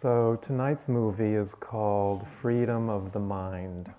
So 0.00 0.38
tonight's 0.42 0.86
movie 0.86 1.34
is 1.34 1.54
called 1.54 2.24
Freedom 2.40 2.88
of 2.88 3.10
the 3.10 3.18
Mind 3.18 3.92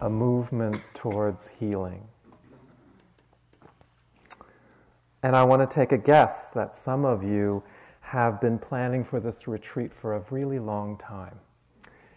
A 0.00 0.10
Movement 0.10 0.80
Towards 0.94 1.48
Healing. 1.60 2.02
And 5.22 5.36
I 5.36 5.44
want 5.44 5.62
to 5.62 5.72
take 5.72 5.92
a 5.92 5.96
guess 5.96 6.48
that 6.56 6.76
some 6.76 7.04
of 7.04 7.22
you 7.22 7.62
have 8.00 8.40
been 8.40 8.58
planning 8.58 9.04
for 9.04 9.20
this 9.20 9.46
retreat 9.46 9.92
for 9.94 10.16
a 10.16 10.24
really 10.32 10.58
long 10.58 10.98
time. 10.98 11.38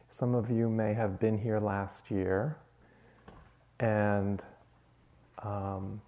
Some 0.10 0.34
of 0.34 0.50
you 0.50 0.68
may 0.68 0.96
have 0.96 1.20
been 1.20 1.38
here 1.38 1.60
last 1.60 2.10
year 2.10 2.58
and 3.80 4.42
um, 5.44 6.02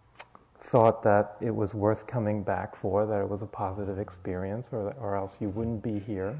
thought 0.66 1.04
that 1.04 1.38
it 1.42 1.56
was 1.56 1.74
worth 1.74 2.08
coming 2.08 2.44
back 2.44 2.76
for, 2.76 3.06
that 3.06 3.22
it 3.22 3.30
was 3.30 3.42
a 3.42 3.48
positive 3.48 4.00
experience, 4.00 4.70
or, 4.72 4.94
or 5.00 5.16
else 5.16 5.36
you 5.40 5.50
wouldn't 5.50 5.84
be 5.84 6.00
here. 6.00 6.36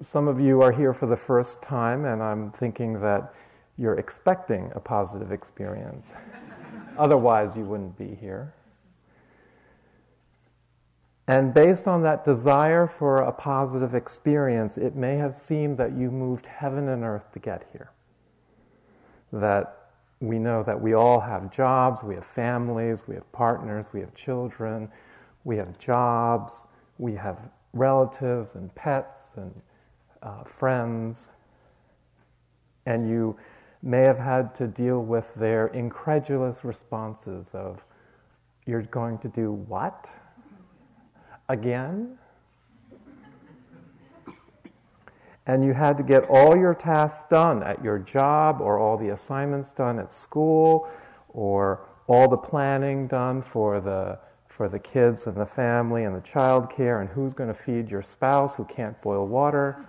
Some 0.00 0.28
of 0.28 0.40
you 0.40 0.62
are 0.62 0.70
here 0.70 0.94
for 0.94 1.06
the 1.06 1.16
first 1.16 1.60
time, 1.60 2.04
and 2.04 2.22
I'm 2.22 2.52
thinking 2.52 3.00
that 3.00 3.34
you're 3.76 3.98
expecting 3.98 4.70
a 4.74 4.80
positive 4.80 5.32
experience. 5.32 6.12
Otherwise, 6.98 7.56
you 7.56 7.64
wouldn't 7.64 7.98
be 7.98 8.14
here. 8.14 8.54
And 11.26 11.52
based 11.52 11.86
on 11.86 12.02
that 12.02 12.24
desire 12.24 12.86
for 12.86 13.16
a 13.18 13.32
positive 13.32 13.94
experience, 13.94 14.78
it 14.78 14.94
may 14.96 15.16
have 15.16 15.36
seemed 15.36 15.76
that 15.78 15.92
you 15.92 16.10
moved 16.10 16.46
heaven 16.46 16.88
and 16.88 17.04
earth 17.04 17.32
to 17.32 17.38
get 17.38 17.68
here. 17.72 17.90
That 19.32 19.77
we 20.20 20.38
know 20.38 20.62
that 20.64 20.80
we 20.80 20.94
all 20.94 21.20
have 21.20 21.50
jobs, 21.50 22.02
we 22.02 22.14
have 22.14 22.26
families, 22.26 23.04
we 23.06 23.14
have 23.14 23.30
partners, 23.32 23.86
we 23.92 24.00
have 24.00 24.14
children, 24.14 24.90
we 25.44 25.56
have 25.56 25.78
jobs, 25.78 26.66
we 26.98 27.14
have 27.14 27.38
relatives 27.72 28.54
and 28.54 28.74
pets 28.74 29.36
and 29.36 29.54
uh, 30.22 30.42
friends. 30.44 31.28
And 32.86 33.08
you 33.08 33.36
may 33.82 34.00
have 34.00 34.18
had 34.18 34.54
to 34.56 34.66
deal 34.66 35.02
with 35.02 35.32
their 35.36 35.68
incredulous 35.68 36.64
responses 36.64 37.46
of, 37.52 37.84
You're 38.66 38.82
going 38.82 39.18
to 39.18 39.28
do 39.28 39.52
what? 39.52 40.10
Again? 41.48 42.18
And 45.48 45.64
you 45.64 45.72
had 45.72 45.96
to 45.96 46.02
get 46.02 46.24
all 46.28 46.54
your 46.54 46.74
tasks 46.74 47.24
done 47.30 47.62
at 47.62 47.82
your 47.82 47.98
job 47.98 48.60
or 48.60 48.78
all 48.78 48.98
the 48.98 49.08
assignments 49.08 49.72
done 49.72 49.98
at 49.98 50.12
school 50.12 50.88
or 51.30 51.88
all 52.06 52.28
the 52.28 52.36
planning 52.36 53.08
done 53.08 53.42
for 53.42 53.80
the 53.80 54.18
for 54.46 54.68
the 54.68 54.78
kids 54.78 55.26
and 55.26 55.36
the 55.36 55.46
family 55.46 56.04
and 56.04 56.14
the 56.14 56.20
child 56.20 56.70
care 56.70 57.00
and 57.00 57.08
who's 57.08 57.32
going 57.32 57.48
to 57.48 57.54
feed 57.54 57.90
your 57.90 58.02
spouse 58.02 58.54
who 58.56 58.64
can't 58.64 59.00
boil 59.02 59.26
water. 59.26 59.86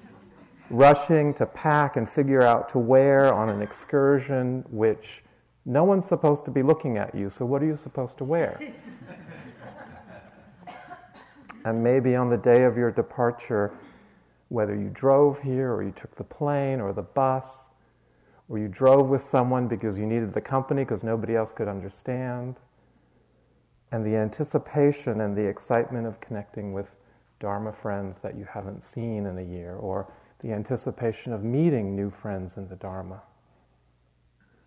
Rushing 0.70 1.34
to 1.34 1.46
pack 1.46 1.96
and 1.96 2.08
figure 2.08 2.42
out 2.42 2.68
to 2.70 2.78
wear 2.78 3.32
on 3.32 3.48
an 3.48 3.62
excursion 3.62 4.64
which 4.70 5.24
no 5.64 5.84
one's 5.84 6.04
supposed 6.04 6.44
to 6.44 6.50
be 6.50 6.62
looking 6.62 6.98
at 6.98 7.14
you 7.14 7.28
so 7.30 7.44
what 7.44 7.62
are 7.62 7.66
you 7.66 7.76
supposed 7.76 8.16
to 8.18 8.24
wear? 8.24 8.60
And 11.66 11.82
maybe 11.82 12.14
on 12.14 12.28
the 12.28 12.36
day 12.36 12.64
of 12.64 12.76
your 12.76 12.90
departure 12.90 13.72
whether 14.54 14.76
you 14.76 14.88
drove 14.90 15.40
here 15.40 15.72
or 15.72 15.82
you 15.82 15.90
took 15.90 16.14
the 16.14 16.22
plane 16.22 16.80
or 16.80 16.92
the 16.92 17.02
bus, 17.02 17.70
or 18.48 18.56
you 18.56 18.68
drove 18.68 19.08
with 19.08 19.20
someone 19.20 19.66
because 19.66 19.98
you 19.98 20.06
needed 20.06 20.32
the 20.32 20.40
company 20.40 20.84
because 20.84 21.02
nobody 21.02 21.34
else 21.34 21.50
could 21.50 21.66
understand, 21.66 22.54
and 23.90 24.06
the 24.06 24.14
anticipation 24.14 25.22
and 25.22 25.36
the 25.36 25.42
excitement 25.42 26.06
of 26.06 26.20
connecting 26.20 26.72
with 26.72 26.86
Dharma 27.40 27.72
friends 27.72 28.18
that 28.18 28.36
you 28.36 28.44
haven't 28.44 28.84
seen 28.84 29.26
in 29.26 29.38
a 29.38 29.42
year, 29.42 29.74
or 29.74 30.12
the 30.38 30.52
anticipation 30.52 31.32
of 31.32 31.42
meeting 31.42 31.96
new 31.96 32.08
friends 32.08 32.56
in 32.56 32.68
the 32.68 32.76
Dharma, 32.76 33.20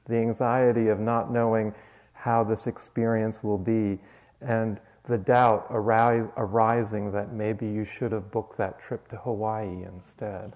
the 0.09 0.17
anxiety 0.17 0.89
of 0.89 0.99
not 0.99 1.31
knowing 1.31 1.73
how 2.11 2.43
this 2.43 2.67
experience 2.67 3.41
will 3.41 3.57
be, 3.57 3.97
and 4.41 4.81
the 5.07 5.17
doubt 5.17 5.67
arise, 5.69 6.27
arising 6.35 7.11
that 7.13 7.31
maybe 7.31 7.65
you 7.65 7.85
should 7.85 8.11
have 8.11 8.29
booked 8.29 8.57
that 8.57 8.79
trip 8.79 9.07
to 9.09 9.15
Hawaii 9.17 9.83
instead. 9.83 10.53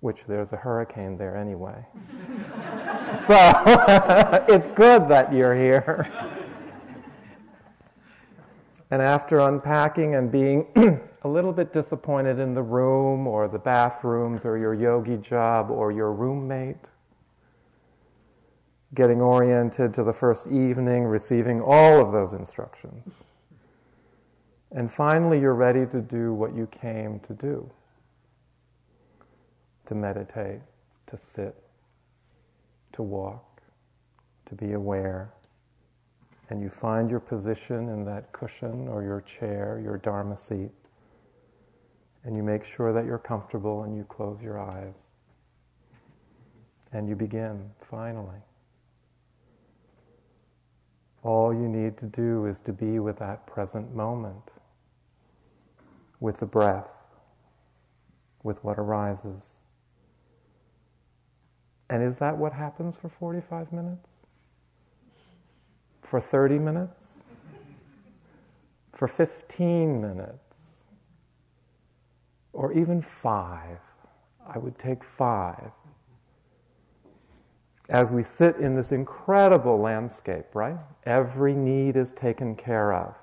Which 0.00 0.24
there's 0.26 0.52
a 0.52 0.56
hurricane 0.56 1.18
there 1.18 1.36
anyway. 1.36 1.84
so 3.26 3.36
it's 4.48 4.68
good 4.68 5.08
that 5.08 5.32
you're 5.32 5.54
here. 5.54 6.10
and 8.90 9.02
after 9.02 9.40
unpacking 9.40 10.14
and 10.14 10.32
being 10.32 10.66
a 11.22 11.28
little 11.28 11.52
bit 11.52 11.74
disappointed 11.74 12.38
in 12.38 12.54
the 12.54 12.62
room 12.62 13.26
or 13.26 13.48
the 13.48 13.58
bathrooms 13.58 14.46
or 14.46 14.56
your 14.56 14.72
yogi 14.72 15.18
job 15.18 15.70
or 15.70 15.92
your 15.92 16.12
roommate, 16.12 16.76
getting 18.94 19.20
oriented 19.20 19.92
to 19.94 20.02
the 20.02 20.12
first 20.12 20.46
evening, 20.46 21.04
receiving 21.04 21.60
all 21.60 22.00
of 22.00 22.12
those 22.12 22.32
instructions. 22.32 23.12
And 24.72 24.92
finally, 24.92 25.40
you're 25.40 25.54
ready 25.54 25.86
to 25.86 26.00
do 26.00 26.32
what 26.32 26.54
you 26.54 26.66
came 26.66 27.20
to 27.20 27.34
do 27.34 27.70
to 29.86 29.94
meditate, 29.94 30.60
to 31.06 31.16
sit, 31.16 31.56
to 32.92 33.02
walk, 33.02 33.62
to 34.44 34.54
be 34.54 34.74
aware. 34.74 35.32
And 36.50 36.60
you 36.60 36.68
find 36.68 37.10
your 37.10 37.20
position 37.20 37.88
in 37.88 38.04
that 38.04 38.30
cushion 38.32 38.86
or 38.86 39.02
your 39.02 39.22
chair, 39.22 39.80
your 39.82 39.96
Dharma 39.96 40.36
seat. 40.36 40.70
And 42.24 42.36
you 42.36 42.42
make 42.42 42.64
sure 42.64 42.92
that 42.92 43.06
you're 43.06 43.18
comfortable 43.18 43.84
and 43.84 43.96
you 43.96 44.04
close 44.04 44.42
your 44.42 44.58
eyes. 44.60 45.08
And 46.92 47.08
you 47.08 47.16
begin, 47.16 47.70
finally. 47.90 48.42
All 51.22 51.52
you 51.52 51.68
need 51.68 51.96
to 51.98 52.06
do 52.06 52.46
is 52.46 52.60
to 52.60 52.72
be 52.72 52.98
with 52.98 53.18
that 53.18 53.46
present 53.46 53.94
moment, 53.94 54.50
with 56.20 56.38
the 56.38 56.46
breath, 56.46 56.88
with 58.42 58.62
what 58.64 58.78
arises. 58.78 59.56
And 61.90 62.02
is 62.02 62.18
that 62.18 62.36
what 62.36 62.52
happens 62.52 62.96
for 62.96 63.08
45 63.08 63.72
minutes? 63.72 64.10
For 66.02 66.20
30 66.20 66.58
minutes? 66.58 67.18
For 68.92 69.08
15 69.08 70.00
minutes? 70.00 70.38
Or 72.52 72.72
even 72.72 73.02
five? 73.02 73.78
I 74.46 74.58
would 74.58 74.78
take 74.78 75.02
five 75.04 75.72
as 77.88 78.10
we 78.12 78.22
sit 78.22 78.56
in 78.56 78.74
this 78.74 78.92
incredible 78.92 79.78
landscape, 79.78 80.54
right? 80.54 80.76
Every 81.04 81.54
need 81.54 81.96
is 81.96 82.10
taken 82.12 82.54
care 82.54 82.92
of. 82.92 83.14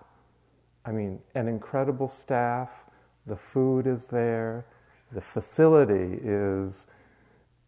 I 0.85 0.91
mean, 0.91 1.19
an 1.35 1.47
incredible 1.47 2.09
staff, 2.09 2.69
the 3.27 3.35
food 3.35 3.85
is 3.85 4.05
there, 4.05 4.65
the 5.11 5.21
facility 5.21 6.19
is, 6.23 6.87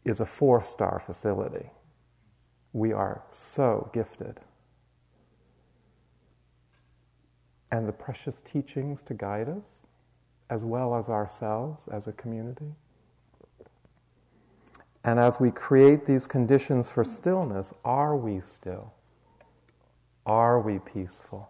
is 0.06 0.20
a 0.20 0.26
four 0.26 0.62
star 0.62 1.02
facility. 1.06 1.70
We 2.74 2.94
are 2.94 3.24
so 3.32 3.90
gifted. 3.94 4.40
And 7.72 7.88
the 7.88 7.94
precious 7.94 8.42
teachings 8.42 9.02
to 9.04 9.14
guide 9.14 9.50
us, 9.50 9.68
as 10.50 10.64
well 10.64 10.96
as 10.96 11.10
ourselves 11.10 11.88
as 11.90 12.08
a 12.08 12.14
community. 12.14 12.74
And 15.08 15.22
as 15.22 15.40
we 15.40 15.52
create 15.52 16.06
these 16.06 16.28
conditions 16.28 16.92
for 16.92 17.06
stillness, 17.06 17.74
are 17.86 18.18
we 18.18 18.42
still? 18.42 18.92
Are 20.26 20.60
we 20.60 20.80
peaceful? 20.80 21.48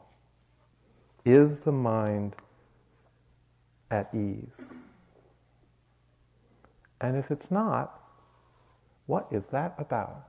Is 1.26 1.62
the 1.62 1.72
mind 1.72 2.36
at 3.90 4.14
ease? 4.14 4.62
And 7.02 7.18
if 7.18 7.32
it's 7.32 7.50
not, 7.50 8.00
what 9.08 9.26
is 9.32 9.48
that 9.48 9.74
about? 9.80 10.28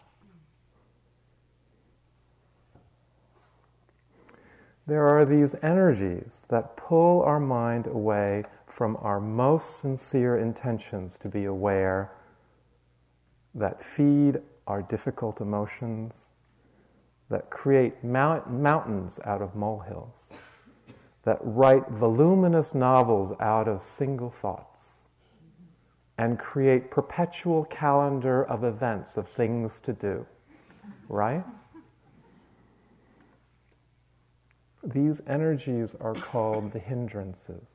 There 4.87 5.07
are 5.07 5.27
these 5.27 5.55
energies 5.63 6.47
that 6.49 6.79
pull 6.79 7.21
our 7.25 7.41
mind 7.41 7.89
away 7.89 8.45
from 8.67 8.97
our 9.03 9.21
most 9.21 9.81
sincere 9.81 10.39
intentions 10.39 11.19
to 11.21 11.29
be 11.29 11.45
aware 11.45 12.13
that 13.59 13.85
feed 13.85 14.41
our 14.67 14.83
difficult 14.83 15.41
emotions, 15.41 16.31
that 17.29 17.51
create 17.51 18.03
mount- 18.03 18.51
mountains 18.51 19.19
out 19.25 19.43
of 19.43 19.55
molehills, 19.55 20.31
that 21.25 21.39
write 21.43 21.87
voluminous 21.91 22.75
novels 22.75 23.33
out 23.41 23.69
of 23.69 23.83
single 23.83 24.31
thoughts, 24.31 25.01
and 26.17 26.39
create 26.39 26.91
perpetual 26.91 27.65
calendar 27.67 28.45
of 28.45 28.65
events 28.65 29.17
of 29.17 29.29
things 29.29 29.81
to 29.81 29.93
do. 29.93 30.27
Right? 31.09 31.45
these 34.83 35.21
energies 35.27 35.95
are 36.01 36.15
called 36.15 36.73
the 36.73 36.79
hindrances. 36.79 37.67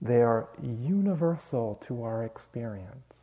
They 0.00 0.22
are 0.22 0.48
universal 0.62 1.80
to 1.86 2.02
our 2.02 2.24
experience. 2.24 3.15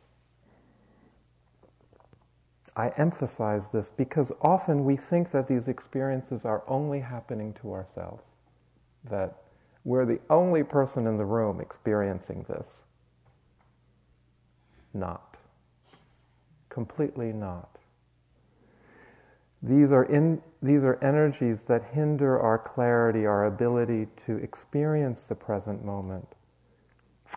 I 2.76 2.88
emphasize 2.96 3.68
this 3.68 3.88
because 3.88 4.32
often 4.40 4.84
we 4.84 4.96
think 4.96 5.30
that 5.30 5.46
these 5.46 5.68
experiences 5.68 6.44
are 6.44 6.64
only 6.66 7.00
happening 7.00 7.52
to 7.60 7.72
ourselves, 7.72 8.24
that 9.10 9.36
we're 9.84 10.06
the 10.06 10.20
only 10.28 10.64
person 10.64 11.06
in 11.06 11.16
the 11.16 11.24
room 11.24 11.60
experiencing 11.60 12.44
this. 12.48 12.82
Not. 14.92 15.36
Completely 16.68 17.32
not. 17.32 17.78
These 19.62 19.92
are, 19.92 20.04
in, 20.04 20.42
these 20.62 20.84
are 20.84 21.02
energies 21.02 21.62
that 21.68 21.84
hinder 21.92 22.40
our 22.40 22.58
clarity, 22.58 23.24
our 23.24 23.46
ability 23.46 24.08
to 24.26 24.36
experience 24.38 25.22
the 25.22 25.34
present 25.34 25.84
moment. 25.84 26.26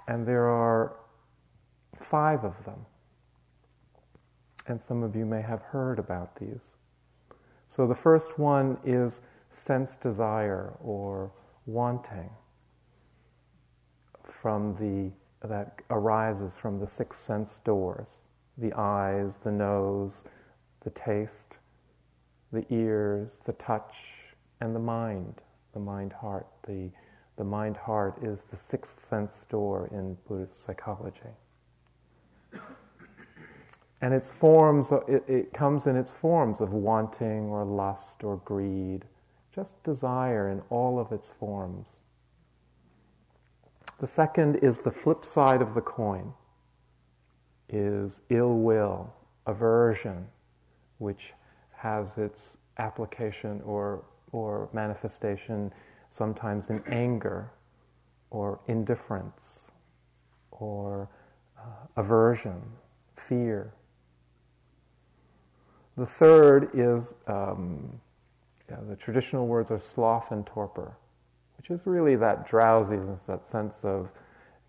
And 0.07 0.27
there 0.27 0.47
are 0.47 0.97
five 2.01 2.43
of 2.43 2.53
them 2.65 2.85
and 4.67 4.81
some 4.81 5.03
of 5.03 5.15
you 5.15 5.25
may 5.25 5.41
have 5.41 5.61
heard 5.61 5.99
about 5.99 6.35
these. 6.35 6.73
So 7.69 7.87
the 7.87 7.95
first 7.95 8.37
one 8.39 8.77
is 8.85 9.21
sense 9.49 9.95
desire 9.97 10.73
or 10.81 11.31
wanting 11.65 12.29
from 14.23 14.75
the 14.75 15.11
that 15.47 15.81
arises 15.89 16.55
from 16.55 16.79
the 16.79 16.87
six 16.87 17.19
sense 17.19 17.59
doors 17.63 18.23
the 18.57 18.73
eyes 18.73 19.37
the 19.43 19.51
nose 19.51 20.23
the 20.81 20.89
taste 20.91 21.57
the 22.51 22.65
ears 22.73 23.39
the 23.45 23.53
touch 23.53 23.95
and 24.61 24.75
the 24.75 24.79
mind 24.79 25.41
the 25.73 25.79
mind 25.79 26.11
heart 26.13 26.47
the 26.67 26.89
the 27.37 27.43
mind 27.43 27.77
heart 27.77 28.17
is 28.23 28.43
the 28.49 28.57
sixth 28.57 29.07
sense 29.07 29.45
door 29.49 29.89
in 29.91 30.17
buddhist 30.27 30.63
psychology 30.63 31.33
and 34.01 34.13
its 34.13 34.29
forms, 34.29 34.91
it, 35.07 35.23
it 35.27 35.53
comes 35.53 35.87
in 35.87 35.95
its 35.95 36.11
forms 36.11 36.61
of 36.61 36.73
wanting 36.73 37.49
or 37.49 37.65
lust 37.65 38.23
or 38.23 38.37
greed, 38.37 39.05
just 39.53 39.81
desire 39.83 40.49
in 40.49 40.61
all 40.69 40.99
of 40.99 41.11
its 41.11 41.31
forms. 41.39 41.99
The 43.99 44.07
second 44.07 44.57
is 44.57 44.77
the 44.77 44.91
flip 44.91 45.25
side 45.25 45.61
of 45.61 45.73
the 45.73 45.81
coin, 45.81 46.31
is 47.69 48.21
ill 48.29 48.53
will, 48.59 49.11
aversion, 49.47 50.27
which 50.99 51.33
has 51.75 52.17
its 52.17 52.57
application 52.77 53.61
or, 53.65 54.03
or 54.31 54.69
manifestation 54.73 55.73
sometimes 56.09 56.69
in 56.69 56.83
anger 56.87 57.49
or 58.29 58.59
indifference 58.67 59.65
or 60.51 61.09
uh, 61.57 61.61
aversion, 61.95 62.61
fear. 63.15 63.73
The 65.97 66.05
third 66.05 66.69
is 66.75 67.15
um, 67.25 67.99
yeah, 68.69 68.77
the 68.87 68.95
traditional 68.95 69.47
words 69.47 69.71
are 69.71 69.79
sloth 69.79 70.31
and 70.31 70.45
torpor, 70.45 70.95
which 71.57 71.71
is 71.71 71.79
really 71.85 72.15
that 72.17 72.47
drowsiness, 72.47 73.21
that 73.27 73.49
sense 73.49 73.73
of, 73.83 74.09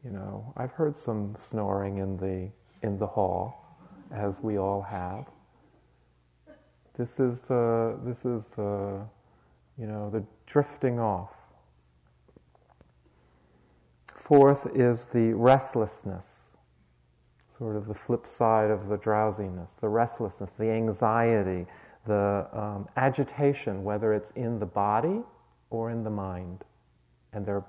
you 0.05 0.11
know, 0.11 0.53
I've 0.57 0.73
heard 0.73 0.97
some 0.97 1.35
snoring 1.37 1.99
in 1.99 2.17
the 2.17 2.49
in 2.87 2.99
the 2.99 3.07
hall, 3.07 3.77
as 4.11 4.41
we 4.41 4.57
all 4.57 4.81
have. 4.81 5.27
This 6.97 7.21
is 7.21 7.41
the 7.41 7.99
this 8.05 8.25
is 8.25 8.45
the, 8.57 9.05
you 9.77 9.87
know, 9.87 10.09
the 10.11 10.25
drifting 10.47 10.99
off. 10.99 11.35
Fourth 14.15 14.67
is 14.75 15.07
the 15.07 15.33
restlessness 15.35 16.38
sort 17.59 17.77
of 17.77 17.87
the 17.87 17.95
flip 17.95 18.27
side 18.27 18.71
of 18.71 18.89
the 18.89 18.97
drowsiness, 18.97 19.73
the 19.81 19.89
restlessness, 19.89 20.53
the 20.59 20.71
anxiety, 20.71 21.67
the 22.07 22.47
um, 22.53 22.89
agitation, 22.97 23.83
whether 23.83 24.15
it's 24.15 24.31
in 24.37 24.59
the 24.59 24.67
body 24.67 25.21
or 25.71 25.91
in 25.91 26.05
the 26.05 26.11
mind. 26.11 26.65
And 27.33 27.45
they're 27.45 27.65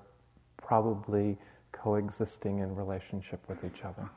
probably 0.58 1.38
coexisting 1.72 2.60
in 2.60 2.76
relationship 2.76 3.40
with 3.50 3.64
each 3.64 3.84
other. 3.84 4.08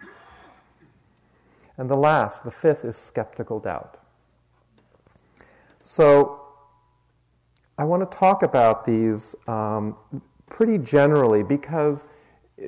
And 1.78 1.88
the 1.88 1.96
last, 1.96 2.44
the 2.44 2.50
fifth, 2.50 2.84
is 2.84 2.96
skeptical 2.96 3.58
doubt. 3.58 3.98
So 5.80 6.42
I 7.78 7.84
want 7.84 8.08
to 8.08 8.16
talk 8.16 8.42
about 8.42 8.84
these 8.84 9.34
um, 9.48 9.96
pretty 10.48 10.76
generally 10.76 11.42
because, 11.42 12.04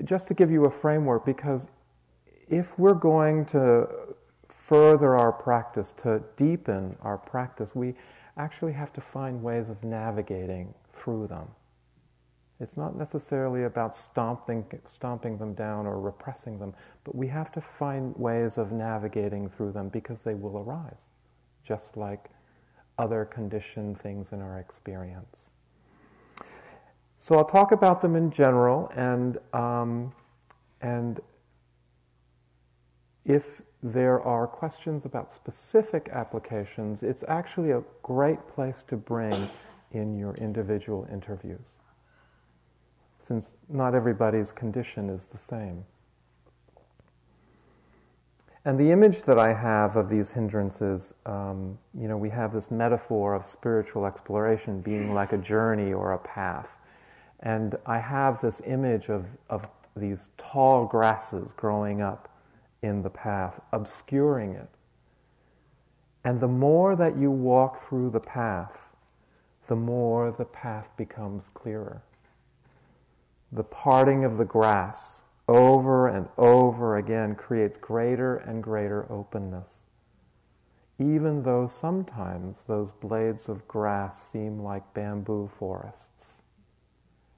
just 0.05 0.27
to 0.29 0.35
give 0.35 0.51
you 0.51 0.65
a 0.65 0.71
framework, 0.71 1.27
because 1.27 1.69
if 2.49 2.79
we're 2.79 2.95
going 2.95 3.45
to 3.47 3.89
further 4.49 5.17
our 5.17 5.33
practice, 5.33 5.93
to 6.03 6.23
deepen 6.37 6.97
our 7.03 7.19
practice, 7.19 7.75
we 7.75 7.95
actually 8.37 8.73
have 8.73 8.93
to 8.93 9.01
find 9.01 9.43
ways 9.43 9.69
of 9.69 9.83
navigating 9.85 10.73
through 10.93 11.27
them. 11.27 11.47
It's 12.61 12.77
not 12.77 12.97
necessarily 12.97 13.65
about 13.65 13.97
stomping, 13.97 14.65
stomping 14.89 15.37
them 15.39 15.55
down 15.55 15.87
or 15.87 16.01
repressing 16.01 16.59
them, 16.59 16.73
but 17.03 17.15
we 17.15 17.27
have 17.29 17.51
to 17.53 17.61
find 17.61 18.17
ways 18.17 18.59
of 18.59 18.73
navigating 18.73 19.49
through 19.49 19.73
them 19.73 19.89
because 19.89 20.23
they 20.23 20.35
will 20.35 20.59
arise, 20.59 21.09
just 21.67 21.97
like 21.97 22.31
other 22.99 23.25
conditioned 23.25 24.01
things 24.01 24.33
in 24.33 24.41
our 24.41 24.61
experience. 24.61 25.51
So 27.19 27.37
I'll 27.37 27.45
talk 27.45 27.73
about 27.73 28.01
them 28.01 28.17
in 28.17 28.31
general, 28.31 28.93
and 28.95 29.39
um, 29.53 30.13
and 30.81 31.21
if 33.25 33.63
there 33.83 34.21
are 34.23 34.47
questions 34.47 35.05
about 35.05 35.35
specific 35.35 36.09
applications, 36.13 37.03
it's 37.03 37.25
actually 37.29 37.71
a 37.71 37.83
great 38.03 38.47
place 38.49 38.83
to 38.89 38.97
bring 38.97 39.49
in 39.93 40.19
your 40.19 40.35
individual 40.35 41.07
interviews, 41.11 41.67
since 43.19 43.53
not 43.69 43.95
everybody's 43.95 44.53
condition 44.53 45.09
is 45.09 45.27
the 45.27 45.39
same. 45.39 45.85
And 48.67 48.79
the 48.79 48.91
image 48.91 49.23
that 49.25 49.39
I 49.39 49.53
have 49.53 49.97
of 49.97 50.09
these 50.09 50.31
hindrances, 50.31 51.13
um, 51.27 51.79
you 51.93 52.09
know, 52.09 52.17
we 52.17 52.31
have 52.31 52.53
this 52.53 52.71
metaphor 52.71 53.35
of 53.35 53.47
spiritual 53.47 54.07
exploration 54.07 54.81
being 54.81 55.13
like 55.13 55.35
a 55.35 55.39
journey 55.39 55.93
or 55.93 56.13
a 56.13 56.19
path. 56.19 56.69
And 57.41 57.77
I 57.85 57.99
have 57.99 58.41
this 58.41 58.63
image 58.65 59.11
of, 59.11 59.27
of 59.51 59.67
these 59.97 60.31
tall 60.39 60.87
grasses 60.87 61.53
growing 61.53 62.01
up 62.01 62.34
in 62.85 63.03
the 63.03 63.11
path, 63.11 63.61
obscuring 63.73 64.53
it. 64.53 64.69
And 66.23 66.39
the 66.39 66.49
more 66.49 66.95
that 66.97 67.17
you 67.17 67.31
walk 67.31 67.89
through 67.89 68.11
the 68.11 68.21
path, 68.21 68.91
the 69.67 69.77
more 69.77 70.31
the 70.31 70.45
path 70.45 70.89
becomes 70.97 71.49
clearer. 71.55 72.03
The 73.53 73.65
parting 73.65 74.25
of 74.25 74.37
the 74.37 74.45
grass 74.45 75.23
over 75.49 76.09
and 76.09 76.29
over 76.37 76.99
again 76.99 77.35
creates 77.35 77.79
greater 77.79 78.37
and 78.37 78.63
greater 78.63 79.11
openness. 79.11 79.85
Even 80.99 81.43
though 81.43 81.67
sometimes 81.67 82.65
those 82.65 82.93
blades 82.93 83.49
of 83.49 83.67
grass 83.67 84.31
seem 84.31 84.63
like 84.63 84.95
bamboo 84.95 85.51
forests. 85.59 86.43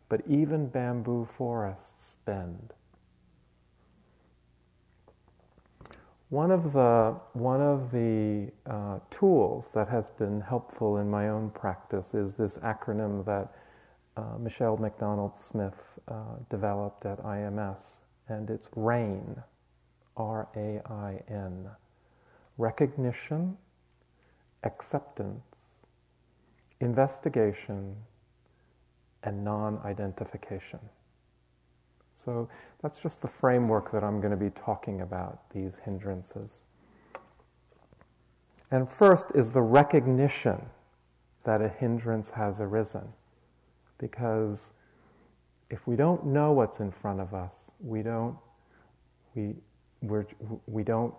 But 0.09 0.23
even 0.27 0.67
bamboo 0.67 1.29
forests 1.37 2.17
bend. 2.25 2.73
One 6.31 6.51
of 6.51 6.73
the, 6.73 7.15
one 7.35 7.61
of 7.61 7.93
the 7.93 8.51
uh, 8.69 8.99
tools 9.11 9.71
that 9.75 9.89
has 9.89 10.11
been 10.11 10.41
helpful 10.41 10.97
in 10.99 11.09
my 11.09 11.29
own 11.29 11.51
practice 11.51 12.15
is 12.15 12.35
this 12.35 12.59
acronym 12.59 13.25
that 13.27 13.55
uh, 14.17 14.37
Michelle 14.39 14.77
McDonald 14.77 15.37
Smith 15.39 15.81
uh, 16.09 16.15
developed 16.51 17.07
at 17.07 17.23
IMS, 17.23 17.81
and 18.29 18.51
it's 18.51 18.69
RAIN, 18.75 19.41
R 20.17 20.49
A 20.57 20.81
I 20.91 21.23
N. 21.29 21.69
Recognition, 22.59 23.57
acceptance, 24.65 25.45
investigation, 26.81 27.95
and 29.23 29.45
non 29.45 29.79
identification. 29.85 30.81
So 32.27 32.49
that's 32.83 32.99
just 32.99 33.23
the 33.23 33.29
framework 33.29 33.93
that 33.93 34.03
I'm 34.03 34.21
going 34.21 34.33
to 34.33 34.37
be 34.37 34.51
talking 34.51 35.01
about, 35.01 35.49
these 35.51 35.75
hindrances. 35.85 36.59
And 38.73 38.91
first 38.91 39.31
is 39.37 39.53
the 39.53 39.63
recognition 39.63 40.61
that 41.45 41.63
a 41.63 41.69
hindrance 41.69 42.29
has 42.31 42.61
arisen. 42.61 43.09
Because 43.99 44.73
if 45.71 45.87
we 45.87 45.95
don't 45.95 46.27
know 46.27 46.51
what's 46.51 46.81
in 46.81 46.91
front 46.91 47.21
of 47.21 47.33
us, 47.33 47.55
we 47.81 48.03
don't, 48.03 48.37
we, 49.37 49.55
we're, 50.03 50.27
we 50.67 50.83
don't, 50.83 51.15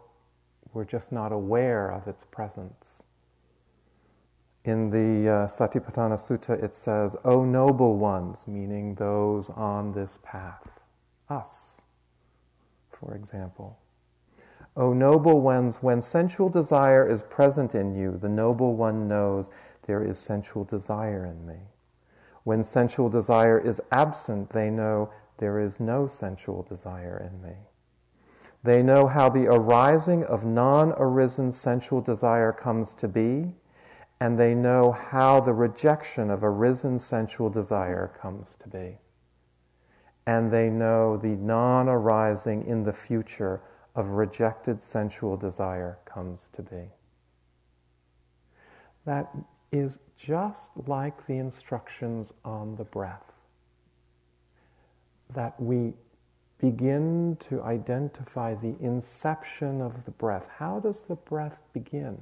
we're 0.73 0.83
just 0.83 1.13
not 1.13 1.31
aware 1.31 1.89
of 1.89 2.05
its 2.09 2.25
presence. 2.31 3.03
In 4.65 4.89
the 4.89 5.31
uh, 5.31 5.47
Satipatthana 5.47 6.19
Sutta, 6.19 6.61
it 6.61 6.75
says, 6.75 7.15
O 7.23 7.45
noble 7.45 7.95
ones, 7.95 8.45
meaning 8.45 8.93
those 8.95 9.49
on 9.51 9.93
this 9.93 10.19
path, 10.23 10.76
us, 11.29 11.77
for 12.91 13.15
example. 13.15 13.77
O 14.75 14.93
noble 14.93 15.41
ones, 15.41 15.81
when 15.81 16.01
sensual 16.01 16.49
desire 16.49 17.09
is 17.09 17.23
present 17.23 17.73
in 17.73 17.95
you, 17.95 18.17
the 18.17 18.29
noble 18.29 18.75
one 18.75 19.07
knows 19.07 19.49
there 19.87 20.03
is 20.03 20.19
sensual 20.19 20.63
desire 20.63 21.25
in 21.25 21.45
me. 21.45 21.59
When 22.43 22.63
sensual 22.63 23.09
desire 23.09 23.57
is 23.57 23.81
absent, 23.91 24.49
they 24.49 24.69
know 24.69 25.09
there 25.37 25.59
is 25.59 25.79
no 25.79 26.07
sensual 26.07 26.63
desire 26.63 27.17
in 27.29 27.41
me. 27.41 27.55
They 28.63 28.83
know 28.83 29.07
how 29.07 29.29
the 29.29 29.47
arising 29.47 30.23
of 30.25 30.45
non 30.45 30.93
arisen 30.97 31.51
sensual 31.51 32.01
desire 32.01 32.51
comes 32.51 32.93
to 32.95 33.07
be, 33.07 33.53
and 34.19 34.37
they 34.37 34.55
know 34.55 34.91
how 34.91 35.39
the 35.39 35.53
rejection 35.53 36.29
of 36.29 36.43
arisen 36.43 36.99
sensual 36.99 37.49
desire 37.49 38.11
comes 38.19 38.55
to 38.59 38.67
be. 38.67 38.97
And 40.27 40.51
they 40.51 40.69
know 40.69 41.17
the 41.17 41.37
non 41.37 41.87
arising 41.87 42.67
in 42.67 42.83
the 42.83 42.93
future 42.93 43.61
of 43.95 44.09
rejected 44.09 44.83
sensual 44.83 45.37
desire 45.37 45.97
comes 46.05 46.49
to 46.55 46.61
be. 46.61 46.91
That 49.05 49.33
is 49.71 49.99
just 50.17 50.69
like 50.85 51.25
the 51.27 51.37
instructions 51.37 52.33
on 52.43 52.75
the 52.75 52.83
breath. 52.83 53.31
That 55.33 55.59
we 55.61 55.93
begin 56.59 57.37
to 57.49 57.63
identify 57.63 58.55
the 58.55 58.75
inception 58.81 59.81
of 59.81 60.03
the 60.03 60.11
breath. 60.11 60.45
How 60.57 60.79
does 60.81 61.03
the 61.03 61.15
breath 61.15 61.57
begin? 61.71 62.17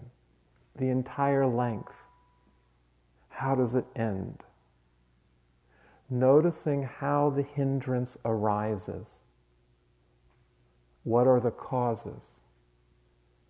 The 0.76 0.90
entire 0.90 1.48
length. 1.48 1.94
How 3.30 3.56
does 3.56 3.74
it 3.74 3.86
end? 3.96 4.45
Noticing 6.10 6.84
how 6.84 7.32
the 7.32 7.42
hindrance 7.42 8.18
arises. 8.26 9.22
What 11.04 11.28
are 11.28 11.40
the 11.40 11.52
causes? 11.52 12.42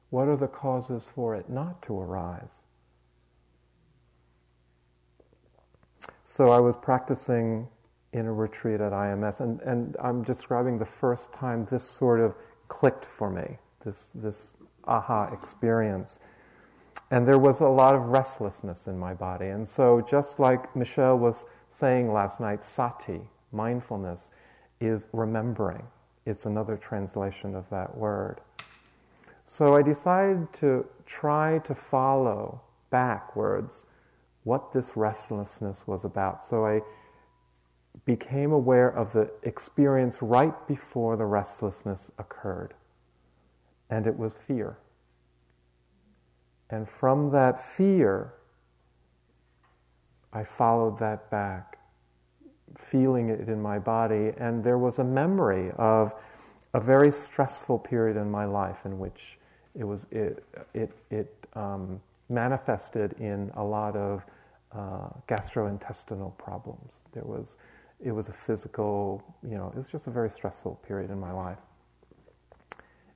What 0.10 0.28
are 0.28 0.38
the 0.38 0.48
causes 0.48 1.06
for 1.14 1.36
it 1.36 1.50
not 1.50 1.82
to 1.84 2.00
arise? 2.00 2.62
So 6.24 6.52
I 6.52 6.60
was 6.60 6.76
practicing 6.76 7.68
in 8.14 8.26
a 8.26 8.34
retreat 8.34 8.80
at 8.80 8.94
IMS, 8.94 9.42
and, 9.42 9.60
and 9.62 9.96
I'm 10.02 10.24
describing 10.24 10.78
the 10.78 10.86
first 10.86 11.34
time 11.34 11.66
this 11.66 11.84
sort 11.84 12.20
of 12.20 12.34
clicked 12.68 13.06
for 13.06 13.30
me, 13.30 13.58
this, 13.84 14.12
this 14.16 14.54
aha 14.86 15.30
experience. 15.34 16.20
And 17.12 17.28
there 17.28 17.38
was 17.38 17.60
a 17.60 17.68
lot 17.68 17.94
of 17.94 18.02
restlessness 18.04 18.88
in 18.88 18.98
my 18.98 19.14
body. 19.14 19.48
And 19.48 19.68
so, 19.68 20.02
just 20.02 20.40
like 20.40 20.76
Michelle 20.76 21.18
was 21.18 21.46
saying 21.68 22.12
last 22.12 22.40
night, 22.40 22.64
sati, 22.64 23.22
mindfulness, 23.52 24.32
is 24.82 25.04
remembering. 25.14 25.84
It's 26.26 26.46
another 26.46 26.78
translation 26.78 27.56
of 27.56 27.70
that 27.70 27.96
word. 27.96 28.42
So 29.46 29.76
I 29.76 29.82
decided 29.82 30.52
to 30.54 30.86
try 31.06 31.60
to 31.60 31.76
follow 31.76 32.62
backwards 32.90 33.86
what 34.44 34.74
this 34.74 34.96
restlessness 34.96 35.84
was 35.88 36.04
about. 36.06 36.44
So 36.44 36.66
I 36.66 36.82
became 38.06 38.52
aware 38.52 38.90
of 38.90 39.14
the 39.14 39.30
experience 39.44 40.22
right 40.22 40.68
before 40.68 41.16
the 41.16 41.26
restlessness 41.26 42.12
occurred. 42.18 42.74
And 43.90 44.08
it 44.08 44.18
was 44.18 44.36
fear. 44.48 44.78
And 46.70 46.90
from 46.90 47.32
that 47.32 47.64
fear, 47.64 48.34
I 50.36 50.44
followed 50.44 51.00
that 51.00 51.30
back, 51.32 51.78
feeling 52.78 53.30
it 53.30 53.48
in 53.48 53.62
my 53.62 53.80
body. 53.80 54.34
And 54.38 54.62
there 54.62 54.78
was 54.78 55.00
a 55.00 55.04
memory 55.04 55.72
of 55.78 56.14
a 56.74 56.80
very 56.80 57.10
stressful 57.10 57.80
period 57.80 58.18
in 58.18 58.30
my 58.30 58.44
life 58.44 58.80
in 58.84 59.00
which 59.00 59.38
it 59.80 59.86
was 59.86 60.06
it 60.12 60.44
it 60.74 60.92
it 61.10 61.34
um, 61.54 62.02
manifested 62.28 63.14
in 63.14 63.50
a 63.56 63.64
lot 63.64 63.96
of 63.96 64.26
uh, 64.74 65.08
gastrointestinal 65.30 66.38
problems. 66.38 67.00
There 67.14 67.24
was 67.24 67.56
it 68.04 68.12
was 68.12 68.28
a 68.28 68.34
physical, 68.34 69.24
you 69.42 69.58
know, 69.58 69.68
it 69.68 69.78
was 69.78 69.90
just 69.90 70.08
a 70.08 70.12
very 70.12 70.30
stressful 70.30 70.82
period 70.86 71.12
in 71.12 71.20
my 71.20 71.32
life. 71.32 71.60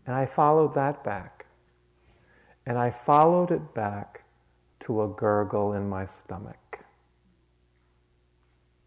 And 0.08 0.16
I 0.16 0.26
followed 0.26 0.74
that 0.76 1.04
back. 1.04 1.46
And 2.66 2.78
I 2.78 2.90
followed 2.90 3.52
it 3.52 3.74
back 3.74 4.24
to 4.82 5.04
a 5.04 5.08
gurgle 5.10 5.74
in 5.74 5.90
my 5.90 6.06
stomach. 6.06 6.69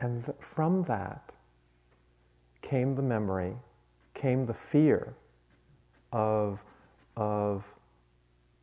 And 0.02 0.24
th- 0.24 0.36
from 0.40 0.82
that 0.84 1.30
came 2.60 2.96
the 2.96 3.02
memory, 3.02 3.54
came 4.14 4.44
the 4.46 4.54
fear 4.54 5.14
of, 6.12 6.60
of 7.16 7.64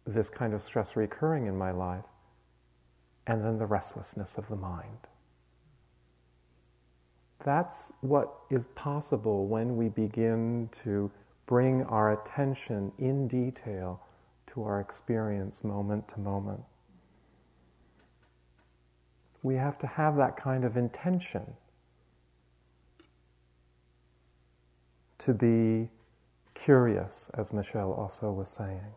this 0.06 0.30
kind 0.30 0.54
of 0.54 0.62
stress 0.62 0.98
recurring 0.98 1.48
in 1.48 1.58
my 1.58 1.72
life, 1.72 2.04
and 3.28 3.44
then 3.44 3.58
the 3.58 3.66
restlessness 3.66 4.38
of 4.38 4.50
the 4.50 4.56
mind. 4.58 5.08
That's 7.46 7.94
what 8.02 8.34
is 8.50 8.66
possible 8.76 9.48
when 9.48 9.78
we 9.78 9.88
begin 9.88 10.70
to 10.84 11.10
bring 11.46 11.84
our 11.86 12.22
attention 12.22 12.92
in 12.98 13.30
detail 13.30 14.02
to 14.48 14.64
our 14.64 14.82
experience 14.82 15.64
moment 15.64 16.06
to 16.10 16.20
moment. 16.20 16.64
We 19.42 19.56
have 19.56 19.78
to 19.80 19.88
have 19.88 20.16
that 20.18 20.36
kind 20.36 20.66
of 20.66 20.78
intention 20.78 21.46
to 25.20 25.34
be 25.34 25.90
curious, 26.54 27.30
as 27.38 27.54
Michelle 27.54 27.92
also 27.94 28.32
was 28.32 28.50
saying. 28.50 28.94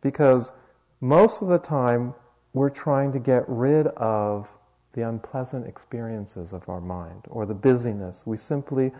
Because 0.00 0.52
most 1.00 1.42
of 1.42 1.48
the 1.48 1.58
time, 1.58 2.14
we're 2.52 2.70
trying 2.70 3.12
to 3.12 3.18
get 3.18 3.44
rid 3.48 3.88
of 3.88 4.48
the 4.92 5.02
unpleasant 5.02 5.66
experiences 5.66 6.52
of 6.52 6.68
our 6.68 6.80
mind 6.80 7.22
or 7.28 7.44
the 7.44 7.54
busyness. 7.54 8.26
We 8.26 8.36
simply, 8.36 8.92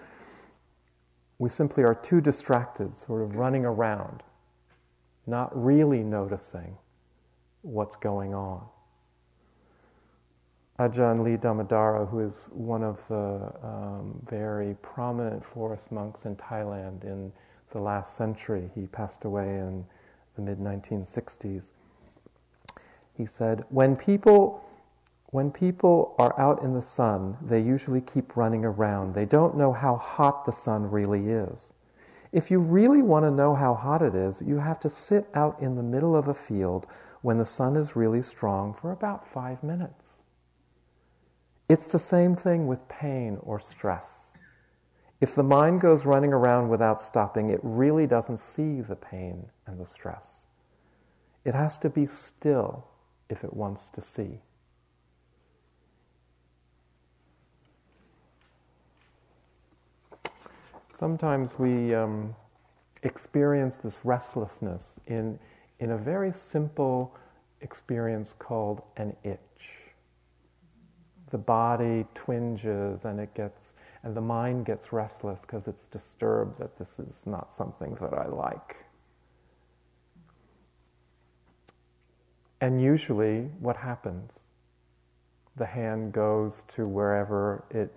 we 1.39 1.49
simply 1.49 1.85
are 1.85 1.95
too 1.95 2.21
distracted, 2.21 2.97
sort 2.97 3.23
of 3.23 3.37
running 3.37 3.65
around, 3.65 4.23
not 5.27 5.51
really 5.57 6.03
noticing 6.03 6.77
what's 7.67 7.97
going 7.97 8.35
on. 8.35 8.65
Ajahn 10.79 11.25
Lee 11.25 11.37
Dhammadharo, 11.37 12.09
who 12.09 12.21
is 12.21 12.33
one 12.51 12.85
of 12.85 13.01
the 13.09 13.53
um, 13.67 14.21
very 14.29 14.77
prominent 14.83 15.45
forest 15.45 15.91
monks 15.91 16.27
in 16.27 16.37
Thailand 16.37 17.05
in 17.05 17.33
the 17.71 17.81
last 17.81 18.17
century, 18.17 18.71
he 18.75 18.87
passed 18.87 19.25
away 19.25 19.59
in 19.59 19.85
the 20.37 20.43
mid 20.43 20.59
1960s. 20.59 21.71
He 23.17 23.27
said, 23.27 23.65
When 23.71 23.97
people 23.97 24.63
when 25.31 25.51
people 25.51 26.15
are 26.19 26.39
out 26.39 26.63
in 26.63 26.73
the 26.73 26.83
sun, 26.83 27.37
they 27.43 27.61
usually 27.61 28.01
keep 28.01 28.37
running 28.37 28.65
around. 28.65 29.13
They 29.13 29.25
don't 29.25 29.57
know 29.57 29.73
how 29.73 29.97
hot 29.97 30.45
the 30.47 30.53
sun 30.53 30.89
really 30.89 31.29
is. 31.29 31.69
If 32.33 32.51
you 32.51 32.61
really 32.61 33.03
want 33.03 33.25
to 33.25 33.31
know 33.31 33.55
how 33.55 33.75
hot 33.75 34.03
it 34.03 34.15
is, 34.15 34.41
you 34.41 34.59
have 34.59 34.79
to 34.81 34.89
sit 34.89 35.27
out 35.35 35.61
in 35.61 35.75
the 35.75 35.83
middle 35.83 36.15
of 36.15 36.29
a 36.29 36.35
field 36.35 36.87
when 37.27 37.39
the 37.39 37.45
sun 37.45 37.75
is 37.75 37.97
really 37.97 38.23
strong 38.23 38.73
for 38.73 38.93
about 38.93 39.27
five 39.27 39.61
minutes. 39.65 40.19
It's 41.69 41.89
the 41.89 41.99
same 41.99 42.37
thing 42.37 42.69
with 42.69 42.89
pain 42.89 43.37
or 43.43 43.59
stress. 43.59 44.31
If 45.21 45.35
the 45.35 45.43
mind 45.43 45.81
goes 45.81 46.07
running 46.07 46.33
around 46.33 46.69
without 46.69 47.03
stopping, 47.03 47.51
it 47.51 47.59
really 47.65 48.07
doesn't 48.07 48.37
see 48.37 48.81
the 48.81 48.95
pain 48.95 49.45
and 49.67 49.81
the 49.81 49.87
stress. 49.87 50.45
It 51.45 51.53
has 51.53 51.77
to 51.79 51.91
be 51.91 52.07
still 52.07 52.87
if 53.29 53.43
it 53.43 53.53
wants 53.53 53.89
to 53.91 54.01
see. 54.01 54.39
sometimes 60.97 61.51
we 61.59 61.95
um, 61.95 62.35
experience 63.03 63.77
this 63.77 64.01
restlessness 64.03 64.99
in, 65.09 65.39
in 65.81 65.93
a 65.93 65.99
very 65.99 66.33
simple 66.33 67.15
experience 67.61 68.35
called 68.39 68.83
an 68.97 69.15
itch. 69.25 69.79
The 71.31 71.39
body 71.39 72.07
twinges 72.15 73.05
and 73.05 73.21
it 73.21 73.35
gets, 73.35 73.61
and 74.03 74.17
the 74.17 74.21
mind 74.21 74.65
gets 74.67 74.93
restless 74.93 75.41
because 75.41 75.67
it's 75.67 75.87
disturbed 75.89 76.59
that 76.59 76.79
this 76.79 76.99
is 76.99 77.15
not 77.27 77.53
something 77.53 77.97
that 78.01 78.15
I 78.15 78.27
like. 78.27 78.77
And 82.61 82.81
usually, 82.81 83.43
what 83.61 83.77
happens? 83.77 84.39
The 85.57 85.67
hand 85.67 86.13
goes 86.13 86.63
to 86.69 86.87
wherever 86.87 87.65
it 87.71 87.93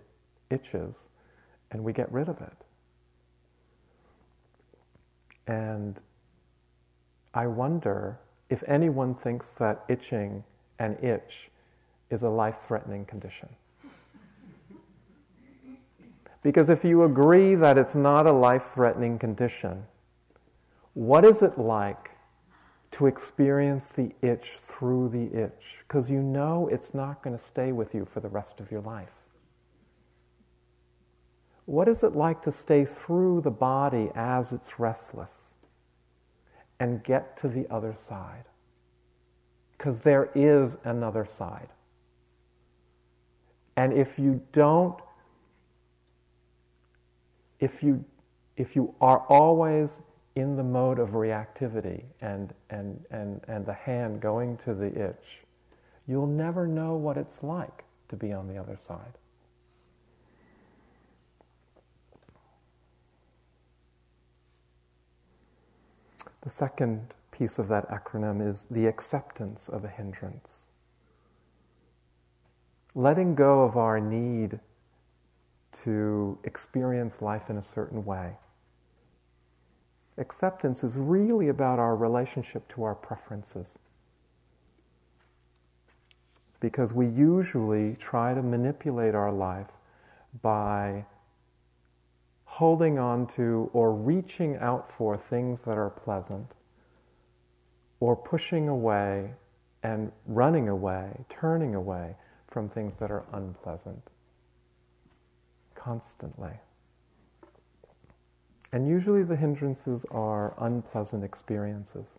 itches, 0.50 1.10
and 1.72 1.84
we 1.84 1.94
get 1.94 2.12
rid 2.12 2.28
of 2.28 2.42
it. 2.42 2.58
And 5.48 6.00
I 7.34 7.48
wonder 7.48 8.20
if 8.50 8.64
anyone 8.68 9.14
thinks 9.14 9.54
that 9.56 9.84
itching 9.88 10.44
and 10.80 11.02
itch 11.04 11.50
is 12.10 12.24
a 12.24 12.30
life 12.30 12.58
threatening 12.68 13.06
condition. 13.06 13.50
Because 16.42 16.70
if 16.70 16.84
you 16.84 17.04
agree 17.04 17.56
that 17.56 17.78
it's 17.78 17.96
not 17.96 18.26
a 18.26 18.32
life 18.32 18.72
threatening 18.74 19.20
condition, 19.20 19.84
what 20.94 21.26
is 21.26 21.42
it 21.42 21.58
like 21.58 22.12
to 22.92 23.06
experience 23.06 23.90
the 23.90 24.12
itch 24.22 24.58
through 24.64 25.10
the 25.10 25.38
itch? 25.38 25.80
Because 25.88 26.10
you 26.10 26.22
know 26.22 26.68
it's 26.70 26.94
not 26.94 27.22
going 27.22 27.38
to 27.38 27.44
stay 27.44 27.72
with 27.72 27.94
you 27.94 28.06
for 28.06 28.22
the 28.22 28.30
rest 28.30 28.60
of 28.60 28.72
your 28.72 28.82
life. 28.82 29.12
What 31.66 31.88
is 31.88 32.04
it 32.04 32.16
like 32.16 32.42
to 32.44 32.52
stay 32.52 32.86
through 32.86 33.42
the 33.42 33.52
body 33.52 34.10
as 34.16 34.54
it's 34.54 34.80
restless 34.80 35.49
and 36.80 37.04
get 37.04 37.38
to 37.38 37.48
the 37.48 37.68
other 37.70 37.94
side? 37.94 38.46
Because 39.78 40.00
there 40.00 40.30
is 40.36 40.78
another 40.84 41.26
side. 41.26 41.70
And 43.76 43.94
if 43.94 44.20
you 44.20 44.42
don't 44.52 45.00
if 47.60 47.84
you, 47.84 48.04
if 48.58 48.76
you 48.76 48.94
are 49.02 49.20
always 49.30 50.02
in 50.36 50.56
the 50.56 50.64
mode 50.64 51.00
of 51.00 51.10
reactivity 51.10 52.04
and, 52.22 52.54
and, 52.70 53.04
and, 53.12 53.42
and 53.48 53.66
the 53.66 53.74
hand 53.74 54.22
going 54.22 54.58
to 54.58 54.74
the 54.74 54.88
itch, 54.88 55.42
you'll 56.08 56.28
never 56.28 56.68
know 56.68 56.96
what 56.96 57.18
it's 57.18 57.44
like 57.44 57.84
to 58.10 58.16
be 58.16 58.32
on 58.32 58.48
the 58.48 58.58
other 58.58 58.78
side. 58.78 59.19
The 66.42 66.50
second 66.50 67.14
piece 67.32 67.60
of 67.60 67.68
that 67.68 67.90
acronym 67.90 68.46
is 68.46 68.66
the 68.72 68.86
acceptance 68.88 69.70
of 69.70 69.84
a 69.84 69.90
hindrance. 69.90 70.64
Letting 72.96 73.36
go 73.36 73.64
of 73.64 73.78
our 73.78 74.00
need 74.00 74.60
to 75.72 76.38
experience 76.44 77.22
life 77.22 77.50
in 77.50 77.58
a 77.58 77.64
certain 77.64 78.04
way. 78.04 78.38
Acceptance 80.18 80.84
is 80.84 80.98
really 80.98 81.50
about 81.50 81.80
our 81.80 81.96
relationship 81.96 82.68
to 82.74 82.84
our 82.84 82.96
preferences. 82.96 83.78
Because 86.60 86.92
we 86.92 87.08
usually 87.08 87.96
try 87.96 88.34
to 88.34 88.42
manipulate 88.42 89.16
our 89.16 89.32
life 89.32 89.72
by 90.42 91.06
holding 92.60 93.00
on 93.00 93.26
to 93.26 93.70
or 93.72 93.94
reaching 93.94 94.58
out 94.58 94.92
for 94.98 95.16
things 95.16 95.62
that 95.62 95.78
are 95.78 95.90
pleasant, 95.90 96.46
or 98.02 98.18
pushing 98.18 98.68
away 98.68 99.32
and 99.84 100.12
running 100.28 100.68
away, 100.68 101.10
turning 101.30 101.74
away 101.74 102.14
from 102.50 102.68
things 102.68 102.94
that 103.00 103.10
are 103.10 103.24
unpleasant 103.32 104.02
constantly. 105.74 106.52
And 108.74 108.86
usually 108.86 109.24
the 109.24 109.38
hindrances 109.38 110.06
are 110.12 110.54
unpleasant 110.58 111.24
experiences. 111.24 112.18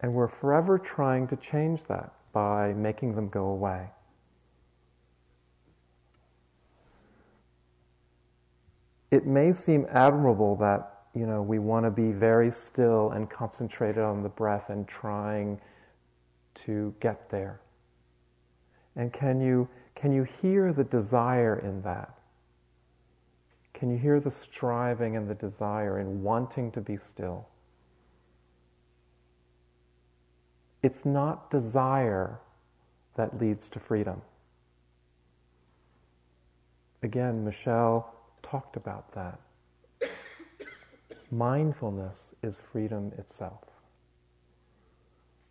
And 0.00 0.14
we're 0.14 0.28
forever 0.28 0.78
trying 0.78 1.26
to 1.26 1.36
change 1.36 1.84
that 1.84 2.10
by 2.32 2.72
making 2.72 3.16
them 3.16 3.28
go 3.28 3.48
away. 3.48 3.90
It 9.10 9.26
may 9.26 9.52
seem 9.52 9.86
admirable 9.90 10.56
that 10.56 10.92
you 11.14 11.26
know 11.26 11.42
we 11.42 11.58
want 11.58 11.84
to 11.86 11.90
be 11.90 12.12
very 12.12 12.50
still 12.50 13.10
and 13.10 13.30
concentrated 13.30 14.02
on 14.02 14.22
the 14.22 14.28
breath 14.28 14.70
and 14.70 14.86
trying 14.86 15.60
to 16.66 16.94
get 17.00 17.30
there. 17.30 17.60
And 18.96 19.12
can 19.12 19.40
you 19.40 19.68
can 19.94 20.12
you 20.12 20.24
hear 20.24 20.72
the 20.72 20.84
desire 20.84 21.58
in 21.58 21.82
that? 21.82 22.12
Can 23.74 23.90
you 23.90 23.98
hear 23.98 24.20
the 24.20 24.30
striving 24.30 25.16
and 25.16 25.28
the 25.28 25.34
desire 25.34 26.00
in 26.00 26.22
wanting 26.22 26.72
to 26.72 26.80
be 26.80 26.96
still? 26.96 27.46
It's 30.82 31.04
not 31.04 31.50
desire 31.50 32.40
that 33.16 33.38
leads 33.38 33.68
to 33.70 33.80
freedom. 33.80 34.22
Again, 37.02 37.44
Michelle 37.44 38.15
talked 38.50 38.76
about 38.76 39.12
that. 39.12 39.38
Mindfulness 41.30 42.30
is 42.42 42.58
freedom 42.72 43.12
itself. 43.18 43.64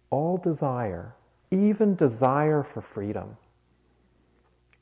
All 0.10 0.38
desire, 0.38 1.16
even 1.52 1.96
desire 1.96 2.64
for 2.64 2.82
freedom, 2.82 3.36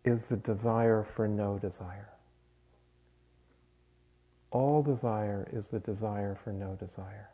is 0.06 0.28
the 0.28 0.38
desire 0.38 1.04
for 1.04 1.28
no 1.28 1.58
desire. 1.58 2.10
All 4.52 4.84
desire 4.84 5.47
is 5.52 5.67
the 5.67 5.80
desire 5.80 6.38
for 6.43 6.52
no 6.52 6.76
desire. 6.76 7.30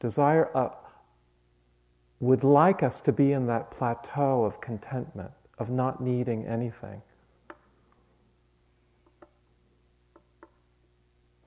Desire 0.00 0.50
uh, 0.56 0.70
would 2.20 2.42
like 2.42 2.82
us 2.82 3.00
to 3.02 3.12
be 3.12 3.32
in 3.32 3.46
that 3.46 3.70
plateau 3.70 4.44
of 4.44 4.60
contentment, 4.60 5.30
of 5.58 5.70
not 5.70 6.02
needing 6.02 6.46
anything. 6.46 7.00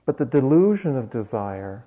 But 0.06 0.18
the 0.18 0.24
delusion 0.24 0.96
of 0.96 1.10
desire 1.10 1.84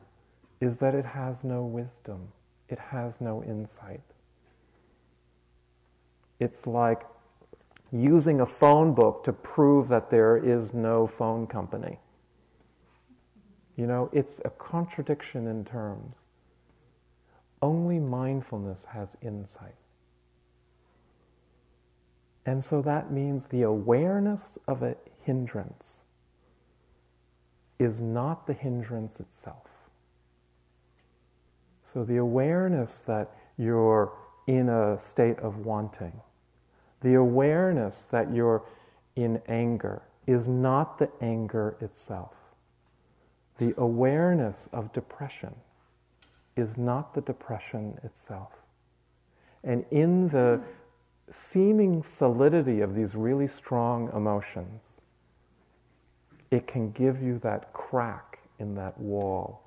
is 0.62 0.78
that 0.78 0.96
it 0.96 1.06
has 1.06 1.44
no 1.44 1.64
wisdom, 1.64 2.30
it 2.70 2.80
has 2.80 3.14
no 3.20 3.44
insight. 3.44 4.02
It's 6.40 6.66
like 6.68 7.04
using 7.92 8.42
a 8.42 8.46
phone 8.46 8.94
book 8.94 9.24
to 9.24 9.34
prove 9.34 9.88
that 9.90 10.10
there 10.10 10.38
is 10.38 10.74
no 10.74 11.08
phone 11.08 11.48
company. 11.48 12.00
You 13.76 13.88
know, 13.88 14.10
it's 14.14 14.40
a 14.46 14.50
contradiction 14.50 15.48
in 15.48 15.66
terms. 15.66 16.16
Only 17.62 18.00
mindfulness 18.00 18.86
has 18.86 19.10
insight. 19.22 19.76
And 22.46 22.64
so 22.64 22.82
that 22.82 23.12
means 23.12 23.48
the 23.48 23.62
awareness 23.64 24.58
of 24.68 24.84
a 24.84 24.96
hindrance 25.24 26.04
is 27.84 28.02
not 28.02 28.48
the 28.48 28.54
hindrance 28.54 29.20
itself. 29.20 29.68
So 31.94 32.04
the 32.04 32.18
awareness 32.18 33.02
that 33.06 33.30
you're 33.58 34.14
in 34.48 34.70
a 34.70 35.00
state 35.00 35.40
of 35.40 35.58
wanting 35.58 36.20
the 37.04 37.16
awareness 37.16 38.08
that 38.12 38.34
you're 38.34 38.64
in 39.18 39.40
anger 39.48 40.02
is 40.26 40.48
not 40.48 40.98
the 40.98 41.10
anger 41.22 41.76
itself. 41.82 42.34
The 43.58 43.76
awareness 43.78 44.68
of 44.72 44.92
depression 44.94 45.54
is 46.56 46.78
not 46.78 47.14
the 47.14 47.22
depression 47.22 48.00
itself. 48.04 48.54
And 49.64 49.86
in 49.92 50.30
the 50.30 50.62
seeming 51.32 52.04
solidity 52.04 52.80
of 52.82 52.96
these 52.96 53.16
really 53.16 53.48
strong 53.48 54.10
emotions, 54.16 54.93
it 56.54 56.68
can 56.68 56.92
give 56.92 57.20
you 57.20 57.40
that 57.40 57.74
crack 57.74 58.38
in 58.60 58.76
that 58.76 58.96
wall 59.00 59.64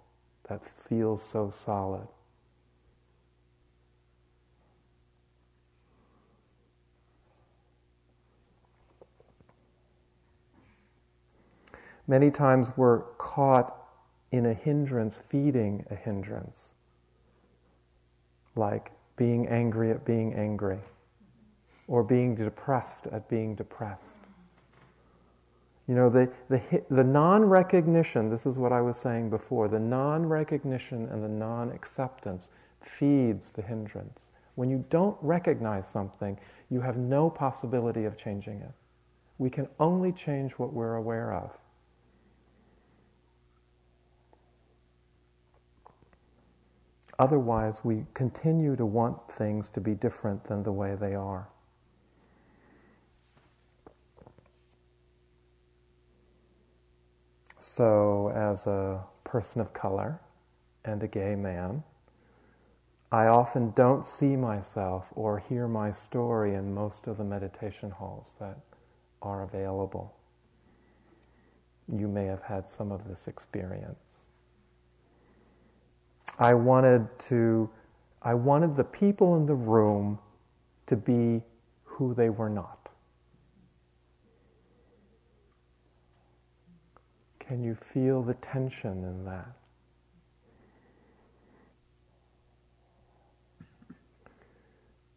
that 0.48 0.60
feels 0.88 1.20
so 1.20 1.50
solid. 1.50 2.06
Many 12.06 12.30
times 12.30 12.68
we're 12.76 13.00
caught 13.18 13.76
in 14.30 14.46
a 14.46 14.54
hindrance, 14.54 15.20
feeding 15.28 15.84
a 15.90 15.96
hindrance, 15.96 16.68
like 18.54 18.92
being 19.16 19.48
angry 19.48 19.90
at 19.90 20.04
being 20.04 20.34
angry, 20.34 20.78
or 21.88 22.04
being 22.04 22.36
depressed 22.36 23.08
at 23.08 23.28
being 23.28 23.56
depressed. 23.56 24.15
You 25.88 25.94
know, 25.94 26.10
the, 26.10 26.28
the, 26.48 26.60
the 26.90 27.04
non 27.04 27.44
recognition, 27.44 28.28
this 28.28 28.44
is 28.44 28.56
what 28.56 28.72
I 28.72 28.80
was 28.80 28.98
saying 28.98 29.30
before, 29.30 29.68
the 29.68 29.78
non 29.78 30.26
recognition 30.26 31.08
and 31.10 31.22
the 31.22 31.28
non 31.28 31.70
acceptance 31.70 32.48
feeds 32.80 33.50
the 33.50 33.62
hindrance. 33.62 34.30
When 34.56 34.70
you 34.70 34.84
don't 34.90 35.16
recognize 35.20 35.86
something, 35.86 36.38
you 36.70 36.80
have 36.80 36.96
no 36.96 37.30
possibility 37.30 38.04
of 38.04 38.16
changing 38.16 38.60
it. 38.60 38.72
We 39.38 39.50
can 39.50 39.68
only 39.78 40.12
change 40.12 40.52
what 40.52 40.72
we're 40.72 40.94
aware 40.94 41.34
of. 41.34 41.52
Otherwise, 47.18 47.84
we 47.84 48.04
continue 48.12 48.76
to 48.76 48.84
want 48.84 49.16
things 49.32 49.70
to 49.70 49.80
be 49.80 49.94
different 49.94 50.44
than 50.44 50.62
the 50.62 50.72
way 50.72 50.96
they 50.96 51.14
are. 51.14 51.48
So, 57.76 58.32
as 58.34 58.66
a 58.66 59.04
person 59.24 59.60
of 59.60 59.70
color 59.74 60.18
and 60.86 61.02
a 61.02 61.06
gay 61.06 61.34
man, 61.34 61.82
I 63.12 63.26
often 63.26 63.72
don't 63.72 64.06
see 64.06 64.34
myself 64.34 65.04
or 65.14 65.40
hear 65.40 65.68
my 65.68 65.90
story 65.90 66.54
in 66.54 66.72
most 66.72 67.06
of 67.06 67.18
the 67.18 67.24
meditation 67.24 67.90
halls 67.90 68.34
that 68.40 68.58
are 69.20 69.42
available. 69.42 70.16
You 71.94 72.08
may 72.08 72.24
have 72.24 72.40
had 72.40 72.66
some 72.66 72.92
of 72.92 73.06
this 73.06 73.28
experience. 73.28 74.22
I 76.38 76.54
wanted 76.54 77.06
to, 77.28 77.68
I 78.22 78.32
wanted 78.32 78.74
the 78.74 78.84
people 78.84 79.36
in 79.36 79.44
the 79.44 79.54
room 79.54 80.18
to 80.86 80.96
be 80.96 81.42
who 81.84 82.14
they 82.14 82.30
were 82.30 82.48
not. 82.48 82.75
Can 87.46 87.62
you 87.62 87.74
feel 87.74 88.22
the 88.22 88.34
tension 88.34 89.04
in 89.04 89.24
that? 89.24 89.52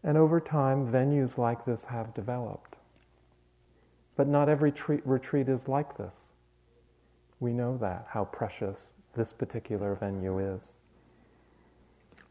And 0.04 0.18
over 0.18 0.40
time, 0.40 0.92
venues 0.92 1.38
like 1.38 1.66
this 1.66 1.84
have 1.84 2.14
developed. 2.14 2.76
But 4.16 4.28
not 4.28 4.48
every 4.48 4.72
tre- 4.72 5.02
retreat 5.06 5.50
is 5.50 5.68
like 5.68 5.98
this. 5.98 6.34
We 7.40 7.52
know 7.52 7.78
that, 7.78 8.06
how 8.10 8.26
precious 8.26 8.94
this 9.16 9.34
particular 9.34 9.96
venue 9.96 10.40
is. 10.40 10.74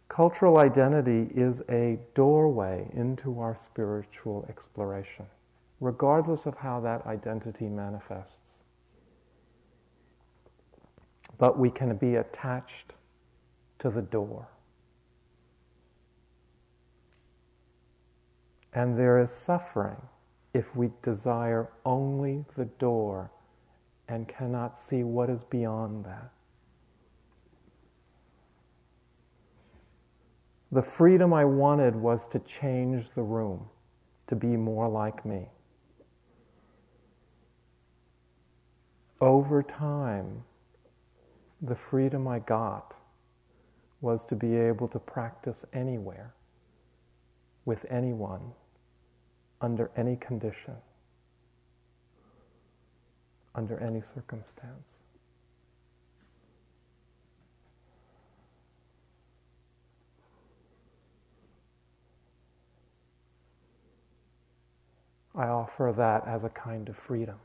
Cultural 0.08 0.58
identity 0.58 1.30
is 1.34 1.62
a 1.68 1.98
doorway 2.14 2.88
into 2.94 3.40
our 3.40 3.54
spiritual 3.54 4.46
exploration, 4.48 5.26
regardless 5.80 6.46
of 6.46 6.56
how 6.56 6.80
that 6.80 7.06
identity 7.06 7.68
manifests. 7.68 8.47
But 11.38 11.58
we 11.58 11.70
can 11.70 11.96
be 11.96 12.16
attached 12.16 12.92
to 13.78 13.90
the 13.90 14.02
door. 14.02 14.48
And 18.74 18.98
there 18.98 19.18
is 19.20 19.30
suffering 19.30 19.96
if 20.52 20.74
we 20.76 20.90
desire 21.02 21.70
only 21.84 22.44
the 22.56 22.64
door 22.64 23.30
and 24.08 24.26
cannot 24.28 24.78
see 24.88 25.04
what 25.04 25.30
is 25.30 25.44
beyond 25.44 26.04
that. 26.04 26.30
The 30.70 30.82
freedom 30.82 31.32
I 31.32 31.44
wanted 31.44 31.96
was 31.96 32.26
to 32.28 32.38
change 32.40 33.08
the 33.14 33.22
room, 33.22 33.66
to 34.26 34.36
be 34.36 34.48
more 34.48 34.88
like 34.88 35.24
me. 35.24 35.48
Over 39.20 39.62
time, 39.62 40.44
the 41.62 41.76
freedom 41.76 42.28
I 42.28 42.38
got 42.40 42.94
was 44.00 44.24
to 44.26 44.36
be 44.36 44.56
able 44.56 44.88
to 44.88 44.98
practice 44.98 45.64
anywhere, 45.72 46.34
with 47.64 47.84
anyone, 47.90 48.52
under 49.60 49.90
any 49.96 50.16
condition, 50.16 50.76
under 53.54 53.78
any 53.80 54.00
circumstance. 54.00 54.94
I 65.34 65.46
offer 65.48 65.92
that 65.96 66.26
as 66.26 66.44
a 66.44 66.48
kind 66.50 66.88
of 66.88 66.96
freedom. 66.96 67.36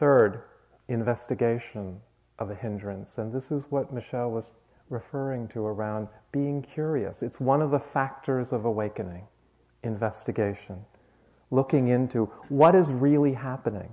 Third, 0.00 0.44
investigation 0.88 2.00
of 2.38 2.50
a 2.50 2.54
hindrance. 2.54 3.18
And 3.18 3.30
this 3.30 3.50
is 3.50 3.66
what 3.68 3.92
Michelle 3.92 4.30
was 4.30 4.50
referring 4.88 5.46
to 5.48 5.66
around 5.66 6.08
being 6.32 6.62
curious. 6.62 7.22
It's 7.22 7.38
one 7.38 7.60
of 7.60 7.70
the 7.70 7.78
factors 7.78 8.54
of 8.54 8.64
awakening, 8.64 9.28
investigation, 9.84 10.82
looking 11.50 11.88
into 11.88 12.24
what 12.48 12.74
is 12.74 12.90
really 12.90 13.34
happening. 13.34 13.90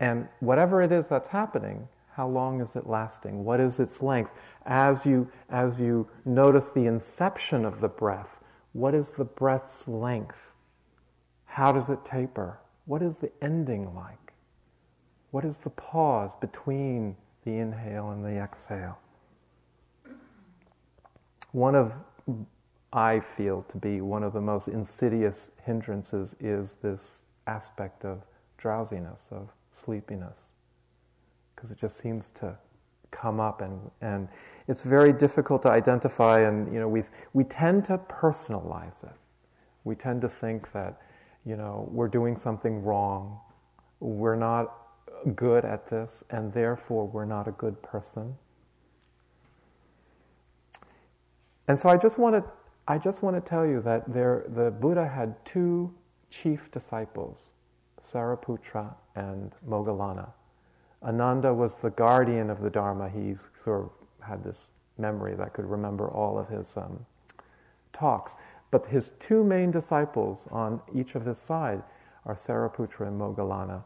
And 0.00 0.26
whatever 0.40 0.80
it 0.80 0.92
is 0.92 1.08
that's 1.08 1.28
happening, 1.28 1.86
how 2.10 2.26
long 2.26 2.62
is 2.62 2.74
it 2.74 2.86
lasting? 2.86 3.44
What 3.44 3.60
is 3.60 3.80
its 3.80 4.00
length? 4.00 4.30
As 4.64 5.04
you, 5.04 5.30
as 5.50 5.78
you 5.78 6.08
notice 6.24 6.72
the 6.72 6.86
inception 6.86 7.66
of 7.66 7.82
the 7.82 7.88
breath, 7.88 8.40
what 8.72 8.94
is 8.94 9.12
the 9.12 9.26
breath's 9.26 9.86
length? 9.86 10.40
How 11.44 11.70
does 11.70 11.90
it 11.90 12.02
taper? 12.06 12.60
What 12.86 13.02
is 13.02 13.18
the 13.18 13.30
ending 13.42 13.94
like? 13.94 14.23
What 15.34 15.44
is 15.44 15.58
the 15.58 15.70
pause 15.70 16.32
between 16.36 17.16
the 17.44 17.58
inhale 17.58 18.10
and 18.12 18.24
the 18.24 18.36
exhale? 18.38 18.96
One 21.50 21.74
of, 21.74 21.92
I 22.92 23.18
feel 23.18 23.64
to 23.68 23.76
be 23.76 24.00
one 24.00 24.22
of 24.22 24.32
the 24.32 24.40
most 24.40 24.68
insidious 24.68 25.50
hindrances 25.64 26.36
is 26.38 26.76
this 26.76 27.22
aspect 27.48 28.04
of 28.04 28.22
drowsiness, 28.58 29.26
of 29.32 29.48
sleepiness 29.72 30.52
because 31.56 31.72
it 31.72 31.78
just 31.78 31.96
seems 31.96 32.30
to 32.36 32.56
come 33.10 33.40
up 33.40 33.60
and, 33.60 33.90
and 34.02 34.28
it's 34.68 34.82
very 34.82 35.12
difficult 35.12 35.62
to 35.62 35.68
identify 35.68 36.42
and 36.42 36.72
you 36.72 36.78
know 36.78 36.86
we 36.86 37.02
we 37.32 37.42
tend 37.42 37.84
to 37.86 37.98
personalize 37.98 39.02
it 39.02 39.16
we 39.82 39.96
tend 39.96 40.20
to 40.20 40.28
think 40.28 40.70
that 40.72 41.00
you 41.44 41.56
know 41.56 41.88
we're 41.90 42.06
doing 42.08 42.36
something 42.36 42.84
wrong 42.84 43.40
we're 43.98 44.36
not 44.36 44.83
good 45.34 45.64
at 45.64 45.88
this 45.88 46.24
and 46.30 46.52
therefore 46.52 47.06
we're 47.06 47.24
not 47.24 47.48
a 47.48 47.52
good 47.52 47.80
person 47.82 48.34
and 51.68 51.78
so 51.78 51.88
i 51.88 51.96
just 51.96 52.18
want 52.18 52.34
to 52.34 52.44
i 52.88 52.98
just 52.98 53.22
want 53.22 53.34
to 53.34 53.40
tell 53.40 53.66
you 53.66 53.80
that 53.80 54.02
there 54.12 54.44
the 54.54 54.70
buddha 54.70 55.06
had 55.06 55.34
two 55.44 55.92
chief 56.30 56.70
disciples 56.70 57.52
sariputra 58.02 58.94
and 59.16 59.52
moggallana 59.66 60.28
Ananda 61.04 61.52
was 61.52 61.76
the 61.76 61.90
guardian 61.90 62.48
of 62.48 62.62
the 62.62 62.70
Dharma. 62.70 63.10
He 63.10 63.36
sort 63.62 63.84
of 63.84 63.90
had 64.26 64.42
this 64.42 64.68
memory 64.96 65.34
that 65.34 65.52
could 65.52 65.66
remember 65.66 66.08
all 66.08 66.38
of 66.38 66.48
his 66.48 66.76
um, 66.76 67.04
talks. 67.92 68.34
But 68.70 68.86
his 68.86 69.10
two 69.20 69.44
main 69.44 69.70
disciples 69.70 70.46
on 70.50 70.80
each 70.94 71.14
of 71.14 71.24
his 71.24 71.38
side 71.38 71.82
are 72.24 72.34
Sariputra 72.34 73.08
and 73.08 73.20
Moggallana. 73.20 73.82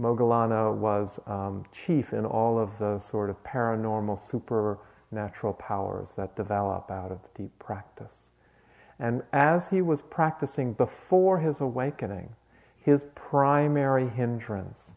Moggallana 0.00 0.74
was 0.74 1.18
um, 1.26 1.64
chief 1.72 2.12
in 2.12 2.26
all 2.26 2.58
of 2.58 2.78
the 2.78 2.98
sort 2.98 3.30
of 3.30 3.42
paranormal, 3.44 4.20
supernatural 4.30 5.54
powers 5.54 6.12
that 6.16 6.36
develop 6.36 6.90
out 6.90 7.10
of 7.10 7.18
deep 7.34 7.56
practice. 7.58 8.30
And 8.98 9.22
as 9.32 9.68
he 9.68 9.80
was 9.82 10.02
practicing 10.02 10.74
before 10.74 11.38
his 11.38 11.60
awakening, 11.60 12.28
his 12.76 13.06
primary 13.14 14.08
hindrance 14.08 14.92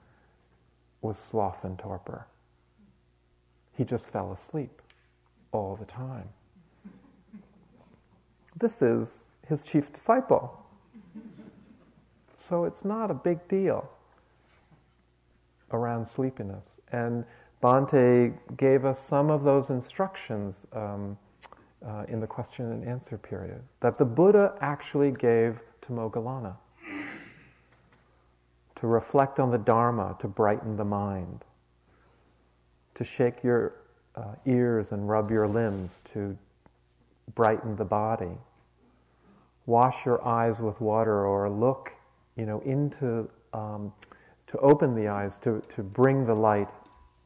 was 1.02 1.18
sloth 1.18 1.64
and 1.64 1.80
torpor. 1.80 2.28
He 3.76 3.86
just 3.86 4.06
fell 4.06 4.34
asleep 4.34 4.82
all 5.54 5.78
the 5.78 5.86
time. 5.86 6.28
This 8.60 8.82
is 8.82 9.28
his 9.48 9.64
chief 9.64 9.94
disciple. 9.94 10.62
So 12.36 12.66
it's 12.66 12.84
not 12.84 13.10
a 13.10 13.14
big 13.14 13.46
deal 13.48 13.90
around 15.72 16.08
sleepiness. 16.08 16.66
And 16.92 17.24
Bhante 17.62 18.34
gave 18.58 18.86
us 18.86 19.00
some 19.00 19.30
of 19.30 19.44
those 19.44 19.70
instructions 19.70 20.56
um, 20.74 21.18
uh, 21.86 22.06
in 22.08 22.20
the 22.20 22.28
question 22.28 22.72
and 22.72 22.88
answer 22.88 23.18
period 23.18 23.62
that 23.80 23.98
the 23.98 24.06
Buddha 24.06 24.54
actually 24.62 25.12
gave 25.12 25.60
to 25.82 25.94
Moggallana 25.94 26.56
to 28.76 28.88
reflect 28.88 29.40
on 29.40 29.52
the 29.52 29.58
Dharma 29.58 30.16
to 30.20 30.28
brighten 30.28 30.78
the 30.78 30.86
mind, 30.86 31.44
to 32.96 33.04
shake 33.04 33.44
your 33.44 33.74
uh, 34.16 34.36
ears 34.46 34.94
and 34.94 35.10
rub 35.10 35.30
your 35.30 35.48
limbs 35.48 36.00
to 36.14 36.38
brighten 37.36 37.76
the 37.76 37.84
body, 37.84 38.38
wash 39.66 40.06
your 40.06 40.26
eyes 40.26 40.62
with 40.62 40.80
water 40.80 41.26
or 41.26 41.50
look, 41.50 41.92
you 42.38 42.46
know, 42.46 42.62
into, 42.62 43.30
um, 43.54 43.92
to 44.50 44.58
open 44.60 44.96
the 44.96 45.08
eyes, 45.08 45.38
to, 45.38 45.62
to 45.76 45.84
bring 45.84 46.26
the 46.26 46.34
light 46.34 46.70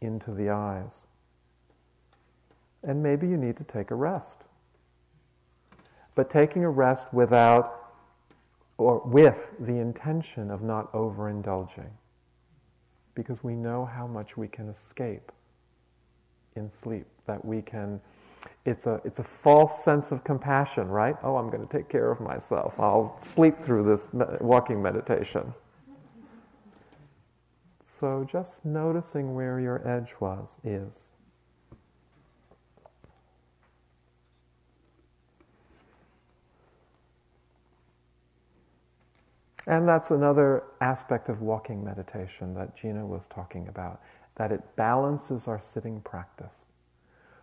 into 0.01 0.31
the 0.31 0.49
eyes. 0.49 1.05
And 2.83 3.01
maybe 3.01 3.27
you 3.27 3.37
need 3.37 3.57
to 3.57 3.63
take 3.63 3.91
a 3.91 3.95
rest. 3.95 4.43
But 6.15 6.29
taking 6.29 6.63
a 6.63 6.69
rest 6.69 7.13
without 7.13 7.83
or 8.77 9.01
with 9.05 9.51
the 9.59 9.77
intention 9.77 10.51
of 10.51 10.61
not 10.61 10.91
overindulging. 10.93 11.89
Because 13.15 13.43
we 13.43 13.55
know 13.55 13.85
how 13.85 14.07
much 14.07 14.35
we 14.35 14.47
can 14.47 14.67
escape 14.69 15.31
in 16.55 16.71
sleep, 16.71 17.05
that 17.25 17.43
we 17.45 17.61
can, 17.61 18.01
it's 18.65 18.85
a, 18.85 18.99
it's 19.05 19.19
a 19.19 19.23
false 19.23 19.83
sense 19.83 20.11
of 20.11 20.23
compassion, 20.23 20.87
right? 20.89 21.15
Oh, 21.23 21.37
I'm 21.37 21.49
going 21.49 21.65
to 21.65 21.71
take 21.71 21.89
care 21.89 22.11
of 22.11 22.19
myself. 22.19 22.73
I'll 22.79 23.19
sleep 23.33 23.59
through 23.59 23.83
this 23.85 24.07
walking 24.41 24.81
meditation. 24.81 25.53
So 28.03 28.27
just 28.29 28.65
noticing 28.65 29.33
where 29.33 29.61
your 29.61 29.81
edge 29.87 30.13
was, 30.19 30.57
is. 30.65 31.11
And 39.67 39.87
that's 39.87 40.11
another 40.11 40.63
aspect 40.81 41.29
of 41.29 41.41
walking 41.41 41.81
meditation 41.81 42.53
that 42.55 42.75
Gina 42.75 43.05
was 43.05 43.25
talking 43.27 43.69
about, 43.69 44.01
that 44.35 44.51
it 44.51 44.75
balances 44.75 45.47
our 45.47 45.61
sitting 45.61 46.01
practice. 46.01 46.65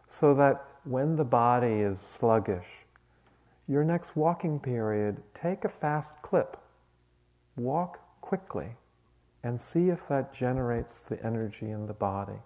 So 0.09 0.35
that 0.35 0.63
when 0.85 1.17
the 1.17 1.25
body 1.25 1.73
is 1.73 2.03
sluggish, 2.03 2.69
your 3.67 3.83
next 3.83 4.15
walking 4.15 4.61
period, 4.61 5.23
take 5.33 5.65
a 5.65 5.71
fast 5.71 6.11
clip. 6.21 6.59
Walk 7.57 7.99
quickly 8.21 8.77
and 9.43 9.61
see 9.61 9.89
if 9.89 10.07
that 10.09 10.33
generates 10.33 11.01
the 11.01 11.25
energy 11.25 11.71
in 11.71 11.87
the 11.87 11.95
body. 11.95 12.39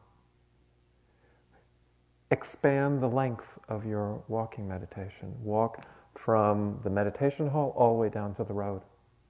Expand 2.30 3.02
the 3.02 3.08
length 3.08 3.46
of 3.68 3.84
your 3.84 4.22
walking 4.28 4.68
meditation. 4.68 5.34
Walk 5.42 5.84
from 6.14 6.80
the 6.84 6.90
meditation 6.90 7.48
hall 7.48 7.74
all 7.76 7.94
the 7.94 8.00
way 8.00 8.08
down 8.08 8.34
to 8.36 8.44
the 8.44 8.52
road 8.52 8.82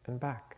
and 0.06 0.20
back. 0.20 0.56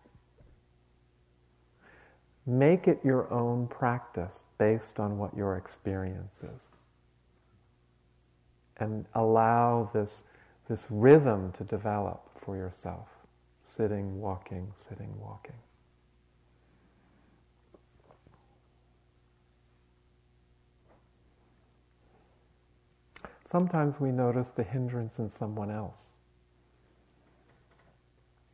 Make 2.46 2.86
it 2.86 3.00
your 3.02 3.32
own 3.32 3.66
practice 3.66 4.44
based 4.58 5.00
on 5.00 5.18
what 5.18 5.36
your 5.36 5.56
experience 5.56 6.40
is. 6.54 6.68
And 8.78 9.06
allow 9.14 9.90
this, 9.92 10.22
this 10.68 10.86
rhythm 10.90 11.52
to 11.58 11.64
develop 11.64 12.22
for 12.44 12.56
yourself 12.56 13.08
sitting, 13.64 14.20
walking, 14.20 14.72
sitting, 14.78 15.12
walking. 15.20 15.56
Sometimes 23.48 24.00
we 24.00 24.10
notice 24.10 24.50
the 24.50 24.62
hindrance 24.62 25.18
in 25.18 25.30
someone 25.30 25.70
else 25.70 26.10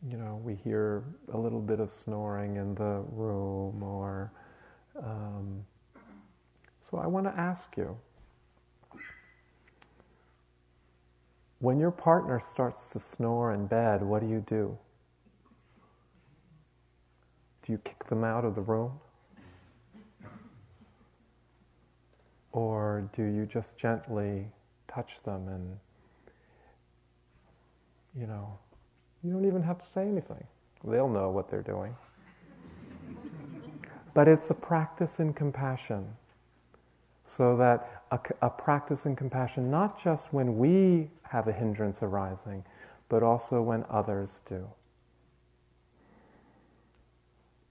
you 0.09 0.17
know, 0.17 0.41
we 0.43 0.55
hear 0.55 1.05
a 1.33 1.39
little 1.39 1.61
bit 1.61 1.79
of 1.79 1.93
snoring 1.93 2.57
in 2.57 2.75
the 2.75 3.05
room, 3.13 3.83
or 3.83 4.33
um, 5.03 5.65
so 6.81 6.99
I 6.99 7.07
want 7.07 7.27
to 7.27 7.41
ask 7.41 7.77
you 7.77 7.97
when 11.61 11.79
your 11.79 11.93
partner 11.93 12.41
starts 12.41 12.91
to 12.91 12.99
snore 12.99 13.55
in 13.55 13.67
bed, 13.67 14.03
what 14.03 14.21
do 14.21 14.29
you 14.29 14.45
do? 14.49 14.77
Do 17.65 17.73
you 17.73 17.79
kick 17.79 18.09
them 18.09 18.25
out 18.25 18.45
of 18.45 18.57
the 18.57 18.61
room? 18.61 18.99
Or 22.51 23.09
do 23.15 23.23
you 23.23 23.47
just 23.47 23.79
gently 23.79 24.47
touch 24.93 25.13
them 25.25 25.49
and, 25.49 25.79
you 28.15 28.27
know, 28.27 28.59
you 29.23 29.33
don't 29.33 29.47
even 29.47 29.63
have 29.63 29.79
to 29.79 29.87
say 29.87 30.03
anything. 30.07 30.45
They'll 30.85 31.09
know 31.09 31.31
what 31.31 31.51
they're 31.51 31.63
doing. 31.63 31.95
but 34.15 34.29
it's 34.29 34.51
a 34.51 34.55
practice 34.55 35.21
in 35.21 35.33
compassion. 35.33 36.07
So 37.27 37.57
that 37.57 38.03
a, 38.11 38.19
a, 38.43 38.51
practice 38.51 39.07
in 39.07 39.17
compassion, 39.17 39.71
not 39.71 40.03
just 40.03 40.33
when 40.35 40.59
we 40.59 41.09
have 41.23 41.49
a 41.49 41.53
hindrance 41.53 42.03
arising, 42.03 42.65
but 43.09 43.23
also 43.23 43.63
when 43.63 43.85
others 43.89 44.41
do. 44.45 44.69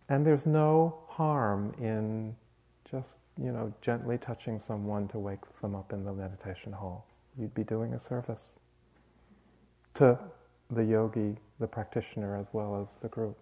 And 0.10 0.26
there's 0.26 0.46
no 0.46 1.00
harm 1.08 1.74
in 1.80 2.36
just, 2.90 3.16
you 3.42 3.52
know, 3.52 3.74
gently 3.82 4.18
touching 4.18 4.60
someone 4.60 5.08
to 5.10 5.20
wake 5.20 5.40
them 5.62 5.76
up 5.76 5.94
in 5.94 6.04
the 6.04 6.14
meditation 6.14 6.72
hall. 6.72 7.06
You'd 7.38 7.54
be 7.54 7.63
doing 7.63 7.94
a 7.94 8.00
service 8.00 8.56
to 9.96 10.17
the 10.70 10.84
yogi, 10.84 11.36
the 11.60 11.67
practitioner, 11.67 12.38
as 12.38 12.48
well 12.54 12.82
as 12.82 12.98
the 13.02 13.08
group. 13.08 13.38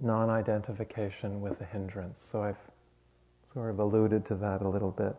Non 0.00 0.28
identification 0.28 1.40
with 1.40 1.60
a 1.60 1.64
hindrance. 1.64 2.26
So 2.30 2.42
I've 2.42 2.58
sort 3.54 3.70
of 3.70 3.78
alluded 3.78 4.26
to 4.26 4.34
that 4.34 4.60
a 4.60 4.68
little 4.68 4.90
bit. 4.90 5.16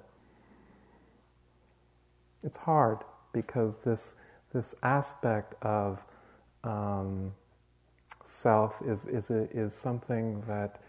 It's 2.43 2.58
hard 2.58 2.99
because 3.34 3.77
this, 3.77 4.13
this 4.53 4.75
aspect 4.84 5.55
of 5.63 5.99
um, 6.63 7.31
self 8.27 8.81
is, 8.85 9.05
is, 9.05 9.29
a, 9.29 9.49
is 9.51 9.73
something 9.73 10.41
that 10.47 10.81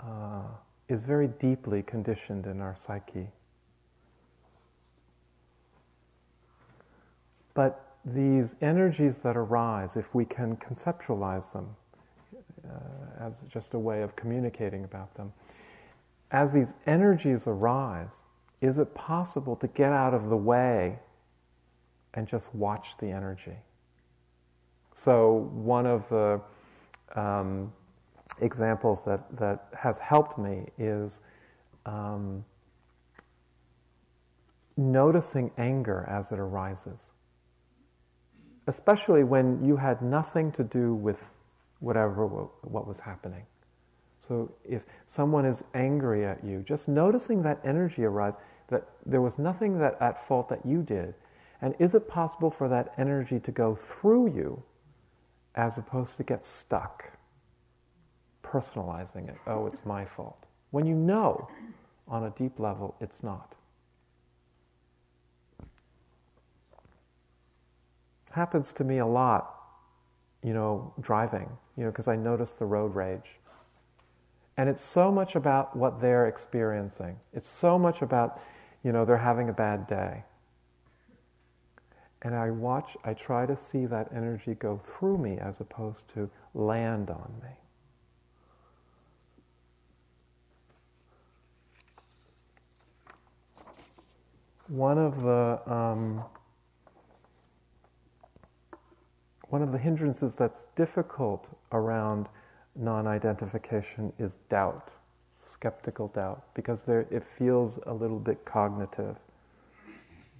uh, 0.00 0.42
is 0.88 1.02
very 1.02 1.28
deeply 1.28 1.82
conditioned 1.82 2.46
in 2.46 2.60
our 2.60 2.74
psyche. 2.74 3.28
But 7.54 7.94
these 8.04 8.54
energies 8.62 9.18
that 9.18 9.36
arise, 9.36 9.96
if 9.96 10.14
we 10.14 10.24
can 10.24 10.56
conceptualize 10.56 11.52
them 11.52 11.68
uh, 12.66 13.26
as 13.26 13.40
just 13.48 13.74
a 13.74 13.78
way 13.78 14.02
of 14.02 14.16
communicating 14.16 14.84
about 14.84 15.14
them, 15.14 15.32
as 16.30 16.52
these 16.52 16.74
energies 16.86 17.46
arise, 17.46 18.22
is 18.60 18.78
it 18.78 18.92
possible 18.94 19.54
to 19.56 19.66
get 19.68 19.92
out 19.92 20.14
of 20.14 20.30
the 20.30 20.36
way 20.36 20.98
and 22.14 22.26
just 22.26 22.52
watch 22.54 22.94
the 22.98 23.06
energy? 23.06 23.56
So, 24.94 25.50
one 25.52 25.86
of 25.86 26.08
the 26.08 26.40
um, 27.16 27.72
examples 28.40 29.04
that, 29.04 29.24
that 29.36 29.68
has 29.78 29.98
helped 29.98 30.38
me 30.38 30.66
is 30.78 31.20
um, 31.86 32.44
noticing 34.76 35.50
anger 35.58 36.06
as 36.08 36.32
it 36.32 36.38
arises. 36.38 37.10
Especially 38.66 39.24
when 39.24 39.64
you 39.64 39.76
had 39.76 40.02
nothing 40.02 40.52
to 40.52 40.62
do 40.62 40.94
with 40.94 41.24
whatever 41.80 42.26
what 42.26 42.86
was 42.86 43.00
happening. 43.00 43.44
So 44.28 44.52
if 44.64 44.84
someone 45.06 45.44
is 45.44 45.64
angry 45.74 46.24
at 46.24 46.44
you, 46.44 46.64
just 46.66 46.86
noticing 46.88 47.42
that 47.42 47.60
energy 47.64 48.04
arise, 48.04 48.34
that 48.68 48.86
there 49.04 49.20
was 49.20 49.36
nothing 49.36 49.78
that 49.78 50.00
at 50.00 50.26
fault 50.26 50.48
that 50.48 50.64
you 50.64 50.82
did, 50.82 51.14
and 51.60 51.74
is 51.78 51.94
it 51.94 52.08
possible 52.08 52.50
for 52.50 52.68
that 52.68 52.94
energy 52.98 53.40
to 53.40 53.50
go 53.50 53.74
through 53.74 54.28
you 54.28 54.62
as 55.54 55.78
opposed 55.78 56.16
to 56.16 56.22
get 56.22 56.44
stuck? 56.46 57.12
personalizing 58.52 59.28
it. 59.28 59.36
Oh, 59.46 59.66
it's 59.66 59.84
my 59.84 60.04
fault. 60.04 60.44
When 60.70 60.86
you 60.86 60.94
know 60.94 61.48
on 62.08 62.24
a 62.24 62.30
deep 62.30 62.58
level 62.58 62.94
it's 63.00 63.22
not. 63.22 63.54
Happens 68.32 68.72
to 68.72 68.84
me 68.84 68.98
a 68.98 69.06
lot, 69.06 69.54
you 70.42 70.54
know, 70.54 70.92
driving, 71.00 71.48
you 71.76 71.84
know, 71.84 71.90
because 71.90 72.08
I 72.08 72.16
notice 72.16 72.52
the 72.52 72.64
road 72.64 72.94
rage. 72.94 73.38
And 74.56 74.68
it's 74.68 74.82
so 74.82 75.12
much 75.12 75.34
about 75.34 75.76
what 75.76 76.00
they're 76.00 76.28
experiencing. 76.28 77.16
It's 77.34 77.48
so 77.48 77.78
much 77.78 78.00
about, 78.00 78.40
you 78.84 78.92
know, 78.92 79.04
they're 79.04 79.16
having 79.18 79.48
a 79.48 79.52
bad 79.52 79.86
day. 79.86 80.24
And 82.22 82.34
I 82.34 82.50
watch, 82.50 82.96
I 83.04 83.14
try 83.14 83.46
to 83.46 83.56
see 83.56 83.86
that 83.86 84.10
energy 84.14 84.54
go 84.54 84.80
through 84.84 85.18
me 85.18 85.38
as 85.38 85.60
opposed 85.60 86.08
to 86.14 86.30
land 86.54 87.10
on 87.10 87.32
me. 87.42 87.50
one 94.72 94.96
of 94.96 95.22
the 95.22 95.60
um, 95.70 96.24
one 99.50 99.62
of 99.62 99.70
the 99.70 99.78
hindrances 99.78 100.34
that's 100.34 100.64
difficult 100.76 101.46
around 101.72 102.26
non-identification 102.74 104.10
is 104.18 104.38
doubt, 104.48 104.90
skeptical 105.44 106.08
doubt, 106.08 106.42
because 106.54 106.82
there 106.82 107.06
it 107.10 107.22
feels 107.38 107.78
a 107.86 107.92
little 107.92 108.18
bit 108.18 108.42
cognitive, 108.46 109.16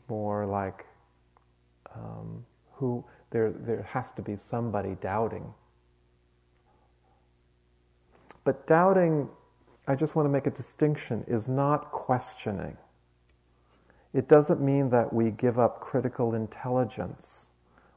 more 0.09 0.47
like 0.47 0.87
um, 1.95 2.45
who 2.73 3.05
there 3.31 3.53
there 3.53 3.83
has 3.83 4.13
to 4.17 4.23
be 4.23 4.37
somebody 4.37 4.97
doubting. 5.01 5.53
But 8.45 8.67
doubting, 8.67 9.29
I 9.87 9.95
just 9.95 10.17
want 10.17 10.27
to 10.27 10.31
make 10.31 10.47
a 10.47 10.51
distinction, 10.51 11.25
is 11.29 11.49
not 11.49 11.93
questioning. 11.93 12.77
It 14.13 14.29
doesn't 14.29 14.61
mean 14.61 14.91
that 14.91 15.13
we 15.13 15.31
give 15.31 15.59
up 15.59 15.81
critical 15.81 16.35
intelligence 16.35 17.51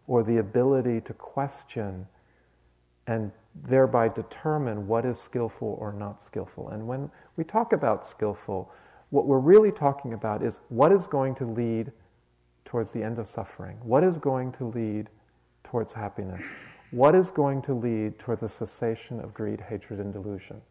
or 0.07 0.23
the 0.23 0.37
ability 0.37 1.01
to 1.01 1.13
question 1.13 2.07
and 3.07 3.31
thereby 3.67 4.07
determine 4.09 4.87
what 4.87 5.05
is 5.05 5.19
skillful 5.19 5.77
or 5.79 5.93
not 5.93 6.21
skillful. 6.21 6.69
And 6.69 6.87
when 6.87 7.09
we 7.37 7.43
talk 7.43 7.73
about 7.73 8.05
skillful, 8.05 8.71
what 9.09 9.25
we're 9.25 9.39
really 9.39 9.71
talking 9.71 10.13
about 10.13 10.43
is 10.43 10.59
what 10.69 10.91
is 10.91 11.07
going 11.07 11.35
to 11.35 11.45
lead 11.45 11.91
towards 12.75 12.91
the 12.91 13.01
end 13.01 13.19
of 13.19 13.25
suffering? 13.25 13.77
What 13.83 14.03
is 14.03 14.17
going 14.17 14.51
to 14.51 14.65
lead 14.65 15.07
towards 15.63 15.93
happiness? 15.93 16.41
What 16.91 17.15
is 17.15 17.31
going 17.31 17.61
to 17.61 17.73
lead 17.73 18.19
toward 18.19 18.41
the 18.41 18.49
cessation 18.49 19.21
of 19.21 19.33
greed, 19.33 19.61
hatred, 19.61 20.01
and 20.01 20.11
delusion? 20.11 20.61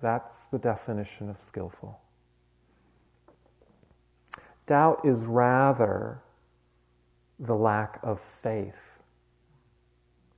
That's 0.00 0.46
the 0.46 0.56
definition 0.56 1.28
of 1.28 1.38
skillful. 1.42 2.00
Doubt 4.66 5.04
is 5.04 5.24
rather 5.24 6.22
the 7.38 7.54
lack 7.54 8.00
of 8.02 8.18
faith. 8.42 8.72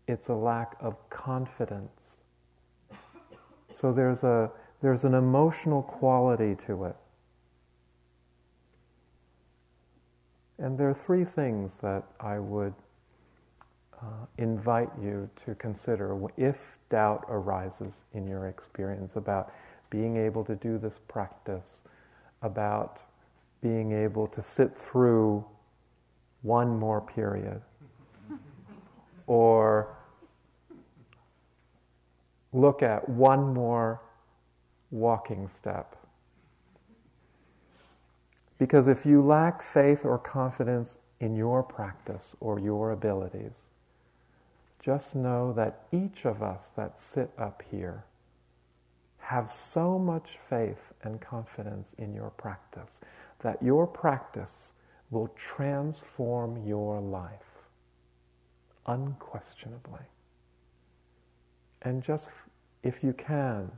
It's 0.08 0.30
a 0.30 0.34
lack 0.34 0.74
of 0.80 0.96
confidence. 1.10 2.16
So 3.70 3.92
there's, 3.92 4.24
a, 4.24 4.50
there's 4.82 5.04
an 5.04 5.14
emotional 5.14 5.84
quality 5.84 6.56
to 6.66 6.86
it. 6.86 6.96
And 10.64 10.78
there 10.78 10.88
are 10.88 10.94
three 10.94 11.26
things 11.26 11.76
that 11.82 12.04
I 12.20 12.38
would 12.38 12.72
uh, 14.00 14.24
invite 14.38 14.88
you 14.98 15.28
to 15.44 15.54
consider 15.56 16.18
if 16.38 16.56
doubt 16.88 17.26
arises 17.28 18.04
in 18.14 18.26
your 18.26 18.48
experience 18.48 19.16
about 19.16 19.52
being 19.90 20.16
able 20.16 20.42
to 20.46 20.56
do 20.56 20.78
this 20.78 21.00
practice, 21.06 21.82
about 22.40 23.00
being 23.60 23.92
able 23.92 24.26
to 24.28 24.42
sit 24.42 24.74
through 24.74 25.44
one 26.40 26.78
more 26.78 27.02
period, 27.02 27.60
or 29.26 29.94
look 32.54 32.82
at 32.82 33.06
one 33.06 33.52
more 33.52 34.00
walking 34.90 35.46
step. 35.46 35.94
Because 38.64 38.88
if 38.88 39.04
you 39.04 39.20
lack 39.20 39.60
faith 39.60 40.06
or 40.06 40.16
confidence 40.16 40.96
in 41.20 41.36
your 41.36 41.62
practice 41.62 42.34
or 42.40 42.58
your 42.58 42.92
abilities, 42.92 43.66
just 44.80 45.14
know 45.14 45.52
that 45.52 45.82
each 45.92 46.24
of 46.24 46.42
us 46.42 46.70
that 46.74 46.98
sit 46.98 47.30
up 47.36 47.62
here 47.70 48.06
have 49.18 49.50
so 49.50 49.98
much 49.98 50.38
faith 50.48 50.94
and 51.02 51.20
confidence 51.20 51.94
in 51.98 52.14
your 52.14 52.30
practice 52.30 53.00
that 53.40 53.62
your 53.62 53.86
practice 53.86 54.72
will 55.10 55.28
transform 55.36 56.66
your 56.66 57.02
life 57.02 57.68
unquestionably. 58.86 60.06
And 61.82 62.02
just, 62.02 62.30
if 62.82 63.04
you 63.04 63.12
can, 63.12 63.70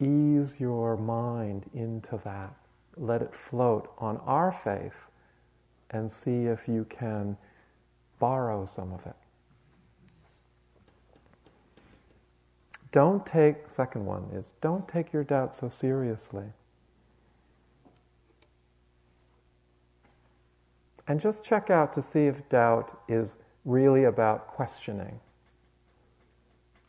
ease 0.00 0.56
your 0.58 0.96
mind 0.96 1.70
into 1.72 2.20
that. 2.24 2.56
Let 3.00 3.22
it 3.22 3.34
float 3.34 3.90
on 3.96 4.18
our 4.18 4.52
faith 4.62 4.94
and 5.90 6.08
see 6.08 6.44
if 6.44 6.68
you 6.68 6.86
can 6.90 7.36
borrow 8.18 8.66
some 8.66 8.92
of 8.92 9.04
it. 9.06 9.16
Don't 12.92 13.24
take, 13.24 13.70
second 13.74 14.04
one 14.04 14.24
is, 14.34 14.52
don't 14.60 14.86
take 14.86 15.14
your 15.14 15.24
doubt 15.24 15.56
so 15.56 15.70
seriously. 15.70 16.44
And 21.08 21.18
just 21.18 21.42
check 21.42 21.70
out 21.70 21.94
to 21.94 22.02
see 22.02 22.26
if 22.26 22.46
doubt 22.50 23.00
is 23.08 23.36
really 23.64 24.04
about 24.04 24.46
questioning, 24.48 25.18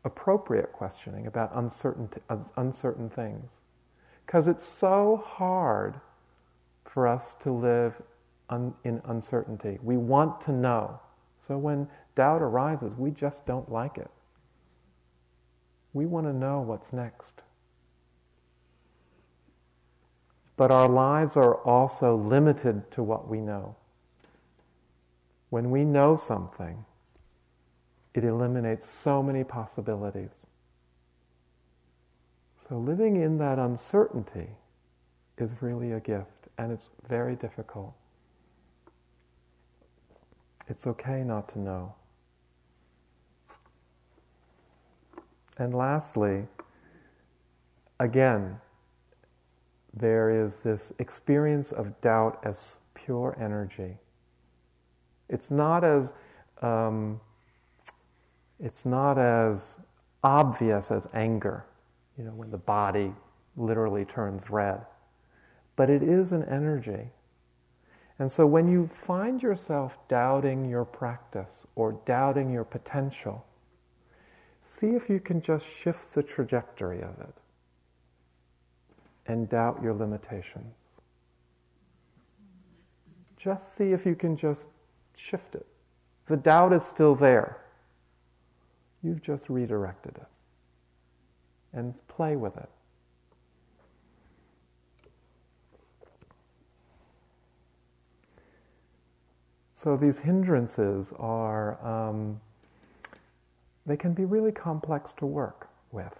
appropriate 0.04 0.74
questioning 0.74 1.28
about 1.28 1.52
uncertain, 1.56 2.10
uncertain 2.58 3.10
things. 3.10 3.61
Because 4.32 4.48
it's 4.48 4.64
so 4.64 5.22
hard 5.28 6.00
for 6.86 7.06
us 7.06 7.36
to 7.44 7.52
live 7.52 8.02
un, 8.50 8.74
in 8.86 9.02
uncertainty. 9.04 9.78
We 9.84 9.98
want 9.98 10.40
to 10.44 10.54
know. 10.54 11.02
So 11.50 11.58
when 11.58 11.86
doubt 12.16 12.42
arises, 12.42 12.94
we 12.98 13.12
just 13.12 13.46
don't 13.46 13.70
like 13.70 13.98
it. 13.98 14.10
We 15.92 16.06
want 16.06 16.28
to 16.28 16.34
know 16.34 16.62
what's 16.62 16.94
next. 16.94 17.42
But 20.56 20.72
our 20.72 20.88
lives 20.88 21.36
are 21.36 21.56
also 21.56 22.16
limited 22.16 22.90
to 22.92 23.04
what 23.04 23.28
we 23.28 23.42
know. 23.42 23.76
When 25.50 25.72
we 25.72 25.84
know 25.84 26.16
something, 26.16 26.86
it 28.14 28.24
eliminates 28.24 28.90
so 28.90 29.22
many 29.22 29.44
possibilities. 29.44 30.44
So 32.72 32.78
living 32.78 33.18
in 33.18 33.38
that 33.40 33.60
uncertainty 33.60 34.48
is 35.38 35.52
really 35.62 35.92
a 35.92 36.00
gift, 36.00 36.48
and 36.58 36.72
it's 36.72 36.90
very 37.10 37.36
difficult. 37.36 37.94
It's 40.70 40.88
okay 40.88 41.22
not 41.22 41.50
to 41.50 41.60
know. 41.60 41.94
And 45.58 45.74
lastly, 45.74 46.48
again, 48.00 48.58
there 49.94 50.46
is 50.46 50.56
this 50.56 50.94
experience 51.00 51.74
of 51.74 52.00
doubt 52.00 52.40
as 52.46 52.80
pure 52.94 53.38
energy. 53.38 53.98
It's 55.28 55.52
not 55.52 55.84
as 55.84 56.14
um, 56.62 57.20
it's 58.62 58.86
not 58.86 59.18
as 59.18 59.76
obvious 60.24 60.90
as 60.90 61.06
anger, 61.14 61.66
you 62.18 62.24
know, 62.24 62.32
when 62.32 62.52
the 62.52 62.58
body 62.58 63.14
literally 63.58 64.06
turns 64.06 64.50
red. 64.50 64.82
But 65.76 65.90
it 65.90 66.04
is 66.04 66.32
an 66.32 66.44
energy. 66.46 67.10
And 68.20 68.32
so 68.32 68.46
when 68.46 68.68
you 68.68 68.90
find 68.94 69.42
yourself 69.42 69.98
doubting 70.08 70.70
your 70.70 70.86
practice 70.86 71.64
or 71.76 72.00
doubting 72.06 72.52
your 72.52 72.64
potential, 72.64 73.46
see 74.62 74.90
if 74.90 75.10
you 75.10 75.20
can 75.20 75.42
just 75.42 75.66
shift 75.66 76.14
the 76.14 76.22
trajectory 76.22 77.02
of 77.02 77.20
it 77.20 77.34
and 79.26 79.50
doubt 79.50 79.82
your 79.82 79.94
limitations. 79.94 80.76
Just 83.38 83.76
see 83.76 83.92
if 83.92 84.06
you 84.06 84.16
can 84.16 84.36
just 84.36 84.68
shift 85.16 85.56
it. 85.56 85.66
The 86.28 86.38
doubt 86.38 86.74
is 86.74 86.84
still 86.84 87.16
there. 87.16 87.58
You've 89.02 89.24
just 89.24 89.50
redirected 89.50 90.16
it. 90.18 90.28
And 91.74 91.94
play 92.08 92.36
with 92.36 92.58
it. 92.58 92.70
So 99.82 99.98
these 99.98 100.20
hindrances 100.20 101.12
are, 101.18 101.84
um, 101.84 102.40
they 103.88 103.98
can 103.98 104.14
be 104.14 104.26
really 104.26 104.52
complex 104.52 105.12
to 105.14 105.26
work 105.26 105.70
with 105.92 106.14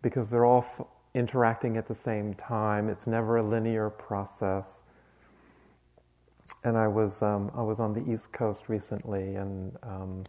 because 0.00 0.30
they're 0.30 0.44
all 0.44 0.64
f- 0.78 0.86
interacting 1.14 1.76
at 1.76 1.88
the 1.88 1.94
same 1.94 2.34
time. 2.34 2.88
It's 2.88 3.08
never 3.08 3.38
a 3.38 3.42
linear 3.42 3.90
process. 3.90 4.82
And 6.62 6.76
I 6.76 6.86
was, 6.86 7.20
um, 7.20 7.50
I 7.52 7.62
was 7.62 7.80
on 7.80 7.92
the 7.92 8.12
East 8.12 8.32
Coast 8.32 8.68
recently, 8.68 9.34
and 9.34 9.76
um, 9.82 10.24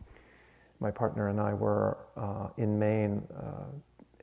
my 0.79 0.89
partner 0.89 1.29
and 1.29 1.39
I 1.39 1.53
were 1.53 1.99
uh, 2.17 2.47
in 2.57 2.79
Maine 2.79 3.21
uh, 3.37 3.65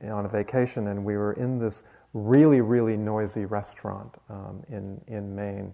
on 0.03 0.25
a 0.25 0.29
vacation, 0.29 0.87
and 0.87 1.03
we 1.03 1.17
were 1.17 1.33
in 1.33 1.59
this 1.59 1.83
really, 2.13 2.61
really 2.61 2.97
noisy 2.97 3.45
restaurant 3.45 4.15
um, 4.29 4.63
in, 4.69 4.99
in 5.07 5.35
Maine. 5.35 5.73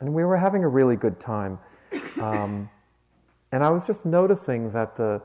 And 0.00 0.12
we 0.12 0.24
were 0.24 0.36
having 0.36 0.64
a 0.64 0.68
really 0.68 0.96
good 0.96 1.20
time. 1.20 1.58
Um, 2.20 2.68
and 3.52 3.62
I 3.62 3.70
was 3.70 3.86
just 3.86 4.06
noticing 4.06 4.72
that 4.72 4.94
the 4.96 5.22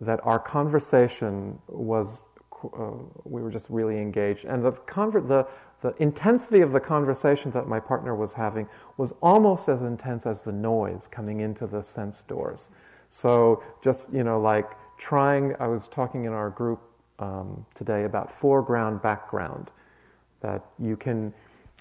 that 0.00 0.20
our 0.24 0.38
conversation 0.38 1.58
was 1.68 2.18
uh, 2.64 2.90
we 3.24 3.42
were 3.42 3.50
just 3.50 3.66
really 3.68 3.98
engaged, 3.98 4.44
and 4.44 4.64
the, 4.64 4.72
conver- 4.72 5.26
the 5.26 5.46
the 5.80 5.94
intensity 6.02 6.60
of 6.60 6.72
the 6.72 6.80
conversation 6.80 7.50
that 7.50 7.68
my 7.68 7.78
partner 7.78 8.14
was 8.14 8.32
having 8.32 8.66
was 8.96 9.12
almost 9.22 9.68
as 9.68 9.82
intense 9.82 10.24
as 10.24 10.40
the 10.40 10.52
noise 10.52 11.06
coming 11.10 11.40
into 11.40 11.66
the 11.66 11.82
sense 11.82 12.22
doors. 12.22 12.68
So 13.10 13.62
just 13.82 14.12
you 14.12 14.24
know, 14.24 14.40
like 14.40 14.70
trying. 14.98 15.54
I 15.60 15.66
was 15.66 15.88
talking 15.88 16.24
in 16.24 16.32
our 16.32 16.50
group 16.50 16.80
um, 17.18 17.64
today 17.74 18.04
about 18.04 18.30
foreground 18.30 19.02
background. 19.02 19.70
That 20.40 20.64
you 20.78 20.96
can 20.96 21.32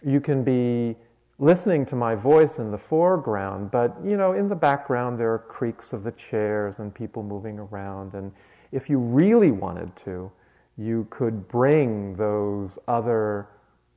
you 0.06 0.20
can 0.20 0.44
be 0.44 0.96
listening 1.40 1.86
to 1.88 1.96
my 1.96 2.16
voice 2.16 2.60
in 2.60 2.72
the 2.72 2.78
foreground, 2.78 3.72
but 3.72 3.96
you 4.04 4.18
know, 4.18 4.34
in 4.34 4.48
the 4.48 4.56
background 4.56 5.20
there 5.20 5.34
are 5.34 5.40
creaks 5.40 5.94
of 5.94 6.04
the 6.04 6.12
chairs 6.12 6.80
and 6.80 6.94
people 6.94 7.24
moving 7.24 7.60
around. 7.60 8.14
And 8.14 8.32
if 8.72 8.90
you 8.90 9.00
really 9.00 9.52
wanted 9.52 9.96
to, 9.98 10.32
you 10.78 11.08
could 11.10 11.48
bring 11.48 12.16
those 12.16 12.80
other 12.88 13.48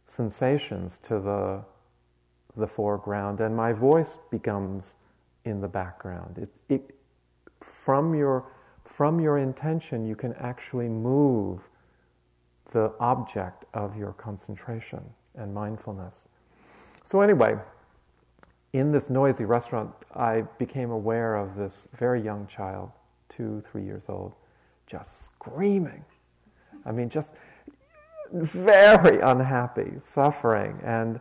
sensations 0.06 0.98
to 1.04 1.20
the 1.20 1.62
the 2.56 2.66
foreground, 2.66 3.40
and 3.40 3.54
my 3.54 3.72
voice 3.72 4.16
becomes 4.30 4.94
in 5.44 5.60
the 5.60 5.68
background. 5.68 6.38
It, 6.38 6.48
it, 6.68 6.94
from 7.60 8.14
your 8.14 8.46
from 8.88 9.20
your 9.20 9.38
intention, 9.38 10.06
you 10.06 10.16
can 10.16 10.32
actually 10.34 10.88
move 10.88 11.60
the 12.72 12.92
object 13.00 13.64
of 13.74 13.96
your 13.96 14.12
concentration 14.12 15.02
and 15.36 15.52
mindfulness. 15.52 16.28
So, 17.04 17.20
anyway, 17.20 17.56
in 18.72 18.92
this 18.92 19.08
noisy 19.08 19.44
restaurant, 19.44 19.90
I 20.14 20.42
became 20.58 20.90
aware 20.90 21.36
of 21.36 21.56
this 21.56 21.88
very 21.98 22.20
young 22.20 22.46
child, 22.46 22.90
two, 23.28 23.62
three 23.70 23.84
years 23.84 24.04
old, 24.08 24.34
just 24.86 25.26
screaming. 25.26 26.04
I 26.84 26.92
mean, 26.92 27.08
just 27.08 27.32
very 28.32 29.20
unhappy, 29.20 29.92
suffering, 30.04 30.78
and 30.82 31.20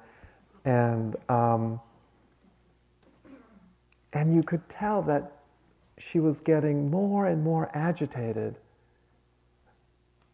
and 0.65 1.15
um, 1.29 1.79
and 4.13 4.35
you 4.35 4.43
could 4.43 4.67
tell 4.69 5.01
that 5.03 5.34
she 5.97 6.19
was 6.19 6.39
getting 6.41 6.89
more 6.89 7.27
and 7.27 7.43
more 7.43 7.69
agitated 7.73 8.55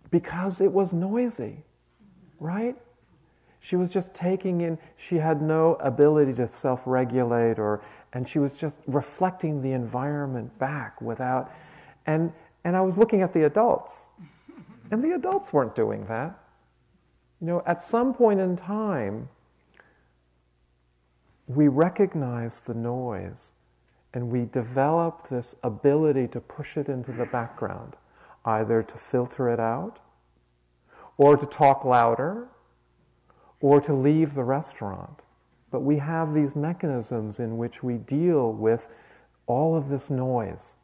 because 0.10 0.60
it 0.60 0.72
was 0.72 0.92
noisy, 0.92 1.64
right? 2.40 2.76
She 3.62 3.76
was 3.76 3.92
just 3.92 4.14
taking 4.14 4.62
in, 4.62 4.78
she 4.98 5.16
had 5.16 5.42
no 5.42 5.76
ability 5.76 6.34
to 6.34 6.48
self 6.48 6.82
regulate, 6.86 7.60
or, 7.60 7.82
and 8.14 8.28
she 8.28 8.40
was 8.40 8.56
just 8.56 8.76
reflecting 8.88 9.62
the 9.62 9.72
environment 9.72 10.58
back 10.58 11.00
without. 11.00 11.52
And, 12.08 12.34
and 12.64 12.76
I 12.76 12.82
was 12.82 12.98
looking 12.98 13.22
at 13.22 13.34
the 13.34 13.46
adults, 13.46 14.08
and 14.90 15.04
the 15.04 15.12
adults 15.12 15.54
weren't 15.54 15.76
doing 15.76 16.06
that. 16.08 16.38
You 17.40 17.48
know, 17.48 17.64
at 17.68 17.84
some 17.84 18.14
point 18.14 18.40
in 18.40 18.58
time, 18.58 19.30
we 21.48 21.68
recognize 21.68 22.62
the 22.62 22.74
noise 22.74 23.52
and 24.14 24.30
we 24.30 24.46
develop 24.46 25.30
this 25.30 25.56
ability 25.64 26.28
to 26.28 26.40
push 26.42 26.78
it 26.78 26.90
into 26.90 27.12
the 27.12 27.26
background, 27.26 27.96
either 28.46 28.84
to 28.84 28.98
filter 28.98 29.50
it 29.50 29.60
out, 29.60 30.00
or 31.18 31.38
to 31.38 31.46
talk 31.46 31.86
louder, 31.86 32.48
or 33.62 33.80
to 33.80 33.94
leave 33.94 34.34
the 34.34 34.44
restaurant. 34.44 35.22
But 35.70 35.82
we 35.82 35.98
have 35.98 36.34
these 36.34 36.56
mechanisms 36.56 37.40
in 37.40 37.58
which 37.58 37.84
we 37.84 37.98
deal 37.98 38.52
with 38.52 38.88
all 39.48 39.76
of 39.76 39.88
this 39.88 40.10
noise. 40.10 40.76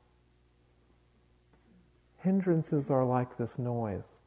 Hindrances 2.20 2.90
are 2.90 3.06
like 3.06 3.38
this 3.38 3.60
noise. 3.60 4.20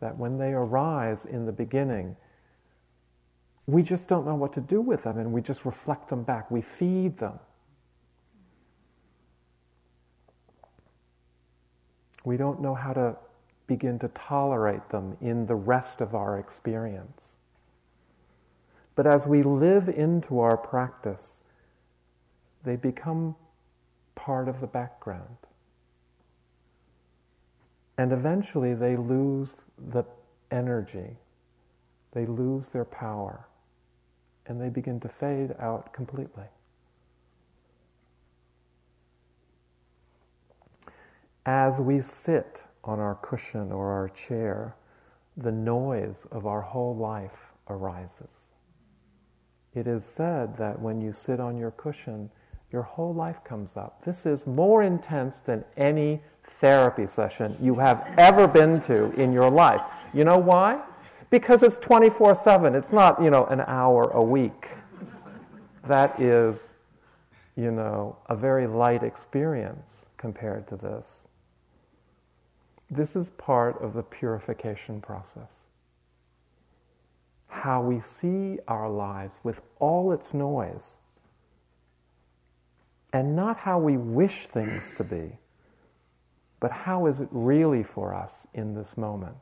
That 0.00 0.16
when 0.16 0.38
they 0.38 0.52
arise 0.52 1.26
in 1.26 1.46
the 1.46 1.52
beginning, 1.52 2.16
we 3.70 3.82
just 3.82 4.08
don't 4.08 4.24
know 4.24 4.34
what 4.34 4.52
to 4.54 4.60
do 4.60 4.80
with 4.80 5.02
them 5.02 5.18
and 5.18 5.32
we 5.32 5.42
just 5.42 5.64
reflect 5.64 6.08
them 6.08 6.22
back. 6.22 6.50
We 6.50 6.62
feed 6.62 7.18
them. 7.18 7.38
We 12.24 12.36
don't 12.36 12.60
know 12.60 12.74
how 12.74 12.92
to 12.92 13.16
begin 13.66 13.98
to 14.00 14.08
tolerate 14.08 14.88
them 14.88 15.16
in 15.20 15.46
the 15.46 15.54
rest 15.54 16.00
of 16.00 16.14
our 16.14 16.38
experience. 16.38 17.34
But 18.94 19.06
as 19.06 19.26
we 19.26 19.42
live 19.42 19.88
into 19.88 20.40
our 20.40 20.56
practice, 20.56 21.38
they 22.64 22.76
become 22.76 23.36
part 24.14 24.48
of 24.48 24.60
the 24.60 24.66
background. 24.66 25.36
And 27.96 28.12
eventually 28.12 28.74
they 28.74 28.96
lose 28.96 29.56
the 29.92 30.04
energy, 30.50 31.16
they 32.12 32.26
lose 32.26 32.68
their 32.68 32.84
power 32.84 33.46
and 34.50 34.60
they 34.60 34.68
begin 34.68 34.98
to 34.98 35.08
fade 35.08 35.54
out 35.60 35.92
completely. 35.92 36.42
As 41.46 41.80
we 41.80 42.00
sit 42.00 42.64
on 42.82 42.98
our 42.98 43.14
cushion 43.22 43.70
or 43.70 43.92
our 43.92 44.08
chair, 44.08 44.74
the 45.36 45.52
noise 45.52 46.26
of 46.32 46.46
our 46.46 46.60
whole 46.60 46.96
life 46.96 47.52
arises. 47.68 48.50
It 49.72 49.86
is 49.86 50.04
said 50.04 50.56
that 50.56 50.80
when 50.80 51.00
you 51.00 51.12
sit 51.12 51.38
on 51.38 51.56
your 51.56 51.70
cushion, 51.70 52.28
your 52.72 52.82
whole 52.82 53.14
life 53.14 53.44
comes 53.44 53.76
up. 53.76 54.04
This 54.04 54.26
is 54.26 54.48
more 54.48 54.82
intense 54.82 55.38
than 55.38 55.64
any 55.76 56.20
therapy 56.60 57.06
session 57.06 57.56
you 57.62 57.76
have 57.76 58.04
ever 58.18 58.48
been 58.48 58.80
to 58.80 59.12
in 59.12 59.32
your 59.32 59.48
life. 59.48 59.82
You 60.12 60.24
know 60.24 60.38
why? 60.38 60.82
Because 61.30 61.62
it's 61.62 61.78
24 61.78 62.34
7. 62.34 62.74
It's 62.74 62.92
not, 62.92 63.22
you 63.22 63.30
know, 63.30 63.46
an 63.46 63.60
hour 63.60 64.10
a 64.10 64.22
week. 64.22 64.68
That 65.86 66.20
is, 66.20 66.74
you 67.56 67.70
know, 67.70 68.16
a 68.26 68.36
very 68.36 68.66
light 68.66 69.02
experience 69.02 70.06
compared 70.18 70.68
to 70.68 70.76
this. 70.76 71.26
This 72.90 73.14
is 73.14 73.30
part 73.30 73.80
of 73.80 73.94
the 73.94 74.02
purification 74.02 75.00
process. 75.00 75.56
How 77.48 77.80
we 77.80 78.00
see 78.00 78.58
our 78.68 78.90
lives 78.90 79.34
with 79.44 79.60
all 79.78 80.12
its 80.12 80.34
noise, 80.34 80.98
and 83.12 83.34
not 83.34 83.56
how 83.56 83.78
we 83.78 83.96
wish 83.96 84.48
things 84.48 84.92
to 84.96 85.04
be, 85.04 85.32
but 86.58 86.70
how 86.70 87.06
is 87.06 87.20
it 87.20 87.28
really 87.30 87.82
for 87.82 88.14
us 88.14 88.46
in 88.54 88.74
this 88.74 88.96
moment. 88.96 89.36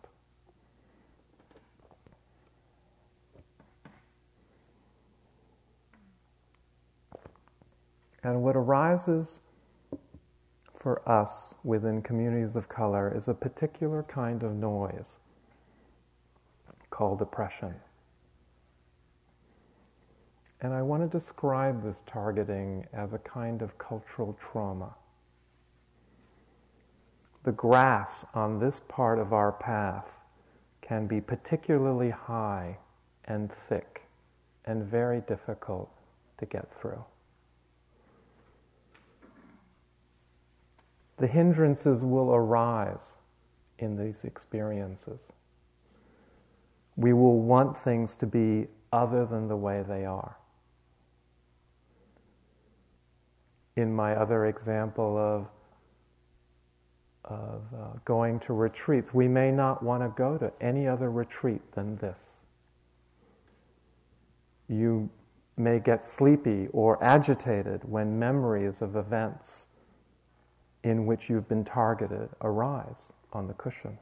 And 8.29 8.43
what 8.43 8.57
arises 8.57 9.41
for 10.77 11.01
us 11.09 11.55
within 11.65 12.03
communities 12.03 12.57
of 12.57 12.69
color 12.69 13.11
is 13.17 13.29
a 13.29 13.33
particular 13.33 14.03
kind 14.03 14.43
of 14.43 14.55
noise 14.55 15.17
called 16.91 17.23
oppression. 17.23 17.75
And 20.61 20.75
I 20.75 20.83
want 20.83 21.11
to 21.11 21.19
describe 21.19 21.83
this 21.83 22.03
targeting 22.07 22.87
as 22.93 23.15
a 23.15 23.19
kind 23.19 23.63
of 23.63 23.79
cultural 23.79 24.39
trauma. 24.39 24.95
The 27.45 27.53
grass 27.53 28.27
on 28.35 28.59
this 28.59 28.83
part 28.89 29.19
of 29.19 29.33
our 29.33 29.53
path 29.53 30.11
can 30.83 31.07
be 31.07 31.23
particularly 31.23 32.11
high 32.11 32.77
and 33.25 33.51
thick 33.71 34.03
and 34.67 34.85
very 34.85 35.23
difficult 35.23 35.91
to 36.37 36.45
get 36.45 36.69
through. 36.79 37.03
The 41.19 41.27
hindrances 41.27 42.03
will 42.03 42.33
arise 42.33 43.17
in 43.79 43.97
these 43.97 44.25
experiences. 44.25 45.33
We 46.97 47.13
will 47.13 47.41
want 47.41 47.77
things 47.77 48.17
to 48.17 48.27
be 48.27 48.67
other 48.93 49.27
than 49.27 49.49
the 49.49 49.57
way 49.57 49.85
they 49.87 50.05
are. 50.05 50.37
In 53.77 53.95
my 53.95 54.15
other 54.17 54.47
example 54.47 55.17
of, 55.17 55.47
of 57.25 57.63
uh, 57.73 57.99
going 58.05 58.41
to 58.41 58.53
retreats, 58.53 59.15
we 59.15 59.29
may 59.29 59.53
not 59.53 59.83
want 59.83 60.03
to 60.03 60.09
go 60.17 60.37
to 60.39 60.53
any 60.61 60.89
other 60.89 61.11
retreat 61.11 61.61
than 61.73 61.97
this. 61.97 62.19
You 64.69 65.09
may 65.57 65.79
get 65.79 66.05
sleepy 66.05 66.69
or 66.73 67.03
agitated 67.03 67.81
when 67.85 68.19
memories 68.19 68.83
of 68.83 68.97
events 68.97 69.69
in 70.89 71.05
which 71.05 71.29
you've 71.29 71.49
been 71.49 71.65
targeted 71.65 72.31
arise 72.41 73.13
on 73.33 73.47
the 73.47 73.53
cushion. 73.55 73.99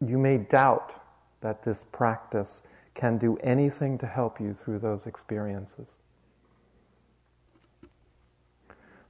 You 0.00 0.18
may 0.18 0.38
doubt 0.38 0.94
that 1.42 1.62
this 1.62 1.84
practice 1.92 2.62
can 2.94 3.18
do 3.18 3.36
anything 3.38 3.98
to 3.98 4.06
help 4.06 4.40
you 4.40 4.54
through 4.54 4.78
those 4.78 5.06
experiences. 5.06 5.96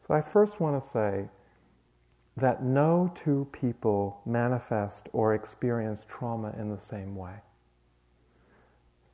So, 0.00 0.14
I 0.14 0.20
first 0.20 0.60
want 0.60 0.82
to 0.82 0.90
say 0.90 1.28
that 2.36 2.64
no 2.64 3.10
two 3.14 3.46
people 3.52 4.20
manifest 4.26 5.08
or 5.12 5.34
experience 5.34 6.04
trauma 6.08 6.52
in 6.58 6.68
the 6.68 6.80
same 6.80 7.14
way. 7.14 7.36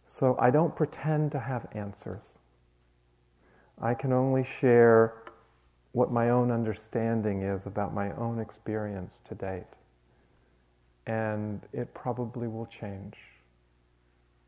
So, 0.07 0.37
I 0.41 0.51
don't 0.51 0.75
pretend 0.75 1.31
to 1.33 1.39
have 1.39 1.69
answers. 1.73 2.39
I 3.81 3.95
can 3.95 4.13
only 4.13 4.45
share 4.45 5.15
what 5.93 6.13
my 6.13 6.31
own 6.31 6.51
understanding 6.51 7.43
is 7.43 7.67
about 7.67 7.93
my 7.95 8.13
own 8.13 8.39
experience 8.39 9.21
to 9.29 9.35
date. 9.35 9.65
And 11.07 11.61
it 11.73 11.93
probably 11.95 12.47
will 12.47 12.67
change. 12.67 13.17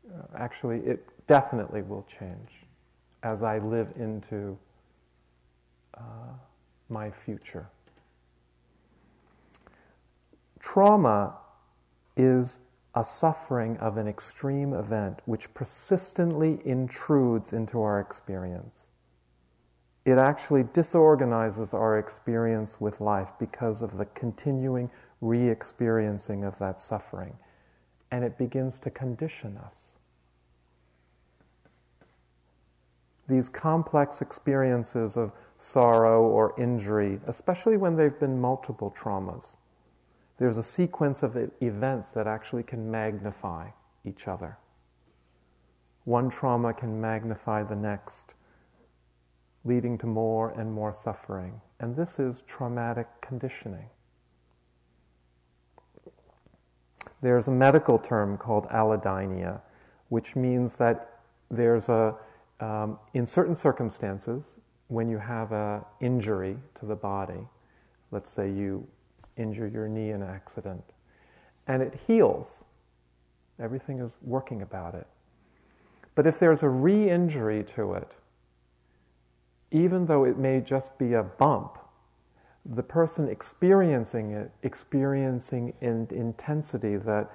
Uh, 0.09 0.37
actually, 0.37 0.79
it 0.79 1.05
definitely 1.27 1.81
will 1.81 2.05
change 2.07 2.49
as 3.23 3.43
I 3.43 3.57
live 3.59 3.87
into 3.97 4.57
uh, 5.97 6.33
my 6.89 7.09
future. 7.09 7.67
Trauma 10.59 11.35
is 12.15 12.59
a 12.95 13.03
suffering 13.03 13.75
of 13.77 13.97
an 13.97 14.07
extreme 14.07 14.73
event 14.73 15.19
which 15.25 15.53
persistently 15.53 16.59
intrudes 16.63 17.51
into 17.53 17.81
our 17.81 17.99
experience 17.99 18.87
it 20.05 20.17
actually 20.17 20.65
disorganizes 20.73 21.73
our 21.73 21.97
experience 21.97 22.79
with 22.81 22.99
life 23.01 23.29
because 23.39 23.81
of 23.81 23.97
the 23.97 24.05
continuing 24.05 24.89
re 25.21 25.49
experiencing 25.49 26.43
of 26.43 26.57
that 26.59 26.81
suffering. 26.81 27.35
And 28.11 28.23
it 28.23 28.37
begins 28.37 28.79
to 28.79 28.89
condition 28.89 29.57
us. 29.57 29.93
these 33.27 33.49
complex 33.49 34.21
experiences 34.21 35.17
of 35.17 35.31
sorrow 35.57 36.23
or 36.23 36.53
injury, 36.59 37.19
especially 37.27 37.77
when 37.77 37.95
they've 37.95 38.19
been 38.19 38.39
multiple 38.39 38.93
traumas, 38.97 39.55
there's 40.37 40.57
a 40.57 40.63
sequence 40.63 41.23
of 41.23 41.37
events 41.61 42.11
that 42.11 42.27
actually 42.27 42.63
can 42.63 42.89
magnify 42.89 43.67
each 44.03 44.27
other. 44.27 44.57
One 46.05 46.29
trauma 46.29 46.73
can 46.73 46.99
magnify 46.99 47.63
the 47.63 47.75
next, 47.75 48.33
leading 49.65 49.97
to 49.97 50.05
more 50.05 50.51
and 50.59 50.71
more 50.71 50.91
suffering. 50.91 51.59
And 51.79 51.95
this 51.95 52.19
is 52.19 52.43
traumatic 52.47 53.07
conditioning. 53.21 53.85
There's 57.21 57.47
a 57.47 57.51
medical 57.51 57.97
term 57.97 58.37
called 58.37 58.67
allodynia, 58.69 59.61
which 60.09 60.35
means 60.35 60.75
that 60.75 61.19
there's 61.49 61.87
a, 61.87 62.15
um, 62.59 62.99
in 63.13 63.25
certain 63.25 63.55
circumstances, 63.55 64.55
when 64.87 65.07
you 65.09 65.17
have 65.17 65.53
an 65.53 65.81
injury 66.01 66.57
to 66.79 66.85
the 66.85 66.95
body, 66.95 67.47
let's 68.11 68.29
say 68.29 68.49
you 68.49 68.85
injure 69.37 69.67
your 69.67 69.87
knee 69.87 70.11
in 70.11 70.21
an 70.21 70.29
accident, 70.29 70.83
and 71.67 71.81
it 71.81 71.99
heals, 72.05 72.59
everything 73.59 73.99
is 73.99 74.17
working 74.21 74.61
about 74.61 74.93
it. 74.93 75.07
But 76.15 76.27
if 76.27 76.37
there's 76.37 76.61
a 76.63 76.69
re 76.69 77.09
injury 77.09 77.63
to 77.75 77.93
it, 77.93 78.11
even 79.73 80.05
though 80.05 80.23
it 80.23 80.37
may 80.37 80.61
just 80.61 80.97
be 80.97 81.13
a 81.13 81.23
bump, 81.23 81.79
the 82.75 82.83
person 82.83 83.27
experiencing 83.27 84.31
it, 84.31 84.51
experiencing 84.61 85.73
an 85.81 86.07
intensity 86.11 86.95
that 86.95 87.29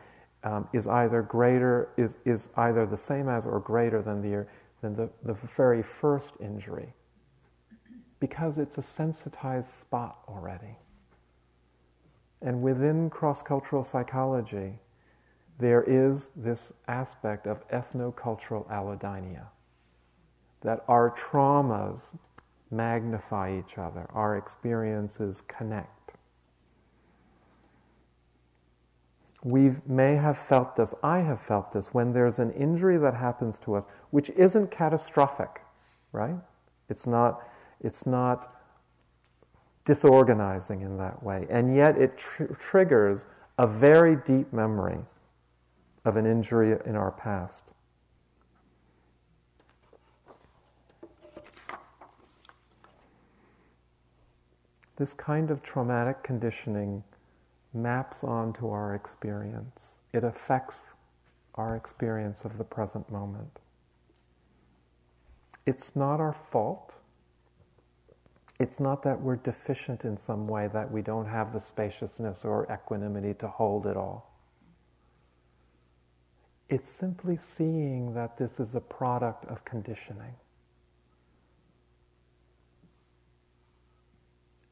um, 0.44 0.66
is 0.72 0.86
either 0.86 1.20
greater, 1.20 1.90
is, 1.96 2.16
is 2.24 2.48
either 2.56 2.86
the 2.86 2.96
same 2.96 3.28
as 3.28 3.44
or 3.44 3.60
greater 3.60 4.00
than 4.00 4.22
the, 4.22 4.46
than 4.80 4.94
the, 4.94 5.10
the 5.24 5.34
very 5.56 5.82
first 5.82 6.34
injury. 6.40 6.94
Because 8.20 8.58
it's 8.58 8.78
a 8.78 8.82
sensitized 8.82 9.68
spot 9.68 10.20
already. 10.28 10.76
And 12.40 12.62
within 12.62 13.10
cross 13.10 13.42
cultural 13.42 13.82
psychology, 13.82 14.78
there 15.58 15.82
is 15.82 16.30
this 16.36 16.72
aspect 16.86 17.48
of 17.48 17.68
ethnocultural 17.70 18.68
allodynia 18.70 19.44
that 20.60 20.84
our 20.88 21.10
traumas 21.10 22.14
magnify 22.70 23.58
each 23.58 23.78
other, 23.78 24.06
our 24.12 24.36
experiences 24.36 25.42
connect. 25.48 26.12
We 29.44 29.76
may 29.86 30.16
have 30.16 30.36
felt 30.36 30.74
this, 30.76 30.94
I 31.02 31.20
have 31.20 31.40
felt 31.40 31.70
this, 31.70 31.94
when 31.94 32.12
there's 32.12 32.38
an 32.38 32.50
injury 32.52 32.98
that 32.98 33.14
happens 33.14 33.58
to 33.60 33.74
us, 33.74 33.84
which 34.10 34.30
isn't 34.30 34.70
catastrophic, 34.70 35.62
right? 36.12 36.34
It's 36.88 37.06
not, 37.06 37.48
it's 37.80 38.04
not 38.04 38.54
disorganizing 39.84 40.82
in 40.82 40.98
that 40.98 41.22
way, 41.22 41.46
and 41.50 41.74
yet 41.74 41.96
it 41.96 42.18
tr- 42.18 42.52
triggers 42.58 43.26
a 43.58 43.66
very 43.66 44.16
deep 44.16 44.52
memory 44.52 44.98
of 46.04 46.16
an 46.16 46.26
injury 46.26 46.76
in 46.84 46.96
our 46.96 47.12
past. 47.12 47.64
This 54.98 55.14
kind 55.14 55.52
of 55.52 55.62
traumatic 55.62 56.24
conditioning 56.24 57.04
maps 57.72 58.24
onto 58.24 58.68
our 58.68 58.96
experience. 58.96 59.90
It 60.12 60.24
affects 60.24 60.86
our 61.54 61.76
experience 61.76 62.44
of 62.44 62.58
the 62.58 62.64
present 62.64 63.08
moment. 63.10 63.60
It's 65.66 65.94
not 65.94 66.18
our 66.18 66.32
fault. 66.32 66.92
It's 68.58 68.80
not 68.80 69.04
that 69.04 69.20
we're 69.20 69.36
deficient 69.36 70.04
in 70.04 70.16
some 70.16 70.48
way, 70.48 70.66
that 70.72 70.90
we 70.90 71.02
don't 71.02 71.26
have 71.26 71.52
the 71.52 71.60
spaciousness 71.60 72.44
or 72.44 72.66
equanimity 72.72 73.34
to 73.34 73.46
hold 73.46 73.86
it 73.86 73.96
all. 73.96 74.32
It's 76.68 76.88
simply 76.88 77.36
seeing 77.36 78.14
that 78.14 78.36
this 78.36 78.58
is 78.58 78.74
a 78.74 78.80
product 78.80 79.44
of 79.44 79.64
conditioning. 79.64 80.34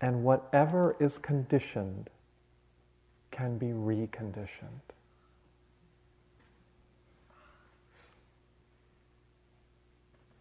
And 0.01 0.23
whatever 0.23 0.97
is 1.01 1.19
conditioned 1.19 2.11
can 3.31 3.59
be 3.59 3.67
reconditioned. 3.67 4.81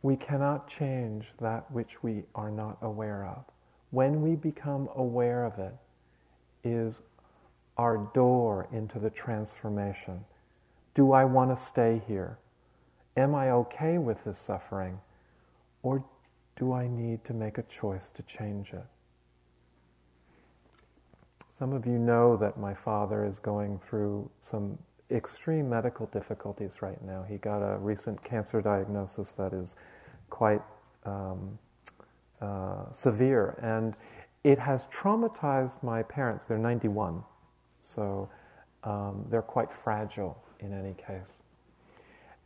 We 0.01 0.15
cannot 0.15 0.67
change 0.67 1.25
that 1.39 1.69
which 1.71 2.03
we 2.03 2.23
are 2.35 2.51
not 2.51 2.77
aware 2.81 3.25
of. 3.25 3.43
When 3.91 4.21
we 4.21 4.35
become 4.35 4.89
aware 4.95 5.45
of 5.45 5.57
it, 5.57 5.73
is 6.65 7.01
our 7.77 7.97
door 8.13 8.67
into 8.71 8.99
the 8.99 9.09
transformation. 9.09 10.23
Do 10.93 11.11
I 11.11 11.25
want 11.25 11.55
to 11.55 11.61
stay 11.61 12.01
here? 12.07 12.37
Am 13.17 13.35
I 13.35 13.51
okay 13.51 13.97
with 13.97 14.23
this 14.23 14.37
suffering? 14.37 14.99
Or 15.83 16.03
do 16.55 16.73
I 16.73 16.87
need 16.87 17.23
to 17.25 17.33
make 17.33 17.57
a 17.57 17.63
choice 17.63 18.09
to 18.11 18.23
change 18.23 18.73
it? 18.73 18.85
Some 21.57 21.71
of 21.71 21.85
you 21.85 21.97
know 21.97 22.35
that 22.37 22.57
my 22.59 22.73
father 22.73 23.23
is 23.23 23.39
going 23.39 23.79
through 23.79 24.29
some 24.41 24.77
extreme 25.09 25.69
medical 25.69 26.07
difficulties 26.07 26.81
right 26.81 27.01
now. 27.05 27.23
He 27.23 27.37
got 27.37 27.59
a 27.59 27.77
recent 27.77 28.21
cancer 28.25 28.61
diagnosis 28.61 29.31
that 29.33 29.53
is 29.53 29.77
quite 30.29 30.61
um, 31.05 31.57
uh, 32.41 32.91
severe, 32.91 33.57
and 33.61 33.95
it 34.43 34.59
has 34.59 34.87
traumatized 34.87 35.81
my 35.81 36.03
parents. 36.03 36.45
They're 36.45 36.57
91, 36.57 37.23
so 37.81 38.27
um, 38.83 39.25
they're 39.29 39.41
quite 39.41 39.71
fragile 39.71 40.37
in 40.59 40.73
any 40.73 40.93
case. 40.95 41.41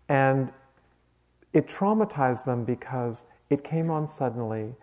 And 0.07 0.51
it 1.53 1.67
traumatized 1.67 2.45
them 2.45 2.63
because 2.63 3.23
it 3.49 3.63
came 3.63 3.89
on 3.89 4.07
suddenly, 4.07 4.75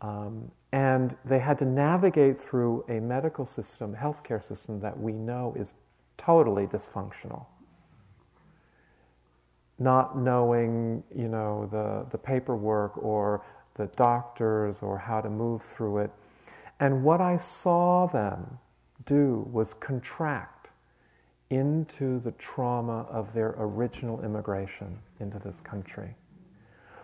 um, 0.00 0.50
and 0.76 1.16
they 1.24 1.38
had 1.38 1.58
to 1.58 1.64
navigate 1.64 2.38
through 2.38 2.84
a 2.90 3.00
medical 3.00 3.46
system, 3.46 3.96
healthcare 3.96 4.46
system 4.46 4.78
that 4.78 5.00
we 5.00 5.10
know 5.10 5.54
is 5.58 5.72
totally 6.18 6.66
dysfunctional. 6.66 7.46
Not 9.78 10.18
knowing, 10.18 11.02
you 11.16 11.28
know, 11.28 11.66
the, 11.72 12.04
the 12.10 12.18
paperwork 12.18 12.98
or 12.98 13.42
the 13.76 13.86
doctors 13.96 14.82
or 14.82 14.98
how 14.98 15.22
to 15.22 15.30
move 15.30 15.62
through 15.62 15.96
it. 16.00 16.10
And 16.78 17.02
what 17.02 17.22
I 17.22 17.38
saw 17.38 18.06
them 18.06 18.58
do 19.06 19.48
was 19.50 19.72
contract 19.80 20.68
into 21.48 22.20
the 22.20 22.32
trauma 22.32 23.06
of 23.10 23.32
their 23.32 23.54
original 23.56 24.22
immigration 24.22 24.98
into 25.20 25.38
this 25.38 25.56
country. 25.64 26.14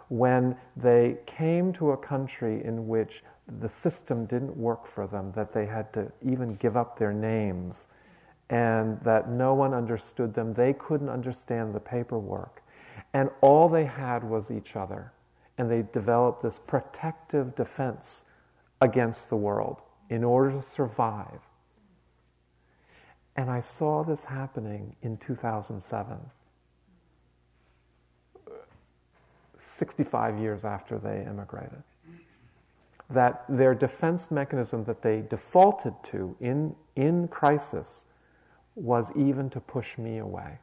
When 0.08 0.58
they 0.76 1.16
came 1.24 1.72
to 1.74 1.92
a 1.92 1.96
country 1.96 2.62
in 2.66 2.86
which 2.86 3.22
the 3.60 3.68
system 3.68 4.26
didn't 4.26 4.56
work 4.56 4.86
for 4.86 5.06
them, 5.06 5.32
that 5.34 5.52
they 5.52 5.66
had 5.66 5.92
to 5.94 6.10
even 6.22 6.54
give 6.56 6.76
up 6.76 6.98
their 6.98 7.12
names, 7.12 7.86
and 8.50 9.00
that 9.00 9.30
no 9.30 9.54
one 9.54 9.74
understood 9.74 10.34
them. 10.34 10.54
They 10.54 10.72
couldn't 10.74 11.08
understand 11.08 11.74
the 11.74 11.80
paperwork. 11.80 12.62
And 13.14 13.30
all 13.40 13.68
they 13.68 13.84
had 13.84 14.22
was 14.24 14.50
each 14.50 14.76
other. 14.76 15.12
And 15.58 15.70
they 15.70 15.84
developed 15.92 16.42
this 16.42 16.60
protective 16.66 17.54
defense 17.54 18.24
against 18.80 19.28
the 19.28 19.36
world 19.36 19.82
in 20.08 20.24
order 20.24 20.52
to 20.52 20.62
survive. 20.62 21.40
And 23.36 23.50
I 23.50 23.60
saw 23.60 24.02
this 24.02 24.24
happening 24.24 24.94
in 25.02 25.16
2007, 25.16 26.18
65 29.60 30.38
years 30.38 30.64
after 30.64 30.98
they 30.98 31.24
immigrated 31.26 31.82
that 33.12 33.44
their 33.48 33.74
defense 33.74 34.30
mechanism 34.30 34.84
that 34.84 35.02
they 35.02 35.22
defaulted 35.28 35.94
to 36.04 36.34
in, 36.40 36.74
in 36.96 37.28
crisis 37.28 38.06
was 38.74 39.10
even 39.16 39.50
to 39.50 39.60
push 39.60 39.98
me 39.98 40.18
away 40.18 40.58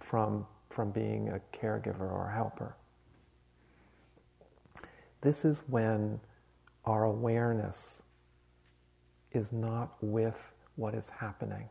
from, 0.00 0.46
from 0.70 0.90
being 0.90 1.28
a 1.28 1.40
caregiver 1.56 2.00
or 2.00 2.30
a 2.30 2.34
helper. 2.34 2.76
This 5.20 5.44
is 5.44 5.62
when 5.66 6.18
our 6.84 7.04
awareness 7.04 8.02
is 9.32 9.52
not 9.52 9.96
with 10.00 10.36
what 10.76 10.94
is 10.94 11.10
happening. 11.10 11.68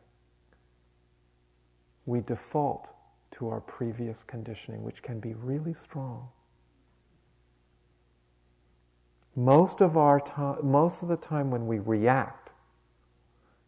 We 2.05 2.21
default 2.21 2.87
to 3.31 3.49
our 3.49 3.61
previous 3.61 4.23
conditioning, 4.23 4.83
which 4.83 5.01
can 5.01 5.19
be 5.19 5.33
really 5.33 5.73
strong. 5.73 6.27
Most 9.37 9.81
of 9.81 9.97
our 9.97 10.19
most 10.63 11.03
of 11.03 11.09
the 11.09 11.15
time 11.15 11.51
when 11.51 11.67
we 11.67 11.77
react 11.77 12.49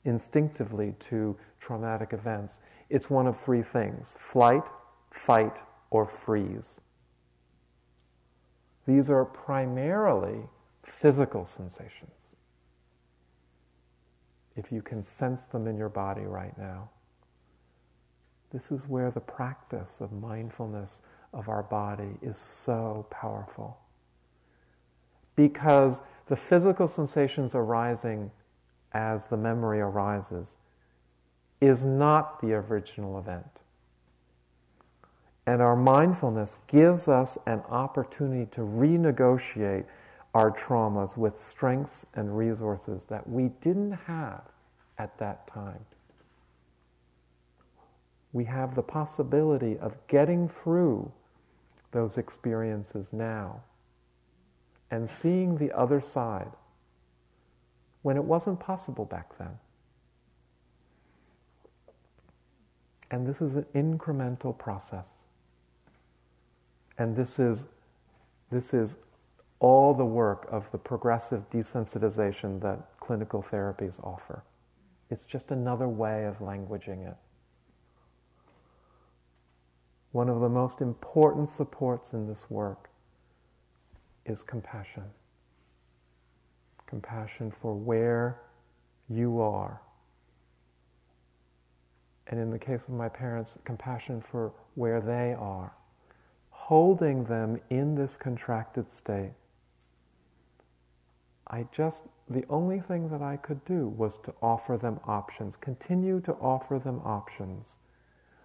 instinctively 0.03 0.95
to 0.99 1.38
traumatic 1.59 2.11
events, 2.11 2.57
it's 2.89 3.07
one 3.07 3.28
of 3.28 3.39
three 3.39 3.61
things: 3.61 4.17
flight, 4.20 4.63
fight, 5.11 5.61
or 5.91 6.07
freeze. 6.07 6.82
These 8.88 9.11
are 9.11 9.24
primarily 9.26 10.41
physical 10.84 11.45
sensations. 11.45 12.34
If 14.55 14.72
you 14.72 14.82
can 14.82 15.03
sense 15.03 15.45
them 15.45 15.67
in 15.67 15.78
your 15.78 15.89
body 15.89 16.24
right 16.24 16.57
now, 16.57 16.89
this 18.51 18.72
is 18.72 18.88
where 18.88 19.11
the 19.11 19.20
practice 19.20 20.01
of 20.01 20.11
mindfulness 20.11 21.03
of 21.32 21.47
our 21.47 21.61
body 21.61 22.17
is 22.24 22.39
so 22.39 23.05
powerful. 23.11 23.78
Because 25.39 26.01
the 26.27 26.35
physical 26.35 26.85
sensations 26.85 27.55
arising 27.55 28.29
as 28.91 29.25
the 29.25 29.37
memory 29.37 29.79
arises 29.79 30.57
is 31.61 31.85
not 31.85 32.41
the 32.41 32.51
original 32.55 33.17
event. 33.19 33.47
And 35.47 35.61
our 35.61 35.77
mindfulness 35.77 36.57
gives 36.67 37.07
us 37.07 37.37
an 37.45 37.61
opportunity 37.69 38.47
to 38.51 38.59
renegotiate 38.59 39.85
our 40.33 40.51
traumas 40.51 41.15
with 41.15 41.41
strengths 41.41 42.05
and 42.15 42.37
resources 42.37 43.05
that 43.05 43.25
we 43.25 43.43
didn't 43.61 43.93
have 43.93 44.41
at 44.97 45.17
that 45.19 45.47
time. 45.47 45.79
We 48.33 48.43
have 48.43 48.75
the 48.75 48.83
possibility 48.83 49.77
of 49.79 49.95
getting 50.07 50.49
through 50.49 51.09
those 51.93 52.17
experiences 52.17 53.13
now 53.13 53.61
and 54.91 55.09
seeing 55.09 55.57
the 55.57 55.71
other 55.77 56.01
side 56.01 56.51
when 58.01 58.17
it 58.17 58.23
wasn't 58.23 58.59
possible 58.59 59.05
back 59.05 59.37
then. 59.37 59.57
And 63.11 63.25
this 63.25 63.41
is 63.41 63.55
an 63.55 63.65
incremental 63.75 64.57
process. 64.57 65.07
And 66.97 67.15
this 67.15 67.39
is, 67.39 67.65
this 68.51 68.73
is 68.73 68.97
all 69.59 69.93
the 69.93 70.05
work 70.05 70.47
of 70.51 70.69
the 70.71 70.77
progressive 70.77 71.49
desensitization 71.49 72.61
that 72.61 72.79
clinical 72.99 73.43
therapies 73.51 74.01
offer. 74.03 74.43
It's 75.09 75.23
just 75.23 75.51
another 75.51 75.87
way 75.87 76.25
of 76.25 76.37
languaging 76.39 77.09
it. 77.09 77.17
One 80.11 80.29
of 80.29 80.39
the 80.39 80.49
most 80.49 80.81
important 80.81 81.49
supports 81.49 82.13
in 82.13 82.27
this 82.27 82.49
work 82.49 82.88
is 84.30 84.43
compassion. 84.43 85.03
Compassion 86.88 87.51
for 87.61 87.73
where 87.73 88.39
you 89.09 89.41
are. 89.41 89.82
And 92.27 92.39
in 92.39 92.51
the 92.51 92.59
case 92.59 92.82
of 92.84 92.89
my 92.89 93.09
parents, 93.09 93.55
compassion 93.65 94.21
for 94.21 94.51
where 94.75 95.01
they 95.01 95.36
are. 95.38 95.73
Holding 96.49 97.23
them 97.23 97.59
in 97.69 97.95
this 97.95 98.15
contracted 98.15 98.91
state. 98.91 99.32
I 101.47 101.65
just, 101.71 102.03
the 102.30 102.45
only 102.49 102.80
thing 102.80 103.09
that 103.09 103.23
I 103.23 103.38
could 103.38 103.65
do 103.65 103.88
was 103.88 104.17
to 104.23 104.34
offer 104.41 104.77
them 104.77 104.99
options, 105.05 105.55
continue 105.55 106.21
to 106.21 106.34
offer 106.34 106.77
them 106.77 107.01
options 107.03 107.77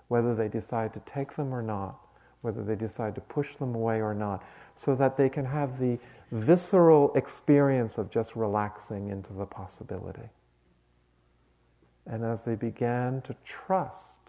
whether 0.08 0.34
they 0.34 0.48
decide 0.48 0.92
to 0.94 1.00
take 1.00 1.34
them 1.36 1.52
or 1.52 1.62
not, 1.62 2.03
whether 2.44 2.62
they 2.62 2.74
decide 2.74 3.14
to 3.14 3.20
push 3.22 3.56
them 3.56 3.74
away 3.74 4.02
or 4.02 4.14
not, 4.14 4.44
so 4.74 4.94
that 4.94 5.16
they 5.16 5.28
can 5.28 5.44
have 5.44 5.78
the 5.78 5.98
visceral 6.30 7.12
experience 7.14 7.96
of 7.96 8.10
just 8.10 8.36
relaxing 8.36 9.08
into 9.08 9.32
the 9.32 9.46
possibility. 9.46 10.28
And 12.06 12.24
as 12.24 12.42
they 12.42 12.54
began 12.54 13.22
to 13.22 13.34
trust 13.44 14.20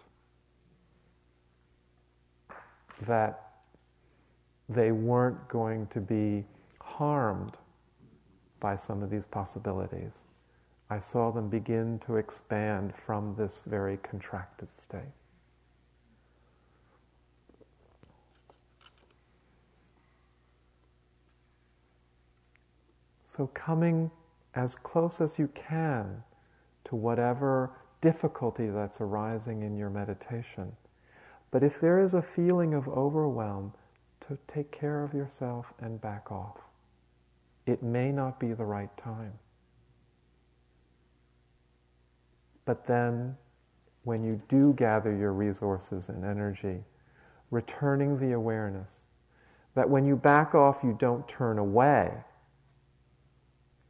that 3.06 3.52
they 4.68 4.92
weren't 4.92 5.46
going 5.48 5.86
to 5.88 6.00
be 6.00 6.44
harmed 6.80 7.56
by 8.60 8.76
some 8.76 9.02
of 9.02 9.10
these 9.10 9.26
possibilities, 9.26 10.24
I 10.88 10.98
saw 10.98 11.30
them 11.30 11.48
begin 11.48 12.00
to 12.06 12.16
expand 12.16 12.94
from 13.04 13.34
this 13.36 13.62
very 13.66 13.98
contracted 13.98 14.74
state. 14.74 15.02
So, 23.36 23.50
coming 23.52 24.10
as 24.54 24.76
close 24.76 25.20
as 25.20 25.38
you 25.38 25.48
can 25.48 26.22
to 26.84 26.96
whatever 26.96 27.72
difficulty 28.00 28.68
that's 28.68 29.00
arising 29.00 29.62
in 29.62 29.76
your 29.76 29.90
meditation. 29.90 30.72
But 31.50 31.62
if 31.62 31.80
there 31.80 32.00
is 32.00 32.14
a 32.14 32.22
feeling 32.22 32.72
of 32.72 32.88
overwhelm, 32.88 33.72
to 34.28 34.38
take 34.48 34.72
care 34.72 35.04
of 35.04 35.14
yourself 35.14 35.72
and 35.80 36.00
back 36.00 36.32
off. 36.32 36.58
It 37.66 37.82
may 37.82 38.10
not 38.10 38.40
be 38.40 38.52
the 38.52 38.64
right 38.64 38.94
time. 38.96 39.32
But 42.64 42.86
then, 42.86 43.36
when 44.02 44.24
you 44.24 44.40
do 44.48 44.72
gather 44.76 45.14
your 45.14 45.32
resources 45.32 46.08
and 46.08 46.24
energy, 46.24 46.78
returning 47.50 48.18
the 48.18 48.32
awareness 48.32 49.04
that 49.74 49.88
when 49.88 50.04
you 50.04 50.16
back 50.16 50.54
off, 50.54 50.78
you 50.82 50.96
don't 50.98 51.28
turn 51.28 51.58
away 51.58 52.12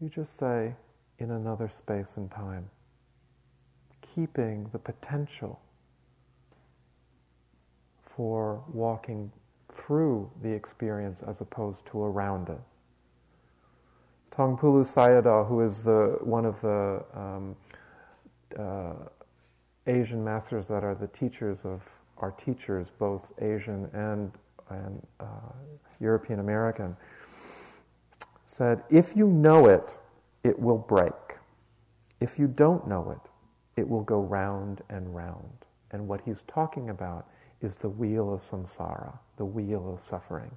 you 0.01 0.09
just 0.09 0.39
say, 0.39 0.75
in 1.19 1.31
another 1.31 1.69
space 1.69 2.17
and 2.17 2.31
time, 2.31 2.69
keeping 4.03 4.69
the 4.73 4.79
potential 4.79 5.61
for 8.03 8.63
walking 8.73 9.31
through 9.73 10.31
the 10.43 10.51
experience 10.51 11.23
as 11.27 11.41
opposed 11.41 11.85
to 11.87 12.03
around 12.03 12.49
it. 12.49 12.61
Taungpulu 14.31 14.85
Sayadaw, 14.85 15.47
who 15.49 15.63
is 15.63 15.83
the, 15.83 16.19
one 16.21 16.45
of 16.45 16.61
the 16.61 17.03
um, 17.15 17.57
uh, 18.59 18.93
Asian 19.87 20.23
masters 20.23 20.69
that 20.69 20.85
are 20.85 20.95
the 20.95 21.07
teachers 21.09 21.61
of 21.65 21.83
our 22.19 22.33
teachers, 22.33 22.91
both 22.99 23.33
Asian 23.41 23.89
and, 23.93 24.33
and 24.71 25.07
uh, 25.21 25.25
European 26.01 26.41
American, 26.41 26.97
said, 28.57 28.83
If 28.89 29.15
you 29.15 29.27
know 29.27 29.67
it, 29.67 29.95
it 30.43 30.59
will 30.59 30.79
break. 30.79 31.13
If 32.21 32.39
you 32.39 32.47
don't 32.47 32.89
know 32.89 33.11
it, 33.11 33.31
it 33.79 33.87
will 33.87 34.03
go 34.03 34.21
round 34.23 34.81
and 34.89 35.15
round. 35.15 35.53
And 35.91 36.09
what 36.09 36.23
he's 36.23 36.43
talking 36.43 36.89
about 36.89 37.29
is 37.61 37.77
the 37.77 37.91
wheel 37.91 38.33
of 38.33 38.41
samsara, 38.41 39.13
the 39.37 39.45
wheel 39.45 39.93
of 39.93 40.03
suffering. 40.03 40.51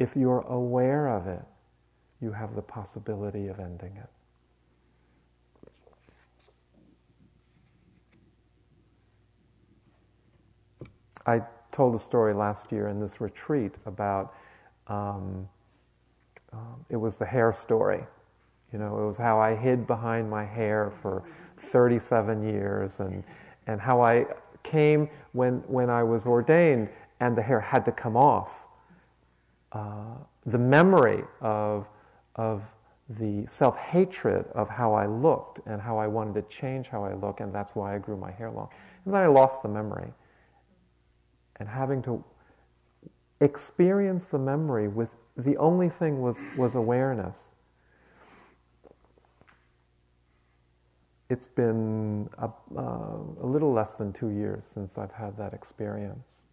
If 0.00 0.16
you're 0.16 0.40
aware 0.48 1.06
of 1.06 1.28
it, 1.28 1.44
you 2.20 2.32
have 2.32 2.56
the 2.56 2.62
possibility 2.62 3.46
of 3.46 3.60
ending 3.60 3.96
it. 3.96 4.10
I 11.24 11.42
told 11.70 11.94
a 11.94 12.00
story 12.00 12.34
last 12.34 12.72
year 12.72 12.88
in 12.88 12.98
this 12.98 13.20
retreat 13.20 13.74
about 13.86 14.34
um, 14.88 15.48
um, 16.52 16.84
it 16.90 16.96
was 16.96 17.16
the 17.16 17.24
hair 17.24 17.52
story. 17.52 18.04
You 18.72 18.78
know, 18.78 19.02
it 19.02 19.06
was 19.06 19.16
how 19.16 19.38
I 19.38 19.54
hid 19.54 19.86
behind 19.86 20.30
my 20.30 20.44
hair 20.44 20.92
for 21.02 21.22
37 21.70 22.42
years 22.42 23.00
and, 23.00 23.22
and 23.66 23.80
how 23.80 24.00
I 24.00 24.26
came 24.62 25.08
when, 25.32 25.56
when 25.66 25.90
I 25.90 26.02
was 26.02 26.26
ordained 26.26 26.88
and 27.20 27.36
the 27.36 27.42
hair 27.42 27.60
had 27.60 27.84
to 27.84 27.92
come 27.92 28.16
off. 28.16 28.64
Uh, 29.72 30.16
the 30.46 30.58
memory 30.58 31.22
of, 31.40 31.86
of 32.36 32.62
the 33.18 33.46
self 33.46 33.76
hatred 33.76 34.46
of 34.54 34.68
how 34.68 34.92
I 34.94 35.06
looked 35.06 35.60
and 35.66 35.80
how 35.80 35.98
I 35.98 36.06
wanted 36.06 36.34
to 36.34 36.42
change 36.54 36.88
how 36.88 37.04
I 37.04 37.14
look, 37.14 37.40
and 37.40 37.54
that's 37.54 37.74
why 37.74 37.94
I 37.94 37.98
grew 37.98 38.16
my 38.16 38.30
hair 38.30 38.50
long. 38.50 38.68
And 39.04 39.14
then 39.14 39.20
I 39.22 39.26
lost 39.26 39.62
the 39.62 39.68
memory. 39.68 40.12
And 41.56 41.68
having 41.68 42.02
to 42.02 42.24
experience 43.40 44.24
the 44.24 44.38
memory 44.38 44.88
with 44.88 45.16
the 45.36 45.56
only 45.56 45.88
thing 45.88 46.20
was, 46.20 46.38
was 46.56 46.74
awareness. 46.74 47.38
It's 51.30 51.46
been 51.46 52.28
a, 52.38 52.50
uh, 52.76 53.16
a 53.40 53.46
little 53.46 53.72
less 53.72 53.92
than 53.92 54.12
two 54.12 54.28
years 54.28 54.64
since 54.74 54.98
I've 54.98 55.12
had 55.12 55.36
that 55.38 55.54
experience. 55.54 56.44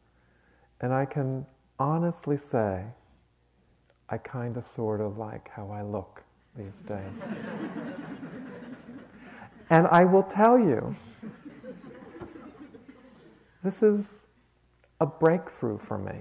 And 0.80 0.94
I 0.94 1.06
can 1.06 1.46
honestly 1.78 2.38
say, 2.38 2.86
I 4.08 4.18
kind 4.18 4.56
of 4.56 4.66
sort 4.66 5.02
of 5.02 5.18
like 5.18 5.50
how 5.50 5.70
I 5.70 5.82
look 5.82 6.24
these 6.56 6.74
days. 6.88 7.12
and 9.70 9.88
I 9.88 10.06
will 10.06 10.24
tell 10.24 10.58
you, 10.58 10.96
this 13.64 13.84
is 13.84 14.08
a 15.02 15.06
breakthrough 15.06 15.78
for 15.78 15.98
me 15.98 16.16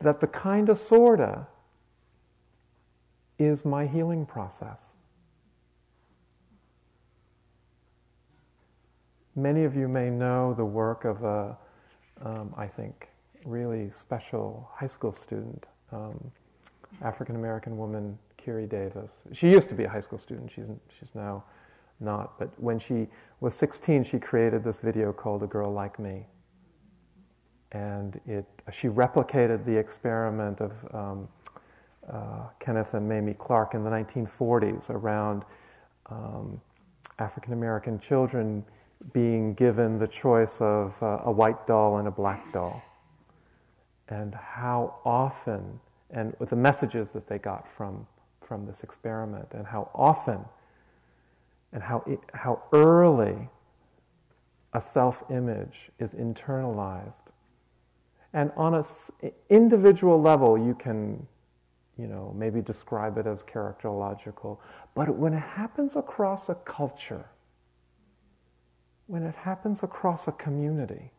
that 0.00 0.20
the 0.20 0.26
kind 0.26 0.68
of 0.68 0.78
sorta 0.78 1.46
is 3.38 3.64
my 3.64 3.86
healing 3.86 4.26
process. 4.26 4.82
Many 9.34 9.64
of 9.64 9.76
you 9.76 9.88
may 9.88 10.08
know 10.08 10.54
the 10.54 10.64
work 10.64 11.04
of 11.04 11.22
a, 11.22 11.56
um, 12.22 12.54
I 12.56 12.66
think 12.66 13.08
really 13.44 13.90
special 13.90 14.70
high 14.72 14.86
school 14.86 15.12
student, 15.12 15.66
um, 15.92 16.18
African 17.02 17.36
American 17.36 17.76
woman, 17.76 18.18
Kiri 18.38 18.66
Davis. 18.66 19.10
She 19.32 19.48
used 19.50 19.68
to 19.68 19.74
be 19.74 19.84
a 19.84 19.88
high 19.88 20.00
school 20.00 20.18
student. 20.18 20.50
She's 20.50 20.66
she's 20.98 21.14
now 21.14 21.44
not. 22.00 22.38
But 22.38 22.48
when 22.58 22.78
she 22.78 23.08
was 23.40 23.54
16, 23.54 24.04
she 24.04 24.18
created 24.18 24.64
this 24.64 24.78
video 24.78 25.12
called 25.12 25.42
"A 25.42 25.46
Girl 25.46 25.72
Like 25.72 25.98
Me," 25.98 26.26
and 27.76 28.20
it 28.26 28.46
she 28.72 28.88
replicated 28.88 29.64
the 29.64 29.76
experiment 29.76 30.60
of 30.60 30.72
um, 30.94 31.28
uh, 32.10 32.48
Kenneth 32.58 32.94
and 32.94 33.08
Mamie 33.08 33.34
Clark 33.34 33.74
in 33.74 33.84
the 33.84 33.90
1940s 33.90 34.90
around 34.90 35.44
um, 36.06 36.60
African 37.18 37.52
American 37.52 37.98
children 37.98 38.64
being 39.12 39.54
given 39.54 39.98
the 39.98 40.06
choice 40.06 40.60
of 40.60 40.94
uh, 41.02 41.20
a 41.24 41.30
white 41.30 41.66
doll 41.66 41.98
and 41.98 42.08
a 42.08 42.10
black 42.10 42.50
doll, 42.52 42.82
and 44.08 44.34
how 44.34 44.96
often, 45.04 45.78
and 46.10 46.34
with 46.38 46.50
the 46.50 46.56
messages 46.56 47.10
that 47.10 47.28
they 47.28 47.38
got 47.38 47.68
from, 47.76 48.06
from 48.40 48.64
this 48.64 48.82
experiment, 48.82 49.48
and 49.52 49.66
how 49.66 49.90
often 49.94 50.40
and 51.72 51.82
how, 51.82 52.02
how 52.32 52.62
early 52.72 53.36
a 54.72 54.80
self 54.80 55.22
image 55.30 55.90
is 55.98 56.12
internalized. 56.12 57.25
And 58.32 58.50
on 58.56 58.74
an 58.74 58.84
individual 59.48 60.20
level, 60.20 60.58
you 60.58 60.74
can 60.74 61.26
you 61.98 62.06
know, 62.06 62.34
maybe 62.36 62.60
describe 62.60 63.16
it 63.16 63.26
as 63.26 63.42
characterological. 63.42 64.58
But 64.94 65.16
when 65.16 65.32
it 65.32 65.40
happens 65.40 65.96
across 65.96 66.48
a 66.48 66.54
culture, 66.54 67.26
when 69.06 69.22
it 69.22 69.34
happens 69.34 69.82
across 69.82 70.28
a 70.28 70.32
community, 70.32 71.10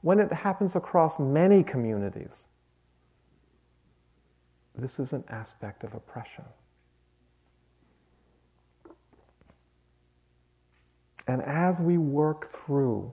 when 0.00 0.18
it 0.18 0.32
happens 0.32 0.76
across 0.76 1.18
many 1.18 1.62
communities, 1.62 2.46
this 4.74 4.98
is 4.98 5.12
an 5.12 5.24
aspect 5.28 5.84
of 5.84 5.94
oppression. 5.94 6.44
And 11.26 11.42
as 11.42 11.80
we 11.80 11.98
work 11.98 12.52
through 12.52 13.12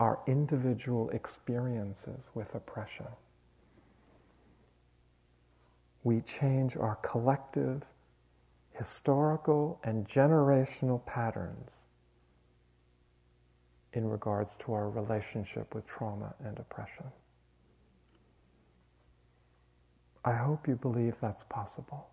our 0.00 0.18
individual 0.26 1.10
experiences 1.10 2.30
with 2.34 2.54
oppression, 2.54 3.06
we 6.02 6.22
change 6.22 6.78
our 6.78 6.96
collective, 6.96 7.82
historical, 8.72 9.78
and 9.84 10.08
generational 10.08 11.04
patterns 11.04 11.70
in 13.92 14.08
regards 14.08 14.56
to 14.56 14.72
our 14.72 14.88
relationship 14.88 15.74
with 15.74 15.86
trauma 15.86 16.34
and 16.44 16.58
oppression. 16.58 17.04
I 20.24 20.32
hope 20.32 20.66
you 20.66 20.76
believe 20.76 21.14
that's 21.20 21.44
possible. 21.44 22.08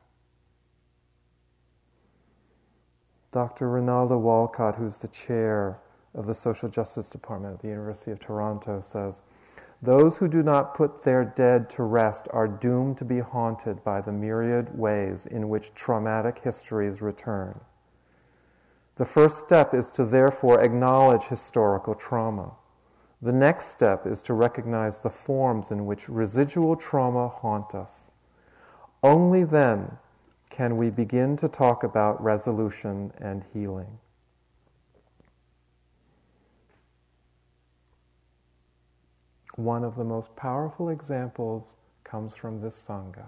Dr. 3.32 3.70
Rinaldo 3.70 4.18
Walcott, 4.18 4.76
who's 4.76 4.98
the 4.98 5.10
chair 5.10 5.80
of 6.18 6.26
the 6.26 6.34
Social 6.34 6.68
Justice 6.68 7.10
Department 7.10 7.54
at 7.54 7.62
the 7.62 7.70
University 7.70 8.12
of 8.12 8.20
Toronto, 8.20 8.82
says 8.82 9.22
those 9.82 10.18
who 10.18 10.28
do 10.28 10.42
not 10.42 10.74
put 10.74 11.04
their 11.04 11.24
dead 11.24 11.70
to 11.70 11.84
rest 11.84 12.28
are 12.32 12.48
doomed 12.48 12.98
to 12.98 13.06
be 13.06 13.20
haunted 13.20 13.84
by 13.84 14.02
the 14.02 14.12
myriad 14.12 14.76
ways 14.78 15.28
in 15.28 15.50
which 15.50 15.74
traumatic 15.76 16.40
histories 16.40 17.02
return. 17.02 17.60
The 18.96 19.06
first 19.06 19.40
step 19.40 19.76
is 19.76 19.92
to 19.92 20.06
therefore 20.06 20.62
acknowledge 20.62 21.24
historical 21.26 21.94
trauma. 21.94 22.52
The 23.22 23.32
next 23.32 23.70
step 23.70 24.08
is 24.08 24.24
to 24.24 24.34
recognize 24.34 24.98
the 24.98 25.12
forms 25.12 25.70
in 25.70 25.86
which 25.86 26.10
residual 26.10 26.76
trauma 26.76 27.28
haunt 27.28 27.76
us. 27.76 27.92
Only 29.04 29.44
then 29.44 29.98
can 30.50 30.78
we 30.78 30.90
begin 30.90 31.38
to 31.38 31.48
talk 31.48 31.84
about 31.84 32.24
resolution 32.24 33.14
and 33.20 33.44
healing. 33.54 34.00
One 39.58 39.84
of 39.84 39.96
the 39.96 40.04
most 40.04 40.36
powerful 40.36 40.90
examples 40.90 41.64
comes 42.04 42.36
from 42.36 42.62
this 42.62 42.78
Sangha. 42.78 43.26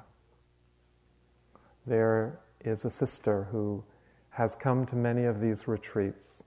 There 1.88 2.40
is 2.64 2.86
a 2.86 2.90
sister 2.92 3.48
who 3.52 3.84
has 4.30 4.54
come 4.54 4.86
to 4.86 4.96
many 4.96 5.26
of 5.26 5.42
these 5.42 5.68
retreats. 5.68 6.44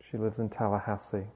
She 0.00 0.18
lives 0.18 0.40
in 0.40 0.48
Tallahassee. 0.48 1.28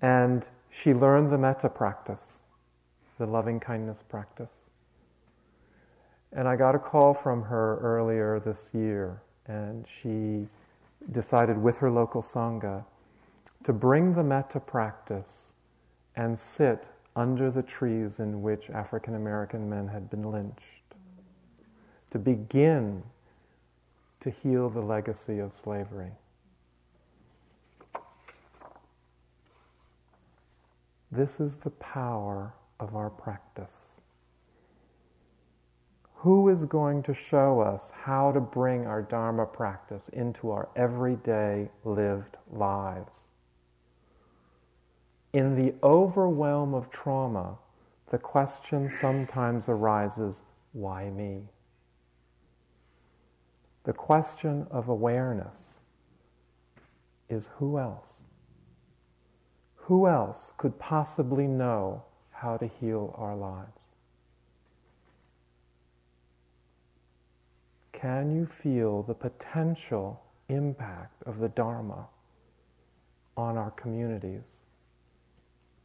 And 0.00 0.48
she 0.70 0.94
learned 0.94 1.30
the 1.30 1.36
metta 1.36 1.68
practice, 1.68 2.40
the 3.18 3.26
loving 3.26 3.60
kindness 3.60 4.02
practice. 4.08 4.64
And 6.32 6.48
I 6.48 6.56
got 6.56 6.74
a 6.74 6.78
call 6.78 7.12
from 7.12 7.42
her 7.42 7.78
earlier 7.82 8.40
this 8.40 8.70
year, 8.72 9.20
and 9.46 9.86
she 9.86 10.48
decided 11.12 11.58
with 11.58 11.76
her 11.76 11.90
local 11.90 12.22
Sangha 12.22 12.86
to 13.66 13.72
bring 13.72 14.12
the 14.12 14.22
metta 14.22 14.60
practice 14.60 15.52
and 16.14 16.38
sit 16.38 16.84
under 17.16 17.50
the 17.50 17.64
trees 17.64 18.20
in 18.20 18.40
which 18.40 18.70
African 18.70 19.16
American 19.16 19.68
men 19.68 19.88
had 19.88 20.08
been 20.08 20.30
lynched, 20.30 20.94
to 22.12 22.18
begin 22.20 23.02
to 24.20 24.30
heal 24.30 24.70
the 24.70 24.80
legacy 24.80 25.40
of 25.40 25.52
slavery. 25.52 26.12
This 31.10 31.40
is 31.40 31.56
the 31.56 31.70
power 31.70 32.54
of 32.78 32.94
our 32.94 33.10
practice. 33.10 34.00
Who 36.14 36.50
is 36.50 36.62
going 36.62 37.02
to 37.02 37.14
show 37.14 37.58
us 37.58 37.90
how 37.90 38.30
to 38.30 38.38
bring 38.38 38.86
our 38.86 39.02
Dharma 39.02 39.44
practice 39.44 40.08
into 40.12 40.52
our 40.52 40.68
everyday 40.76 41.68
lived 41.84 42.36
lives? 42.52 43.25
In 45.36 45.54
the 45.54 45.74
overwhelm 45.82 46.72
of 46.72 46.88
trauma, 46.88 47.58
the 48.10 48.16
question 48.16 48.88
sometimes 48.88 49.68
arises 49.68 50.40
why 50.72 51.10
me? 51.10 51.42
The 53.84 53.92
question 53.92 54.66
of 54.70 54.88
awareness 54.88 55.60
is 57.28 57.50
who 57.58 57.78
else? 57.78 58.20
Who 59.74 60.06
else 60.06 60.52
could 60.56 60.78
possibly 60.78 61.46
know 61.46 62.02
how 62.30 62.56
to 62.56 62.66
heal 62.66 63.14
our 63.18 63.36
lives? 63.36 63.82
Can 67.92 68.34
you 68.34 68.46
feel 68.46 69.02
the 69.02 69.12
potential 69.12 70.18
impact 70.48 71.22
of 71.24 71.40
the 71.40 71.50
Dharma 71.50 72.06
on 73.36 73.58
our 73.58 73.72
communities, 73.72 74.60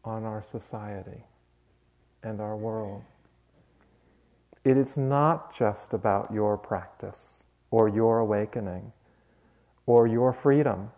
on 0.04 0.24
our 0.24 0.42
society, 0.42 1.24
and 2.24 2.42
our 2.42 2.56
world? 2.56 3.04
It 4.64 4.78
is 4.78 4.98
not 4.98 5.56
just 5.56 5.94
about 5.94 6.32
your 6.32 6.58
practice 6.58 7.46
or 7.72 7.90
your 7.90 8.20
awakening 8.20 8.92
or 9.86 10.08
your 10.08 10.34
freedom. 10.34 10.92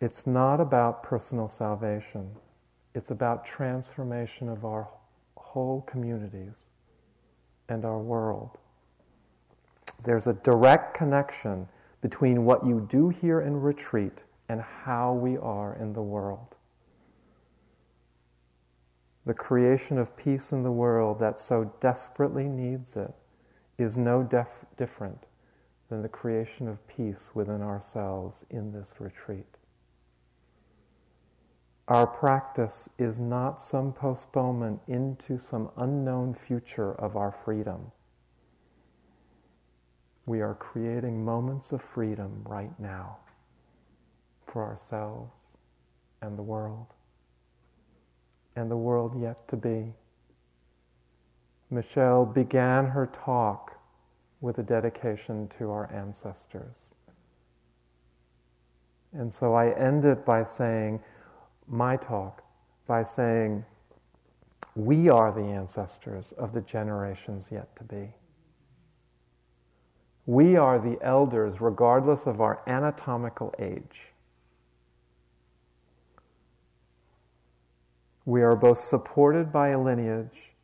It's 0.00 0.26
not 0.26 0.60
about 0.60 1.02
personal 1.02 1.48
salvation. 1.48 2.30
It's 2.94 3.10
about 3.10 3.44
transformation 3.44 4.48
of 4.48 4.64
our 4.64 4.88
whole 5.36 5.82
communities 5.82 6.62
and 7.68 7.84
our 7.84 7.98
world. 7.98 8.58
There's 10.04 10.26
a 10.26 10.32
direct 10.34 10.94
connection 10.94 11.68
between 12.00 12.44
what 12.44 12.66
you 12.66 12.86
do 12.90 13.08
here 13.08 13.40
in 13.40 13.60
retreat 13.60 14.24
and 14.52 14.60
how 14.60 15.14
we 15.14 15.38
are 15.38 15.78
in 15.80 15.94
the 15.94 16.02
world. 16.02 16.56
The 19.24 19.32
creation 19.32 19.96
of 19.96 20.14
peace 20.14 20.52
in 20.52 20.62
the 20.62 20.70
world 20.70 21.18
that 21.20 21.40
so 21.40 21.72
desperately 21.80 22.44
needs 22.44 22.94
it 22.96 23.14
is 23.78 23.96
no 23.96 24.22
def- 24.22 24.66
different 24.76 25.24
than 25.88 26.02
the 26.02 26.08
creation 26.10 26.68
of 26.68 26.86
peace 26.86 27.30
within 27.32 27.62
ourselves 27.62 28.44
in 28.50 28.70
this 28.70 28.96
retreat. 28.98 29.56
Our 31.88 32.06
practice 32.06 32.90
is 32.98 33.18
not 33.18 33.62
some 33.62 33.90
postponement 33.90 34.82
into 34.86 35.38
some 35.38 35.70
unknown 35.78 36.34
future 36.34 36.92
of 36.96 37.16
our 37.16 37.32
freedom. 37.32 37.90
We 40.26 40.42
are 40.42 40.54
creating 40.56 41.24
moments 41.24 41.72
of 41.72 41.80
freedom 41.80 42.42
right 42.44 42.78
now 42.78 43.16
for 44.52 44.64
ourselves 44.64 45.32
and 46.20 46.38
the 46.38 46.42
world, 46.42 46.86
and 48.54 48.70
the 48.70 48.76
world 48.76 49.20
yet 49.20 49.48
to 49.48 49.56
be. 49.56 49.92
Michelle 51.70 52.26
began 52.26 52.86
her 52.86 53.06
talk 53.06 53.76
with 54.42 54.58
a 54.58 54.62
dedication 54.62 55.48
to 55.58 55.70
our 55.70 55.90
ancestors. 55.92 56.76
And 59.14 59.32
so 59.32 59.54
I 59.54 59.70
end 59.70 60.04
it 60.04 60.24
by 60.24 60.44
saying, 60.44 61.00
my 61.66 61.96
talk, 61.96 62.42
by 62.86 63.04
saying, 63.04 63.64
we 64.74 65.08
are 65.08 65.32
the 65.32 65.42
ancestors 65.42 66.32
of 66.32 66.52
the 66.52 66.60
generations 66.62 67.48
yet 67.50 67.74
to 67.76 67.84
be. 67.84 68.08
We 70.26 70.56
are 70.56 70.78
the 70.78 70.98
elders, 71.02 71.60
regardless 71.60 72.26
of 72.26 72.40
our 72.40 72.62
anatomical 72.66 73.54
age. 73.58 74.11
We 78.24 78.42
are 78.42 78.54
both 78.54 78.78
supported 78.78 79.52
by 79.52 79.70
a 79.70 79.80
lineage, 79.80 80.54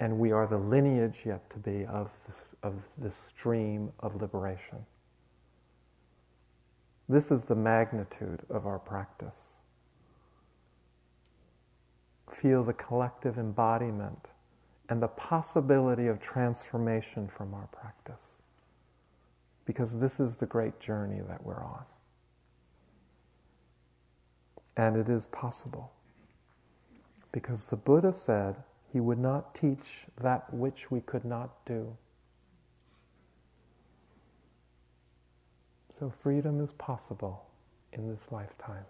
and 0.00 0.18
we 0.18 0.32
are 0.32 0.46
the 0.46 0.58
lineage 0.58 1.20
yet 1.24 1.48
to 1.50 1.58
be 1.58 1.86
of 1.86 2.10
this, 2.26 2.44
of 2.62 2.74
this 2.96 3.14
stream 3.14 3.92
of 4.00 4.20
liberation. 4.20 4.84
This 7.08 7.30
is 7.30 7.44
the 7.44 7.54
magnitude 7.54 8.40
of 8.50 8.66
our 8.66 8.78
practice. 8.78 9.54
Feel 12.30 12.64
the 12.64 12.74
collective 12.74 13.38
embodiment 13.38 14.28
and 14.90 15.02
the 15.02 15.08
possibility 15.08 16.06
of 16.08 16.20
transformation 16.20 17.28
from 17.28 17.54
our 17.54 17.66
practice. 17.68 18.36
Because 19.64 19.98
this 19.98 20.18
is 20.18 20.36
the 20.36 20.46
great 20.46 20.78
journey 20.80 21.20
that 21.28 21.42
we're 21.44 21.62
on. 21.62 21.84
And 24.76 24.96
it 24.96 25.08
is 25.08 25.26
possible. 25.26 25.92
Because 27.32 27.66
the 27.66 27.76
Buddha 27.76 28.12
said 28.12 28.56
he 28.92 29.00
would 29.00 29.18
not 29.18 29.54
teach 29.54 30.06
that 30.20 30.52
which 30.52 30.90
we 30.90 31.00
could 31.00 31.24
not 31.24 31.64
do. 31.66 31.96
So 35.90 36.12
freedom 36.22 36.60
is 36.60 36.72
possible 36.72 37.44
in 37.92 38.08
this 38.08 38.28
lifetime. 38.30 38.84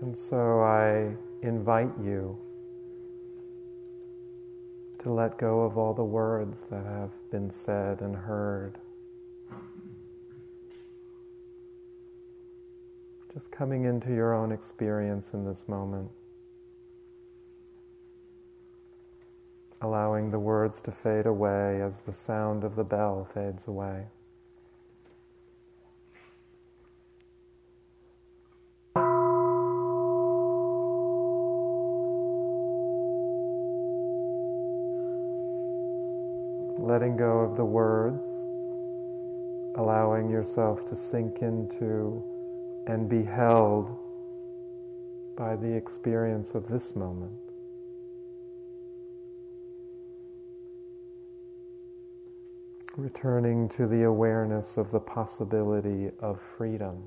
And 0.00 0.18
so 0.18 0.60
I 0.62 1.14
invite 1.46 1.92
you 2.02 2.38
to 5.02 5.12
let 5.12 5.36
go 5.36 5.62
of 5.62 5.76
all 5.76 5.92
the 5.92 6.04
words 6.04 6.64
that 6.70 6.84
have 6.84 7.10
been 7.30 7.50
said 7.50 8.00
and 8.00 8.14
heard. 8.14 8.78
Just 13.34 13.50
coming 13.50 13.84
into 13.84 14.14
your 14.14 14.34
own 14.34 14.52
experience 14.52 15.32
in 15.32 15.44
this 15.44 15.66
moment. 15.66 16.08
Allowing 19.80 20.30
the 20.30 20.38
words 20.38 20.80
to 20.82 20.92
fade 20.92 21.26
away 21.26 21.82
as 21.82 22.00
the 22.00 22.12
sound 22.12 22.62
of 22.62 22.76
the 22.76 22.84
bell 22.84 23.26
fades 23.34 23.66
away. 23.66 24.04
Letting 37.02 37.16
go 37.16 37.40
of 37.40 37.56
the 37.56 37.64
words, 37.64 38.24
allowing 39.76 40.30
yourself 40.30 40.86
to 40.86 40.94
sink 40.94 41.38
into 41.42 42.22
and 42.86 43.08
be 43.08 43.24
held 43.24 43.98
by 45.36 45.56
the 45.56 45.66
experience 45.66 46.52
of 46.54 46.68
this 46.68 46.94
moment. 46.94 47.32
Returning 52.96 53.68
to 53.70 53.88
the 53.88 54.04
awareness 54.04 54.76
of 54.76 54.88
the 54.92 55.00
possibility 55.00 56.08
of 56.20 56.40
freedom 56.56 57.02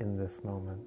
in 0.00 0.18
this 0.18 0.44
moment. 0.44 0.80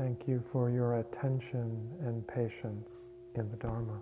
Thank 0.00 0.26
you 0.26 0.39
for 0.52 0.70
your 0.70 0.98
attention 0.98 1.88
and 2.04 2.26
patience 2.26 2.88
in 3.36 3.48
the 3.50 3.56
Dharma. 3.56 4.00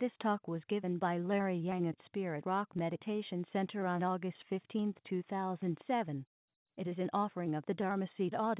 This 0.00 0.12
talk 0.30 0.46
was 0.46 0.62
given 0.68 0.96
by 0.96 1.18
Larry 1.18 1.56
Yang 1.56 1.88
at 1.88 1.96
Spirit 2.06 2.46
Rock 2.46 2.68
Meditation 2.76 3.44
Center 3.52 3.84
on 3.84 4.04
August 4.04 4.36
15, 4.48 4.94
2007. 5.08 6.24
It 6.78 6.86
is 6.86 6.98
an 6.98 7.10
offering 7.12 7.56
of 7.56 7.64
the 7.66 7.74
Dharma 7.74 8.06
Seed 8.16 8.32
audio. 8.36 8.40